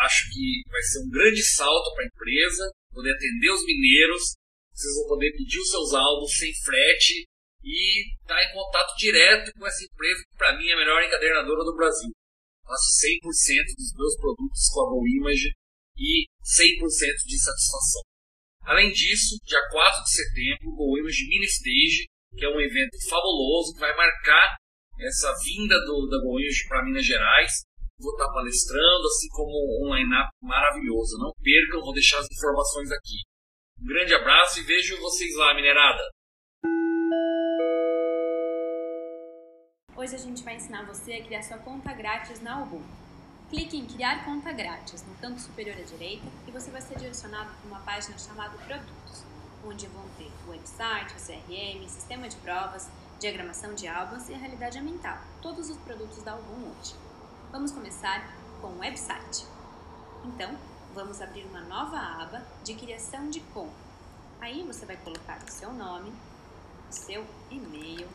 acho 0.05 0.31
que 0.31 0.61
vai 0.69 0.81
ser 0.81 0.99
um 0.99 1.09
grande 1.09 1.43
salto 1.43 1.93
para 1.93 2.03
a 2.03 2.07
empresa, 2.07 2.71
poder 2.91 3.11
atender 3.11 3.51
os 3.51 3.65
mineiros, 3.65 4.35
vocês 4.73 4.95
vão 4.95 5.07
poder 5.07 5.31
pedir 5.37 5.59
os 5.59 5.69
seus 5.69 5.93
álbuns 5.93 6.33
sem 6.33 6.53
frete 6.63 7.27
e 7.63 8.15
estar 8.21 8.35
tá 8.35 8.43
em 8.43 8.53
contato 8.53 8.95
direto 8.97 9.51
com 9.53 9.67
essa 9.67 9.83
empresa 9.83 10.23
que 10.29 10.37
para 10.37 10.57
mim 10.57 10.67
é 10.67 10.73
a 10.73 10.77
melhor 10.77 11.03
encadernadora 11.03 11.63
do 11.63 11.75
Brasil. 11.75 12.09
Faço 12.65 13.05
100% 13.05 13.75
dos 13.77 13.93
meus 13.93 14.15
produtos 14.17 14.69
com 14.73 14.81
a 14.81 14.89
Go 14.89 15.07
Image 15.07 15.51
e 15.97 16.25
100% 16.41 17.27
de 17.27 17.37
satisfação. 17.39 18.01
Além 18.63 18.91
disso, 18.91 19.35
dia 19.45 19.59
4 19.69 20.03
de 20.03 20.11
setembro, 20.11 20.69
o 20.69 20.75
Go 20.75 20.97
Image 20.97 21.27
Mini 21.27 21.45
Stage, 21.45 22.07
que 22.37 22.45
é 22.45 22.49
um 22.49 22.59
evento 22.59 22.97
fabuloso 23.09 23.73
que 23.73 23.79
vai 23.79 23.95
marcar 23.95 24.55
essa 24.99 25.33
vinda 25.43 25.77
do, 25.85 26.07
da 26.09 26.17
Go 26.23 26.39
Image 26.39 26.67
para 26.67 26.83
Minas 26.85 27.05
Gerais. 27.05 27.63
Vou 27.99 28.11
estar 28.13 28.25
tá 28.25 28.33
palestrando, 28.33 29.07
assim 29.07 29.29
como 29.29 29.85
um 29.85 29.95
line-up 29.95 30.29
maravilhoso. 30.41 31.17
Não 31.19 31.31
percam, 31.41 31.81
vou 31.81 31.93
deixar 31.93 32.19
as 32.19 32.27
informações 32.31 32.91
aqui. 32.91 33.21
Um 33.79 33.85
grande 33.85 34.13
abraço 34.13 34.59
e 34.59 34.63
vejo 34.63 34.99
vocês 34.99 35.35
lá, 35.35 35.53
minerada! 35.53 36.03
Hoje 39.95 40.15
a 40.15 40.17
gente 40.17 40.43
vai 40.43 40.55
ensinar 40.55 40.85
você 40.85 41.13
a 41.13 41.23
criar 41.23 41.43
sua 41.43 41.59
conta 41.59 41.93
grátis 41.93 42.41
na 42.41 42.55
Album. 42.55 42.81
Clique 43.49 43.77
em 43.77 43.85
Criar 43.85 44.25
Conta 44.25 44.51
Grátis 44.51 45.05
no 45.07 45.15
canto 45.17 45.39
superior 45.39 45.77
à 45.77 45.83
direita 45.83 46.25
e 46.47 46.51
você 46.51 46.71
vai 46.71 46.81
ser 46.81 46.97
direcionado 46.97 47.51
para 47.51 47.67
uma 47.67 47.79
página 47.81 48.17
chamada 48.17 48.57
Produtos, 48.65 49.23
onde 49.63 49.85
vão 49.87 50.09
ter 50.17 50.31
o 50.47 50.49
website, 50.49 51.13
o 51.13 51.23
CRM, 51.23 51.87
sistema 51.87 52.27
de 52.27 52.35
provas, 52.37 52.89
diagramação 53.19 53.75
de 53.75 53.87
álbuns 53.87 54.27
e 54.29 54.33
a 54.33 54.37
realidade 54.37 54.79
ambiental, 54.79 55.19
todos 55.41 55.69
os 55.69 55.77
produtos 55.77 56.23
da 56.23 56.31
Album 56.31 56.71
hoje. 56.71 57.12
Vamos 57.53 57.71
começar 57.71 58.35
com 58.59 58.69
o 58.69 58.79
website. 58.79 59.45
Então, 60.25 60.57
vamos 60.95 61.21
abrir 61.21 61.45
uma 61.45 61.61
nova 61.61 61.99
aba 61.99 62.43
de 62.63 62.73
criação 62.73 63.29
de 63.29 63.41
conta. 63.41 63.75
Aí 64.41 64.63
você 64.63 64.87
vai 64.87 64.97
colocar 64.97 65.37
o 65.37 65.51
seu 65.51 65.71
nome, 65.71 66.11
o 66.89 66.91
seu 66.91 67.23
e-mail, 67.51 68.09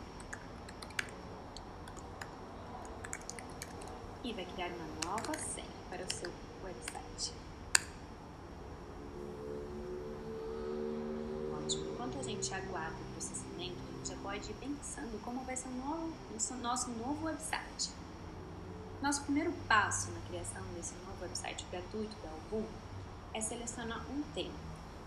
e 4.24 4.32
vai 4.32 4.44
criar 4.44 4.70
uma 4.70 5.12
nova 5.12 5.38
senha 5.38 5.68
para 5.88 6.02
o 6.02 6.12
seu 6.12 6.32
website. 6.64 7.32
Ótimo. 11.62 11.92
Enquanto 11.92 12.18
a 12.18 12.22
gente 12.24 12.52
aguarda 12.52 12.96
o 12.96 13.12
processamento, 13.12 13.76
a 13.88 13.96
gente 13.98 14.08
já 14.08 14.16
pode 14.16 14.50
ir 14.50 14.54
pensando 14.54 15.22
como 15.22 15.44
vai 15.44 15.56
ser 15.56 15.68
o 15.68 16.56
nosso 16.56 16.90
novo 16.90 17.26
website. 17.26 17.97
Nosso 19.00 19.22
primeiro 19.22 19.52
passo 19.68 20.10
na 20.10 20.20
criação 20.22 20.60
desse 20.74 20.92
novo 21.06 21.22
website 21.22 21.64
gratuito 21.70 22.16
da 22.20 22.30
Album 22.30 22.66
é 23.32 23.40
selecionar 23.40 24.04
um 24.10 24.22
tema. 24.34 24.58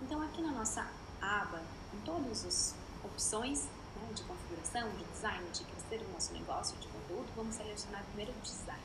Então, 0.01 0.21
aqui 0.21 0.41
na 0.41 0.53
nossa 0.53 0.87
aba, 1.21 1.61
em 1.93 1.99
todas 2.05 2.45
as 2.45 2.73
opções 3.03 3.65
né, 3.97 4.13
de 4.15 4.23
configuração, 4.23 4.89
de 4.91 5.03
design, 5.03 5.45
de 5.51 5.65
crescer 5.65 6.05
o 6.05 6.13
nosso 6.13 6.31
negócio 6.31 6.77
de 6.77 6.87
conteúdo, 6.87 7.27
vamos 7.35 7.55
selecionar 7.55 8.01
primeiro 8.05 8.31
o 8.31 8.41
design. 8.41 8.81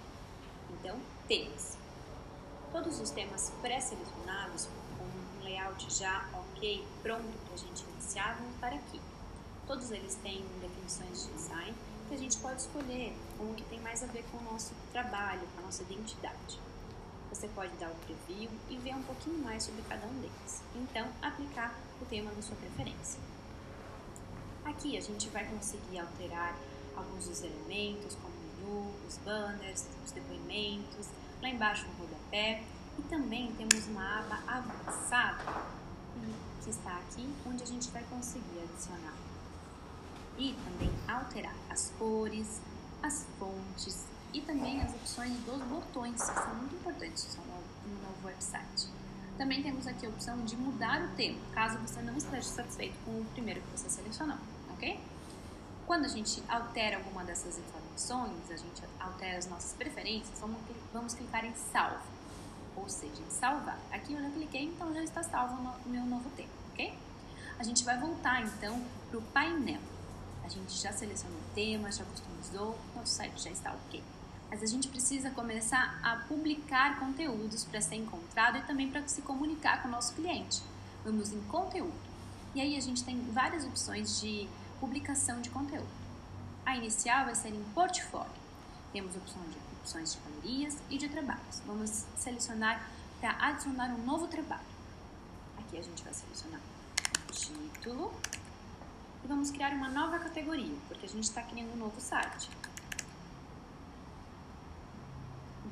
Então, 0.70 0.98
temas. 1.28 1.78
Todos 2.72 2.98
os 2.98 3.10
temas 3.10 3.52
pré-selecionados, 3.62 4.68
com 4.98 5.04
um 5.04 5.44
layout 5.44 5.88
já 5.94 6.28
ok, 6.34 6.84
pronto 7.04 7.22
para 7.44 7.54
a 7.54 7.58
gente 7.58 7.84
iniciar, 7.92 8.36
vão 8.40 8.50
estar 8.50 8.72
aqui. 8.72 9.00
Todos 9.68 9.92
eles 9.92 10.16
têm 10.16 10.44
definições 10.60 11.26
de 11.26 11.32
design 11.32 11.76
que 12.06 12.14
a 12.14 12.18
gente 12.18 12.36
pode 12.38 12.60
escolher 12.60 13.16
um 13.40 13.54
que 13.54 13.64
tem 13.64 13.80
mais 13.80 14.02
a 14.02 14.06
ver 14.06 14.24
com 14.30 14.38
o 14.38 14.52
nosso 14.52 14.72
trabalho, 14.92 15.42
com 15.54 15.60
a 15.60 15.62
nossa 15.62 15.82
identidade. 15.82 16.60
Você 17.30 17.48
pode 17.48 17.74
dar 17.76 17.90
o 17.90 17.94
preview 18.06 18.50
e 18.70 18.78
ver 18.78 18.94
um 18.94 19.02
pouquinho 19.02 19.38
mais 19.38 19.64
sobre 19.64 19.82
cada 19.82 20.06
um 20.06 20.14
deles. 20.20 20.62
Então, 20.74 21.08
aplicar 21.20 21.74
o 22.00 22.04
tema 22.06 22.30
na 22.32 22.42
sua 22.42 22.56
preferência. 22.56 23.20
Aqui 24.64 24.96
a 24.96 25.00
gente 25.00 25.28
vai 25.28 25.44
conseguir 25.46 25.98
alterar 25.98 26.56
alguns 26.96 27.28
dos 27.28 27.42
elementos, 27.42 28.16
como 28.16 28.34
menu, 28.34 28.92
os 29.06 29.18
banners, 29.18 29.86
os 30.04 30.12
depoimentos, 30.12 31.08
lá 31.42 31.48
embaixo 31.48 31.86
no 31.88 32.04
rodapé 32.04 32.62
e 32.98 33.02
também 33.02 33.52
temos 33.52 33.86
uma 33.88 34.20
aba 34.20 34.42
avançada 34.46 35.76
que 36.64 36.70
está 36.70 36.96
aqui, 36.96 37.28
onde 37.46 37.62
a 37.62 37.66
gente 37.66 37.90
vai 37.90 38.02
conseguir 38.04 38.60
adicionar 38.62 39.25
e 40.38 40.54
também 40.64 40.90
alterar 41.08 41.54
as 41.70 41.92
cores, 41.98 42.60
as 43.02 43.26
fontes 43.38 44.04
e 44.32 44.40
também 44.40 44.82
as 44.82 44.94
opções 44.94 45.32
dos 45.40 45.62
botões, 45.62 46.20
que 46.20 46.34
são 46.34 46.54
muito 46.56 46.74
importantes 46.74 47.36
no 47.36 48.02
novo 48.02 48.26
website. 48.26 48.88
Também 49.38 49.62
temos 49.62 49.86
aqui 49.86 50.06
a 50.06 50.08
opção 50.08 50.38
de 50.44 50.56
mudar 50.56 51.02
o 51.02 51.08
tema, 51.16 51.38
caso 51.52 51.78
você 51.78 52.00
não 52.00 52.16
esteja 52.16 52.42
satisfeito 52.42 52.96
com 53.04 53.12
o 53.12 53.24
primeiro 53.32 53.60
que 53.60 53.78
você 53.78 53.88
selecionou, 53.88 54.38
ok? 54.72 54.98
Quando 55.86 56.06
a 56.06 56.08
gente 56.08 56.42
altera 56.48 56.96
alguma 56.96 57.22
dessas 57.22 57.58
informações, 57.58 58.50
a 58.50 58.56
gente 58.56 58.82
altera 58.98 59.38
as 59.38 59.46
nossas 59.46 59.72
preferências, 59.74 60.38
vamos, 60.40 60.56
vamos 60.92 61.14
clicar 61.14 61.44
em 61.44 61.54
salvo, 61.54 62.02
ou 62.74 62.88
seja, 62.88 63.22
em 63.26 63.30
salvar. 63.30 63.78
Aqui 63.92 64.14
eu 64.14 64.22
já 64.22 64.30
cliquei, 64.30 64.64
então 64.64 64.92
já 64.92 65.02
está 65.02 65.22
salvo 65.22 65.54
o 65.84 65.88
meu 65.88 66.04
novo 66.04 66.28
tema, 66.30 66.48
ok? 66.72 66.98
A 67.58 67.62
gente 67.62 67.84
vai 67.84 67.98
voltar 67.98 68.42
então 68.42 68.82
para 69.10 69.18
o 69.18 69.22
painel. 69.22 69.80
A 70.46 70.48
gente 70.48 70.72
já 70.80 70.92
selecionou 70.92 71.36
o 71.36 71.54
tema, 71.56 71.90
já 71.90 72.04
customizou, 72.04 72.78
nosso 72.94 73.14
site 73.14 73.42
já 73.42 73.50
está 73.50 73.72
ok. 73.72 74.00
Mas 74.48 74.62
a 74.62 74.66
gente 74.66 74.86
precisa 74.86 75.28
começar 75.30 75.98
a 76.04 76.18
publicar 76.28 77.00
conteúdos 77.00 77.64
para 77.64 77.80
ser 77.80 77.96
encontrado 77.96 78.56
e 78.56 78.62
também 78.62 78.88
para 78.88 79.06
se 79.08 79.22
comunicar 79.22 79.82
com 79.82 79.88
o 79.88 79.90
nosso 79.90 80.14
cliente. 80.14 80.62
Vamos 81.04 81.32
em 81.32 81.40
conteúdo. 81.42 81.98
E 82.54 82.60
aí 82.60 82.76
a 82.76 82.80
gente 82.80 83.02
tem 83.02 83.20
várias 83.32 83.64
opções 83.64 84.20
de 84.20 84.48
publicação 84.78 85.40
de 85.40 85.50
conteúdo. 85.50 85.90
A 86.64 86.76
inicial 86.76 87.24
vai 87.24 87.34
ser 87.34 87.48
em 87.48 87.64
portfólio. 87.74 88.30
Temos 88.92 89.16
opções 89.16 89.50
de, 89.50 89.58
opções 89.80 90.12
de 90.12 90.20
galerias 90.20 90.76
e 90.88 90.96
de 90.96 91.08
trabalhos. 91.08 91.60
Vamos 91.66 92.04
selecionar 92.16 92.88
para 93.20 93.36
adicionar 93.48 93.88
um 93.88 94.04
novo 94.04 94.28
trabalho. 94.28 94.62
Aqui 95.58 95.76
a 95.76 95.82
gente 95.82 96.04
vai 96.04 96.14
selecionar 96.14 96.60
título 97.32 98.12
e 99.26 99.28
vamos 99.28 99.50
criar 99.50 99.72
uma 99.72 99.88
nova 99.88 100.20
categoria, 100.20 100.72
porque 100.86 101.04
a 101.04 101.08
gente 101.08 101.24
está 101.24 101.42
criando 101.42 101.72
um 101.74 101.78
novo 101.78 102.00
site. 102.00 102.48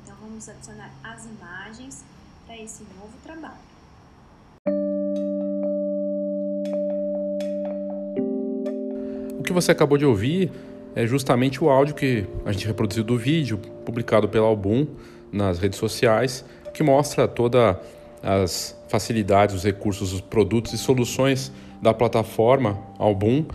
Então 0.03 0.13
vamos 0.19 0.49
adicionar 0.49 0.91
as 1.01 1.25
imagens 1.25 2.03
para 2.45 2.57
esse 2.57 2.83
novo 2.99 3.13
trabalho. 3.23 3.63
que 9.45 9.53
você 9.53 9.71
acabou 9.71 9.95
de 9.95 10.03
ouvir 10.03 10.51
é 10.95 11.05
justamente 11.05 11.63
o 11.63 11.69
áudio 11.69 11.93
que 11.93 12.25
a 12.43 12.51
gente 12.51 12.65
reproduziu 12.65 13.03
do 13.03 13.15
vídeo, 13.15 13.59
publicado 13.85 14.27
pela 14.27 14.47
Album 14.47 14.87
nas 15.31 15.59
redes 15.59 15.77
sociais, 15.77 16.43
que 16.73 16.81
mostra 16.81 17.27
todas 17.27 17.77
as 18.23 18.75
facilidades, 18.89 19.53
os 19.55 19.63
recursos, 19.63 20.11
os 20.11 20.19
produtos 20.19 20.73
e 20.73 20.79
soluções 20.79 21.51
da 21.81 21.93
plataforma 21.93 22.79
Album. 22.97 23.45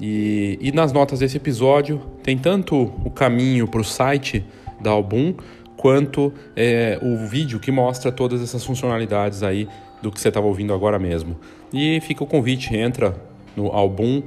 E, 0.00 0.58
e 0.60 0.72
nas 0.72 0.92
notas 0.92 1.20
desse 1.20 1.36
episódio 1.38 2.00
tem 2.22 2.36
tanto 2.36 2.92
o 3.04 3.10
caminho 3.10 3.66
para 3.66 3.80
o 3.80 3.84
site 3.84 4.44
da 4.80 4.90
Album, 4.90 5.34
quanto 5.76 6.32
é, 6.54 6.98
o 7.02 7.26
vídeo 7.26 7.58
que 7.58 7.70
mostra 7.70 8.12
todas 8.12 8.42
essas 8.42 8.64
funcionalidades 8.64 9.42
aí 9.42 9.68
do 10.02 10.10
que 10.10 10.20
você 10.20 10.28
estava 10.28 10.46
ouvindo 10.46 10.74
agora 10.74 10.98
mesmo. 10.98 11.36
E 11.72 12.00
fica 12.02 12.22
o 12.24 12.26
convite, 12.26 12.76
entra 12.76 13.14
no 13.56 13.68
albumpro.com, 13.68 14.26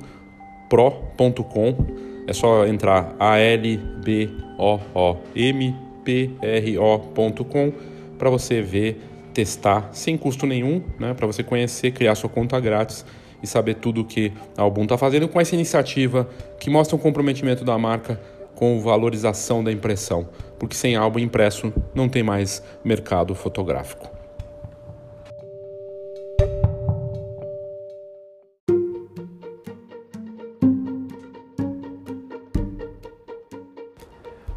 é 2.27 2.33
só 2.33 2.65
entrar 2.65 3.15
a 3.19 3.37
l 3.37 3.77
b 4.03 4.29
o 4.57 4.79
o 4.93 5.17
m 5.35 5.75
p 6.03 6.31
r 6.41 6.77
o.com 6.77 7.71
para 8.17 8.29
você 8.29 8.61
ver, 8.61 9.01
testar 9.33 9.89
sem 9.93 10.17
custo 10.17 10.45
nenhum, 10.45 10.81
né, 10.99 11.13
para 11.13 11.25
você 11.25 11.43
conhecer, 11.43 11.91
criar 11.91 12.15
sua 12.15 12.29
conta 12.29 12.59
grátis 12.59 13.05
e 13.41 13.47
saber 13.47 13.75
tudo 13.75 14.01
o 14.01 14.05
que 14.05 14.31
a 14.57 14.61
Album 14.61 14.83
está 14.83 14.97
fazendo 14.97 15.27
com 15.27 15.39
essa 15.39 15.55
iniciativa 15.55 16.29
que 16.59 16.69
mostra 16.69 16.95
um 16.95 16.99
comprometimento 16.99 17.63
da 17.63 17.77
marca 17.77 18.19
com 18.55 18.79
valorização 18.79 19.63
da 19.63 19.71
impressão, 19.71 20.27
porque 20.57 20.75
sem 20.75 20.95
álbum 20.95 21.19
impresso 21.19 21.73
não 21.95 22.09
tem 22.09 22.21
mais 22.21 22.61
mercado 22.83 23.33
fotográfico. 23.33 24.19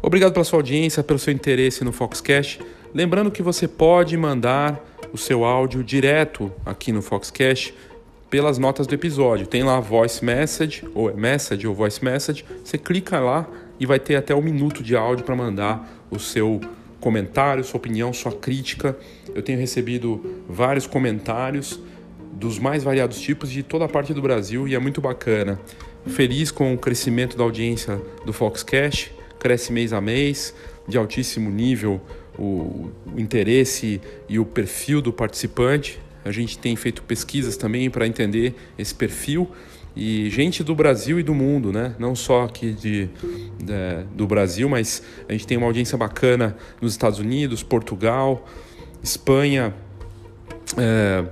Obrigado 0.01 0.33
pela 0.33 0.43
sua 0.43 0.59
audiência, 0.59 1.01
pelo 1.01 1.17
seu 1.17 1.33
interesse 1.33 1.83
no 1.83 1.93
Foxcast. 1.93 2.59
Lembrando 2.93 3.31
que 3.31 3.41
você 3.41 3.67
pode 3.67 4.15
mandar 4.15 4.79
o 5.13 5.17
seu 5.17 5.45
áudio 5.45 5.83
direto 5.83 6.51
aqui 6.65 6.91
no 6.91 7.01
Foxcast 7.01 7.73
pelas 8.33 8.57
notas 8.57 8.87
do 8.87 8.95
episódio. 8.95 9.45
Tem 9.45 9.61
lá 9.61 9.79
voice 9.79 10.25
message, 10.25 10.83
ou 10.95 11.07
é 11.07 11.13
message 11.13 11.67
ou 11.67 11.75
voice 11.75 12.03
message. 12.03 12.43
Você 12.63 12.79
clica 12.79 13.19
lá 13.19 13.47
e 13.79 13.85
vai 13.85 13.99
ter 13.99 14.15
até 14.15 14.33
um 14.33 14.41
minuto 14.41 14.81
de 14.81 14.95
áudio 14.95 15.23
para 15.23 15.35
mandar 15.35 16.03
o 16.09 16.17
seu 16.17 16.59
comentário, 16.99 17.63
sua 17.63 17.77
opinião, 17.77 18.11
sua 18.11 18.31
crítica. 18.31 18.97
Eu 19.35 19.43
tenho 19.43 19.59
recebido 19.59 20.41
vários 20.49 20.87
comentários 20.87 21.79
dos 22.31 22.57
mais 22.57 22.83
variados 22.83 23.19
tipos 23.19 23.51
de 23.51 23.61
toda 23.61 23.85
a 23.85 23.87
parte 23.87 24.15
do 24.15 24.21
Brasil 24.23 24.67
e 24.67 24.73
é 24.73 24.79
muito 24.79 24.99
bacana. 24.99 25.59
Feliz 26.07 26.49
com 26.49 26.73
o 26.73 26.77
crescimento 26.79 27.37
da 27.37 27.43
audiência 27.43 28.01
do 28.25 28.33
Foxcast, 28.33 29.13
cresce 29.37 29.71
mês 29.71 29.93
a 29.93 30.01
mês, 30.01 30.55
de 30.87 30.97
altíssimo 30.97 31.51
nível 31.51 32.01
o, 32.35 32.89
o 33.05 33.19
interesse 33.19 34.01
e 34.27 34.39
o 34.39 34.45
perfil 34.45 35.03
do 35.03 35.13
participante. 35.13 35.99
A 36.23 36.31
gente 36.31 36.57
tem 36.57 36.75
feito 36.75 37.03
pesquisas 37.03 37.57
também 37.57 37.89
para 37.89 38.07
entender 38.07 38.55
esse 38.77 38.93
perfil 38.93 39.49
e 39.95 40.29
gente 40.29 40.63
do 40.63 40.73
Brasil 40.73 41.19
e 41.19 41.23
do 41.23 41.33
mundo, 41.33 41.71
né? 41.71 41.95
Não 41.99 42.15
só 42.15 42.43
aqui 42.43 42.71
de, 42.73 43.09
de, 43.59 44.03
do 44.15 44.25
Brasil, 44.25 44.67
mas 44.67 45.03
a 45.29 45.33
gente 45.33 45.45
tem 45.45 45.57
uma 45.57 45.67
audiência 45.67 45.97
bacana 45.97 46.55
nos 46.81 46.93
Estados 46.93 47.19
Unidos, 47.19 47.61
Portugal, 47.61 48.47
Espanha, 49.03 49.73
é, 50.77 51.23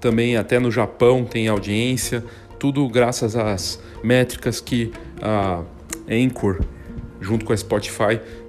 também 0.00 0.36
até 0.36 0.58
no 0.58 0.70
Japão 0.70 1.24
tem 1.24 1.48
audiência. 1.48 2.24
Tudo 2.58 2.88
graças 2.88 3.36
às 3.36 3.80
métricas 4.02 4.60
que 4.60 4.90
a 5.20 5.62
Anchor 6.10 6.60
junto 7.20 7.44
com 7.44 7.52
a 7.52 7.56
Spotify 7.56 8.20